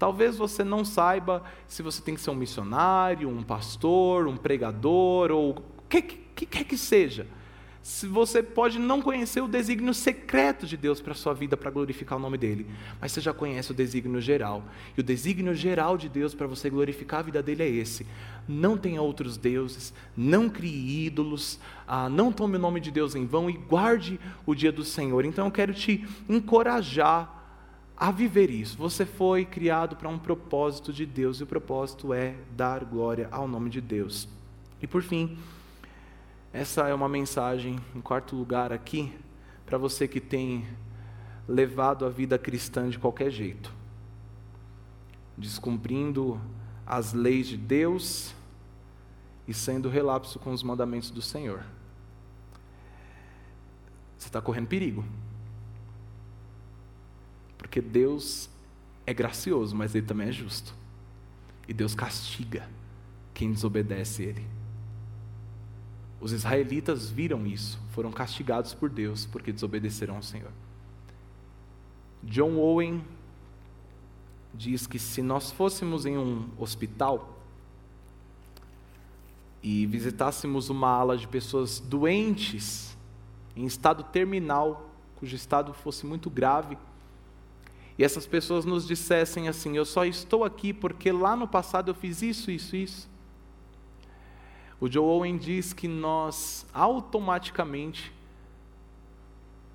Talvez 0.00 0.38
você 0.38 0.64
não 0.64 0.82
saiba 0.82 1.42
se 1.68 1.82
você 1.82 2.00
tem 2.00 2.14
que 2.14 2.22
ser 2.22 2.30
um 2.30 2.34
missionário, 2.34 3.28
um 3.28 3.42
pastor, 3.42 4.26
um 4.26 4.34
pregador, 4.34 5.30
ou 5.30 5.50
o 5.50 5.82
que, 5.90 6.00
que 6.00 6.46
quer 6.46 6.64
que 6.64 6.78
seja. 6.78 7.26
Se 7.82 8.06
você 8.06 8.42
pode 8.42 8.78
não 8.78 9.02
conhecer 9.02 9.42
o 9.42 9.46
desígnio 9.46 9.92
secreto 9.92 10.66
de 10.66 10.78
Deus 10.78 11.02
para 11.02 11.12
a 11.12 11.14
sua 11.14 11.34
vida, 11.34 11.54
para 11.54 11.70
glorificar 11.70 12.16
o 12.16 12.20
nome 12.20 12.38
dele, 12.38 12.66
mas 12.98 13.12
você 13.12 13.20
já 13.20 13.34
conhece 13.34 13.72
o 13.72 13.74
desígnio 13.74 14.22
geral. 14.22 14.64
E 14.96 15.00
o 15.02 15.04
desígnio 15.04 15.54
geral 15.54 15.98
de 15.98 16.08
Deus 16.08 16.34
para 16.34 16.46
você 16.46 16.70
glorificar 16.70 17.20
a 17.20 17.24
vida 17.24 17.42
dele 17.42 17.62
é 17.62 17.68
esse: 17.68 18.06
não 18.48 18.78
tenha 18.78 19.02
outros 19.02 19.36
deuses, 19.36 19.92
não 20.16 20.48
crie 20.48 21.04
ídolos, 21.04 21.60
ah, 21.86 22.08
não 22.08 22.32
tome 22.32 22.56
o 22.56 22.60
nome 22.60 22.80
de 22.80 22.90
Deus 22.90 23.14
em 23.14 23.26
vão 23.26 23.50
e 23.50 23.52
guarde 23.52 24.18
o 24.46 24.54
dia 24.54 24.72
do 24.72 24.82
Senhor. 24.82 25.26
Então 25.26 25.44
eu 25.44 25.52
quero 25.52 25.74
te 25.74 26.08
encorajar 26.26 27.39
a 28.00 28.10
viver 28.10 28.48
isso. 28.48 28.78
Você 28.78 29.04
foi 29.04 29.44
criado 29.44 29.94
para 29.94 30.08
um 30.08 30.18
propósito 30.18 30.90
de 30.90 31.04
Deus 31.04 31.38
e 31.38 31.42
o 31.42 31.46
propósito 31.46 32.14
é 32.14 32.34
dar 32.56 32.82
glória 32.82 33.28
ao 33.30 33.46
nome 33.46 33.68
de 33.68 33.78
Deus. 33.78 34.26
E 34.80 34.86
por 34.86 35.02
fim, 35.02 35.36
essa 36.50 36.88
é 36.88 36.94
uma 36.94 37.10
mensagem, 37.10 37.78
em 37.94 38.00
quarto 38.00 38.34
lugar 38.34 38.72
aqui, 38.72 39.12
para 39.66 39.76
você 39.76 40.08
que 40.08 40.18
tem 40.18 40.66
levado 41.46 42.06
a 42.06 42.08
vida 42.08 42.38
cristã 42.38 42.88
de 42.88 42.98
qualquer 42.98 43.30
jeito, 43.30 43.70
descumprindo 45.36 46.40
as 46.86 47.12
leis 47.12 47.48
de 47.48 47.58
Deus 47.58 48.34
e 49.46 49.52
sendo 49.52 49.90
relapso 49.90 50.38
com 50.38 50.52
os 50.52 50.62
mandamentos 50.62 51.10
do 51.10 51.20
Senhor. 51.20 51.62
Você 54.16 54.28
está 54.28 54.40
correndo 54.40 54.68
perigo. 54.68 55.04
Porque 57.70 57.80
Deus 57.80 58.50
é 59.06 59.14
gracioso, 59.14 59.76
mas 59.76 59.94
Ele 59.94 60.04
também 60.04 60.26
é 60.26 60.32
justo. 60.32 60.74
E 61.68 61.72
Deus 61.72 61.94
castiga 61.94 62.68
quem 63.32 63.52
desobedece 63.52 64.24
Ele. 64.24 64.44
Os 66.20 66.32
israelitas 66.32 67.08
viram 67.08 67.46
isso, 67.46 67.78
foram 67.92 68.10
castigados 68.10 68.74
por 68.74 68.90
Deus 68.90 69.24
porque 69.24 69.52
desobedeceram 69.52 70.16
ao 70.16 70.22
Senhor. 70.22 70.50
John 72.24 72.56
Owen 72.56 73.04
diz 74.52 74.88
que 74.88 74.98
se 74.98 75.22
nós 75.22 75.52
fôssemos 75.52 76.04
em 76.04 76.18
um 76.18 76.48
hospital 76.58 77.38
e 79.62 79.86
visitássemos 79.86 80.70
uma 80.70 80.88
ala 80.88 81.16
de 81.16 81.28
pessoas 81.28 81.78
doentes, 81.78 82.96
em 83.54 83.64
estado 83.64 84.02
terminal, 84.02 84.90
cujo 85.20 85.36
estado 85.36 85.72
fosse 85.72 86.04
muito 86.04 86.28
grave, 86.28 86.76
e 88.00 88.02
essas 88.02 88.26
pessoas 88.26 88.64
nos 88.64 88.88
dissessem 88.88 89.46
assim: 89.46 89.76
Eu 89.76 89.84
só 89.84 90.06
estou 90.06 90.42
aqui 90.42 90.72
porque 90.72 91.12
lá 91.12 91.36
no 91.36 91.46
passado 91.46 91.90
eu 91.90 91.94
fiz 91.94 92.22
isso, 92.22 92.50
isso, 92.50 92.74
isso. 92.74 93.10
O 94.80 94.90
Joe 94.90 95.04
Owen 95.04 95.36
diz 95.36 95.74
que 95.74 95.86
nós 95.86 96.64
automaticamente 96.72 98.10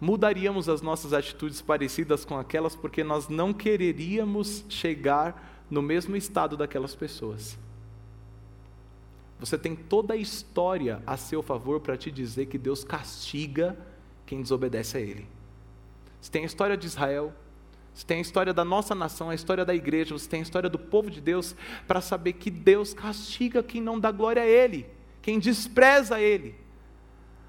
mudaríamos 0.01 0.67
as 0.67 0.81
nossas 0.81 1.13
atitudes 1.13 1.61
parecidas 1.61 2.25
com 2.25 2.35
aquelas 2.35 2.75
porque 2.75 3.03
nós 3.03 3.29
não 3.29 3.53
quereríamos 3.53 4.65
chegar 4.69 5.63
no 5.69 5.83
mesmo 5.83 6.15
estado 6.15 6.57
daquelas 6.57 6.95
pessoas. 6.95 7.55
Você 9.39 9.55
tem 9.55 9.75
toda 9.75 10.15
a 10.15 10.17
história 10.17 10.99
a 11.05 11.15
seu 11.15 11.43
favor 11.43 11.79
para 11.79 11.95
te 11.95 12.09
dizer 12.09 12.47
que 12.47 12.57
Deus 12.57 12.83
castiga 12.83 13.77
quem 14.25 14.41
desobedece 14.41 14.97
a 14.97 14.99
Ele. 14.99 15.27
Você 16.19 16.31
tem 16.31 16.41
a 16.41 16.47
história 16.47 16.75
de 16.75 16.87
Israel, 16.87 17.31
você 17.95 18.05
tem 18.05 18.17
a 18.17 18.21
história 18.21 18.53
da 18.53 18.65
nossa 18.65 18.93
nação, 18.93 19.29
a 19.29 19.35
história 19.35 19.63
da 19.63 19.73
igreja, 19.73 20.13
você 20.13 20.27
tem 20.27 20.41
a 20.41 20.43
história 20.43 20.69
do 20.69 20.77
povo 20.77 21.09
de 21.09 21.21
Deus 21.21 21.55
para 21.87 22.01
saber 22.01 22.33
que 22.33 22.51
Deus 22.51 22.93
castiga 22.93 23.63
quem 23.63 23.81
não 23.81 23.97
dá 23.97 24.11
glória 24.11 24.41
a 24.41 24.45
Ele, 24.45 24.85
quem 25.21 25.39
despreza 25.39 26.19
Ele. 26.19 26.53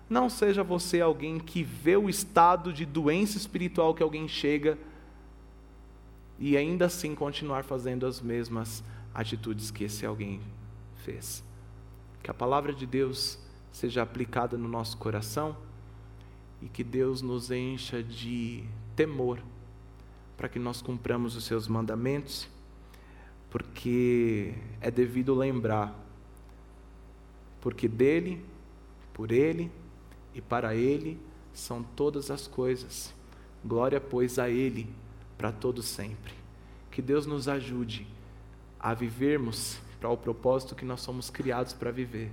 Não 0.08 0.30
seja 0.30 0.62
você 0.62 1.00
alguém 1.00 1.40
que 1.40 1.64
vê 1.64 1.96
o 1.96 2.08
estado 2.08 2.72
de 2.72 2.86
doença 2.86 3.36
espiritual 3.36 3.92
que 3.92 4.04
alguém 4.04 4.28
chega 4.28 4.78
e 6.38 6.56
ainda 6.56 6.86
assim 6.86 7.12
continuar 7.12 7.64
fazendo 7.64 8.06
as 8.06 8.20
mesmas 8.20 8.84
atitudes 9.12 9.72
que 9.72 9.82
esse 9.82 10.06
alguém 10.06 10.40
fez. 11.02 11.42
Que 12.22 12.30
a 12.30 12.34
palavra 12.34 12.72
de 12.72 12.86
Deus 12.86 13.36
seja 13.72 14.00
aplicada 14.00 14.56
no 14.56 14.68
nosso 14.68 14.96
coração 14.96 15.56
e 16.62 16.68
que 16.68 16.84
Deus 16.84 17.20
nos 17.20 17.50
encha 17.50 18.00
de 18.00 18.62
temor 18.94 19.40
para 20.36 20.48
que 20.48 20.58
nós 20.58 20.82
cumpramos 20.82 21.36
os 21.36 21.44
seus 21.44 21.66
mandamentos, 21.66 22.48
porque 23.50 24.54
é 24.80 24.90
devido 24.90 25.34
lembrar, 25.34 25.94
porque 27.60 27.88
dele, 27.88 28.44
por 29.12 29.32
ele 29.32 29.70
e 30.36 30.40
para 30.42 30.74
Ele 30.76 31.18
são 31.54 31.82
todas 31.82 32.30
as 32.30 32.46
coisas. 32.46 33.14
Glória, 33.64 33.98
pois, 33.98 34.38
a 34.38 34.50
Ele 34.50 34.86
para 35.38 35.50
todo 35.50 35.82
sempre. 35.82 36.34
Que 36.90 37.00
Deus 37.00 37.24
nos 37.24 37.48
ajude 37.48 38.06
a 38.78 38.92
vivermos 38.92 39.78
para 39.98 40.10
o 40.10 40.16
propósito 40.16 40.74
que 40.74 40.84
nós 40.84 41.00
somos 41.00 41.30
criados 41.30 41.72
para 41.72 41.90
viver 41.90 42.30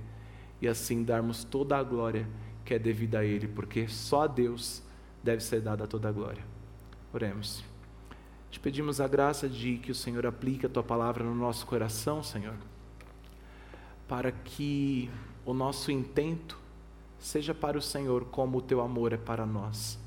e 0.60 0.68
assim 0.68 1.02
darmos 1.02 1.44
toda 1.44 1.78
a 1.78 1.82
glória 1.82 2.28
que 2.62 2.74
é 2.74 2.78
devida 2.78 3.20
a 3.20 3.24
Ele, 3.24 3.48
porque 3.48 3.88
só 3.88 4.24
a 4.24 4.26
Deus 4.26 4.82
deve 5.22 5.42
ser 5.42 5.62
dada 5.62 5.86
toda 5.86 6.10
a 6.10 6.12
glória. 6.12 6.44
Oremos. 7.10 7.64
Te 8.54 8.60
pedimos 8.60 9.00
a 9.00 9.08
graça 9.08 9.48
de 9.48 9.78
que 9.78 9.90
o 9.90 9.94
Senhor 9.96 10.24
aplique 10.24 10.64
a 10.64 10.68
tua 10.68 10.84
palavra 10.84 11.24
no 11.24 11.34
nosso 11.34 11.66
coração, 11.66 12.22
Senhor, 12.22 12.54
para 14.06 14.30
que 14.30 15.10
o 15.44 15.52
nosso 15.52 15.90
intento 15.90 16.56
seja 17.18 17.52
para 17.52 17.76
o 17.76 17.82
Senhor 17.82 18.26
como 18.26 18.58
o 18.58 18.62
teu 18.62 18.80
amor 18.80 19.12
é 19.12 19.16
para 19.16 19.44
nós. 19.44 19.98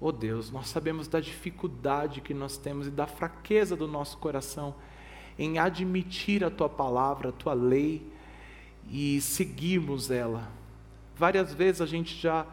Oh 0.00 0.10
Deus, 0.10 0.50
nós 0.50 0.66
sabemos 0.66 1.06
da 1.06 1.20
dificuldade 1.20 2.20
que 2.20 2.34
nós 2.34 2.56
temos 2.56 2.88
e 2.88 2.90
da 2.90 3.06
fraqueza 3.06 3.76
do 3.76 3.86
nosso 3.86 4.18
coração 4.18 4.74
em 5.38 5.60
admitir 5.60 6.42
a 6.42 6.50
tua 6.50 6.68
palavra, 6.68 7.28
a 7.28 7.32
tua 7.32 7.54
lei 7.54 8.04
e 8.90 9.20
seguirmos 9.20 10.10
ela. 10.10 10.50
Várias 11.14 11.54
vezes 11.54 11.80
a 11.80 11.86
gente 11.86 12.20
já 12.20 12.44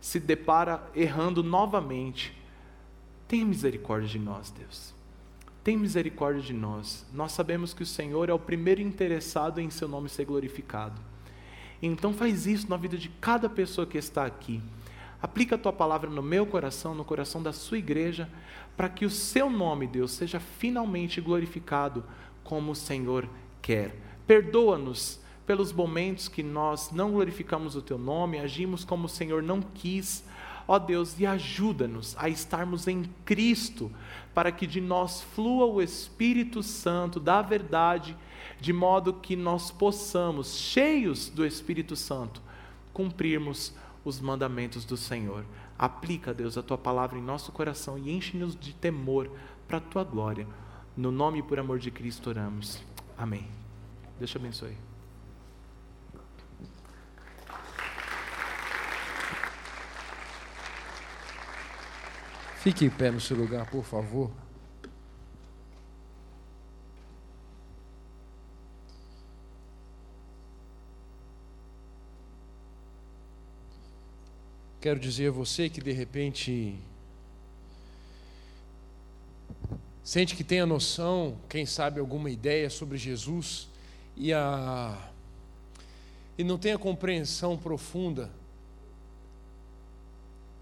se 0.00 0.18
depara 0.18 0.90
errando 0.94 1.42
novamente. 1.42 2.35
Tenha 3.28 3.44
misericórdia 3.44 4.08
de 4.08 4.18
nós, 4.18 4.50
Deus. 4.50 4.94
Tenha 5.64 5.78
misericórdia 5.78 6.42
de 6.42 6.52
nós. 6.52 7.04
Nós 7.12 7.32
sabemos 7.32 7.74
que 7.74 7.82
o 7.82 7.86
Senhor 7.86 8.28
é 8.28 8.32
o 8.32 8.38
primeiro 8.38 8.80
interessado 8.80 9.60
em 9.60 9.68
seu 9.68 9.88
nome 9.88 10.08
ser 10.08 10.24
glorificado. 10.24 11.00
Então 11.82 12.14
faz 12.14 12.46
isso 12.46 12.70
na 12.70 12.76
vida 12.76 12.96
de 12.96 13.08
cada 13.08 13.48
pessoa 13.48 13.86
que 13.86 13.98
está 13.98 14.24
aqui. 14.24 14.62
Aplica 15.20 15.56
a 15.56 15.58
tua 15.58 15.72
palavra 15.72 16.08
no 16.08 16.22
meu 16.22 16.46
coração, 16.46 16.94
no 16.94 17.04
coração 17.04 17.42
da 17.42 17.52
sua 17.52 17.78
igreja, 17.78 18.28
para 18.76 18.88
que 18.88 19.04
o 19.04 19.10
seu 19.10 19.50
nome, 19.50 19.86
Deus, 19.86 20.12
seja 20.12 20.38
finalmente 20.38 21.20
glorificado 21.20 22.04
como 22.44 22.72
o 22.72 22.76
Senhor 22.76 23.28
quer. 23.60 23.96
Perdoa-nos 24.26 25.18
pelos 25.46 25.72
momentos 25.72 26.28
que 26.28 26.42
nós 26.42 26.90
não 26.92 27.12
glorificamos 27.12 27.76
o 27.76 27.82
teu 27.82 27.98
nome, 27.98 28.38
agimos 28.38 28.84
como 28.84 29.06
o 29.06 29.08
Senhor 29.08 29.42
não 29.42 29.60
quis. 29.60 30.24
Ó 30.68 30.78
Deus, 30.78 31.18
e 31.18 31.26
ajuda-nos 31.26 32.16
a 32.18 32.28
estarmos 32.28 32.88
em 32.88 33.04
Cristo, 33.24 33.90
para 34.34 34.50
que 34.50 34.66
de 34.66 34.80
nós 34.80 35.22
flua 35.22 35.66
o 35.66 35.80
Espírito 35.80 36.62
Santo 36.62 37.20
da 37.20 37.40
verdade 37.40 38.16
de 38.60 38.72
modo 38.72 39.14
que 39.14 39.36
nós 39.36 39.70
possamos, 39.70 40.54
cheios 40.54 41.28
do 41.28 41.44
Espírito 41.44 41.94
Santo, 41.94 42.40
cumprirmos 42.92 43.74
os 44.04 44.20
mandamentos 44.20 44.84
do 44.84 44.96
Senhor. 44.96 45.44
Aplica, 45.78 46.32
Deus, 46.32 46.56
a 46.56 46.62
tua 46.62 46.78
palavra 46.78 47.18
em 47.18 47.22
nosso 47.22 47.52
coração 47.52 47.98
e 47.98 48.10
enche-nos 48.10 48.56
de 48.56 48.72
temor 48.72 49.30
para 49.68 49.78
a 49.78 49.80
tua 49.80 50.04
glória. 50.04 50.46
No 50.96 51.12
nome 51.12 51.40
e 51.40 51.42
por 51.42 51.58
amor 51.58 51.78
de 51.78 51.90
Cristo 51.90 52.30
oramos. 52.30 52.82
Amém. 53.18 53.46
Deus 54.18 54.30
te 54.30 54.38
abençoe. 54.38 54.95
Fique 62.66 62.84
em 62.84 62.90
pé 62.90 63.12
no 63.12 63.20
seu 63.20 63.36
lugar, 63.36 63.70
por 63.70 63.84
favor. 63.84 64.28
Quero 74.80 74.98
dizer 74.98 75.28
a 75.28 75.30
você 75.30 75.68
que 75.68 75.80
de 75.80 75.92
repente 75.92 76.76
sente 80.02 80.34
que 80.34 80.42
tem 80.42 80.58
a 80.58 80.66
noção, 80.66 81.38
quem 81.48 81.64
sabe 81.64 82.00
alguma 82.00 82.28
ideia 82.28 82.68
sobre 82.68 82.98
Jesus 82.98 83.68
e 84.16 84.32
a 84.32 85.08
e 86.36 86.42
não 86.42 86.58
tem 86.58 86.72
a 86.72 86.78
compreensão 86.78 87.56
profunda 87.56 88.28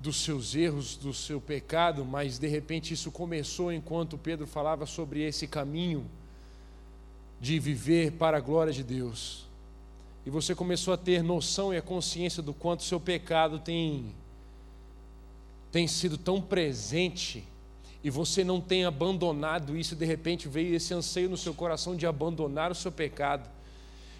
dos 0.04 0.16
seus 0.16 0.54
erros, 0.54 0.96
do 0.96 1.14
seu 1.14 1.40
pecado, 1.40 2.04
mas 2.04 2.38
de 2.38 2.46
repente 2.46 2.92
isso 2.92 3.10
começou 3.10 3.72
enquanto 3.72 4.18
Pedro 4.18 4.46
falava 4.46 4.84
sobre 4.84 5.22
esse 5.22 5.46
caminho 5.46 6.04
de 7.40 7.58
viver 7.58 8.12
para 8.12 8.36
a 8.36 8.40
glória 8.40 8.70
de 8.70 8.84
Deus 8.84 9.46
e 10.26 10.30
você 10.30 10.54
começou 10.54 10.92
a 10.92 10.98
ter 10.98 11.22
noção 11.22 11.72
e 11.72 11.78
a 11.78 11.82
consciência 11.82 12.42
do 12.42 12.52
quanto 12.52 12.82
seu 12.82 13.00
pecado 13.00 13.58
tem 13.58 14.12
tem 15.72 15.88
sido 15.88 16.18
tão 16.18 16.38
presente 16.38 17.42
e 18.02 18.10
você 18.10 18.44
não 18.44 18.60
tem 18.60 18.84
abandonado 18.84 19.74
isso, 19.74 19.96
de 19.96 20.04
repente 20.04 20.48
veio 20.48 20.74
esse 20.74 20.92
anseio 20.92 21.30
no 21.30 21.36
seu 21.38 21.54
coração 21.54 21.96
de 21.96 22.06
abandonar 22.06 22.70
o 22.70 22.74
seu 22.74 22.92
pecado, 22.92 23.48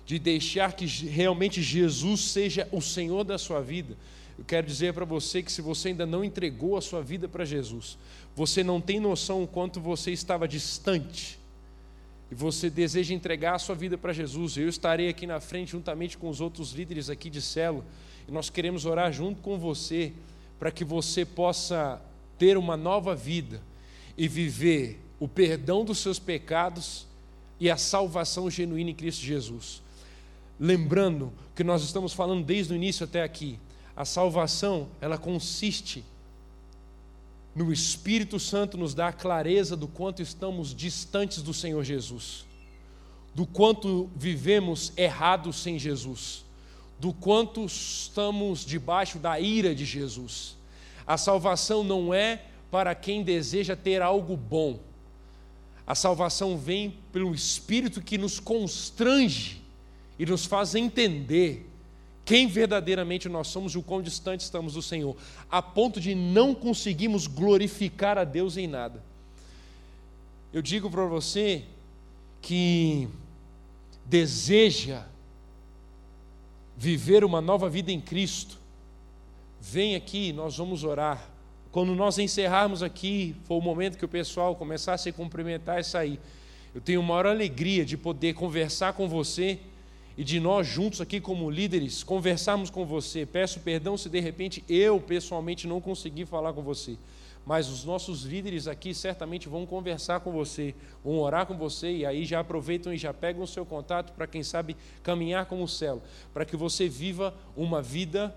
de 0.07 0.19
deixar 0.19 0.73
que 0.73 0.87
realmente 0.87 1.61
Jesus 1.61 2.23
seja 2.23 2.67
o 2.73 2.81
Senhor 2.81 3.23
da 3.23 3.37
sua 3.37 3.61
vida. 3.61 3.95
Eu 4.39 4.45
quero 4.45 4.67
dizer 4.67 4.93
para 4.93 5.05
você 5.05 5.43
que 5.43 5.53
se 5.53 5.63
você 5.63 5.89
ainda 5.89 6.05
não 6.05 6.25
entregou 6.25 6.77
a 6.77 6.81
sua 6.81 7.03
vida 7.03 7.29
para 7.29 7.45
Jesus, 7.45 7.97
você 8.35 8.65
não 8.65 8.81
tem 8.81 8.99
noção 8.99 9.43
o 9.43 9.47
quanto 9.47 9.81
você 9.81 10.11
estava 10.11 10.49
distante 10.49 11.39
e 12.31 12.35
você 12.35 12.69
deseja 12.69 13.15
entregar 13.15 13.55
a 13.55 13.59
sua 13.59 13.75
vida 13.75 13.97
para 13.97 14.13
Jesus, 14.13 14.57
eu 14.57 14.69
estarei 14.69 15.09
aqui 15.09 15.27
na 15.27 15.41
frente 15.41 15.73
juntamente 15.73 16.19
com 16.19 16.29
os 16.29 16.41
outros 16.41 16.73
líderes 16.73 17.11
aqui 17.11 17.31
de 17.31 17.41
celo, 17.41 17.85
e 18.27 18.33
nós 18.33 18.49
queremos 18.51 18.87
orar 18.87 19.13
junto 19.13 19.41
com 19.41 19.59
você 19.59 20.13
para 20.59 20.71
que 20.71 20.85
você 20.85 21.25
possa 21.25 22.01
ter 22.39 22.57
uma 22.57 22.77
nova 22.77 23.15
vida 23.15 23.61
e 24.17 24.27
viver 24.27 25.01
o 25.21 25.29
perdão 25.29 25.85
dos 25.85 25.99
seus 25.99 26.19
pecados 26.19 27.07
e 27.61 27.71
a 27.71 27.77
salvação 27.77 28.51
genuína 28.51 28.91
em 28.91 28.95
Cristo 28.95 29.23
Jesus. 29.23 29.83
Lembrando 30.59 31.33
que 31.55 31.63
nós 31.63 31.83
estamos 31.83 32.13
falando 32.13 32.45
desde 32.45 32.73
o 32.73 32.77
início 32.77 33.05
até 33.05 33.23
aqui, 33.23 33.59
a 33.97 34.05
salvação, 34.05 34.89
ela 35.01 35.19
consiste 35.19 36.05
no 37.55 37.73
Espírito 37.73 38.41
Santo 38.41 38.77
nos 38.77 38.95
dá 38.95 39.09
a 39.09 39.13
clareza 39.13 39.77
do 39.77 39.87
quanto 39.87 40.21
estamos 40.21 40.75
distantes 40.75 41.41
do 41.41 41.55
Senhor 41.55 41.85
Jesus, 41.85 42.45
do 43.33 43.47
quanto 43.47 44.11
vivemos 44.17 44.93
errados 44.97 45.57
sem 45.63 45.79
Jesus, 45.79 46.45
do 46.99 47.13
quanto 47.13 47.65
estamos 47.65 48.65
debaixo 48.65 49.19
da 49.19 49.39
ira 49.39 49.73
de 49.73 49.85
Jesus. 49.85 50.57
A 51.07 51.17
salvação 51.17 51.85
não 51.85 52.13
é 52.13 52.43
para 52.73 52.93
quem 52.93 53.23
deseja 53.23 53.77
ter 53.77 54.03
algo 54.03 54.37
bom. 54.37 54.81
A 55.87 55.95
salvação 55.95 56.59
vem 56.59 56.97
pelo 57.13 57.33
Espírito 57.33 58.03
que 58.03 58.19
nos 58.19 58.41
constrange 58.41 59.63
e 60.19 60.27
nos 60.27 60.45
faz 60.45 60.75
entender 60.75 61.71
quem 62.25 62.47
verdadeiramente 62.47 63.29
nós 63.29 63.49
somos 63.49 63.75
e 63.75 63.79
o 63.79 63.83
quão 63.83 64.01
distante 64.01 64.41
estamos 64.41 64.75
do 64.75 64.83
Senhor, 64.83 65.17
a 65.51 65.61
ponto 65.61 66.01
de 66.01 66.15
não 66.15 66.55
conseguirmos 66.55 67.27
glorificar 67.27 68.17
a 68.17 68.25
Deus 68.25 68.57
em 68.57 68.67
nada. 68.67 69.03
Eu 70.53 70.63
digo 70.63 70.91
para 70.91 71.05
você 71.05 71.65
que 72.41 73.09
deseja 74.07 75.03
viver 76.77 77.25
uma 77.25 77.41
nova 77.41 77.69
vida 77.69 77.93
em 77.93 78.01
Cristo, 78.01 78.59
vem 79.61 79.95
aqui, 79.95 80.33
nós 80.33 80.57
vamos 80.57 80.85
orar. 80.85 81.31
Quando 81.71 81.95
nós 81.95 82.19
encerrarmos 82.19 82.83
aqui, 82.83 83.35
for 83.45 83.57
o 83.57 83.61
momento 83.61 83.99
que 83.99 84.05
o 84.05 84.09
pessoal 84.09 84.55
começar 84.55 84.95
a 84.95 84.99
se 84.99 85.11
cumprimentar 85.11 85.81
e 85.81 85.85
sair. 85.85 86.21
Eu 86.75 86.81
tenho 86.81 87.03
maior 87.03 87.27
alegria 87.27 87.85
de 87.85 87.97
poder 87.97 88.35
conversar 88.35 88.93
com 88.93 89.09
você 89.09 89.59
e 90.17 90.23
de 90.23 90.39
nós 90.39 90.67
juntos 90.67 91.01
aqui 91.01 91.21
como 91.21 91.51
líderes 91.51 92.03
conversarmos 92.03 92.71
com 92.71 92.85
você. 92.87 93.27
Peço 93.27 93.61
perdão 93.61 93.97
se 93.97 94.09
de 94.09 94.21
repente 94.21 94.65
eu 94.69 95.01
pessoalmente 95.01 95.67
não 95.67 95.81
conseguir 95.81 96.27
falar 96.27 96.53
com 96.53 96.63
você, 96.63 96.97
mas 97.45 97.69
os 97.69 97.85
nossos 97.85 98.23
líderes 98.23 98.67
aqui 98.67 98.95
certamente 98.95 99.49
vão 99.49 99.67
conversar 99.67 100.21
com 100.21 100.33
você, 100.33 100.75
vão 101.05 101.19
orar 101.19 101.47
com 101.47 101.57
você 101.57 101.91
e 101.91 102.07
aí 102.07 102.25
já 102.25 102.41
aproveitam 102.41 102.93
e 102.93 102.97
já 102.97 103.13
pegam 103.13 103.43
o 103.43 103.47
seu 103.47 103.67
contato 103.67 104.13
para 104.13 104.27
quem 104.27 104.43
sabe 104.43 104.77
caminhar 105.03 105.47
como 105.47 105.69
céu, 105.69 106.03
para 106.33 106.45
que 106.45 106.57
você 106.57 106.89
viva 106.89 107.35
uma 107.57 107.83
vida 107.83 108.35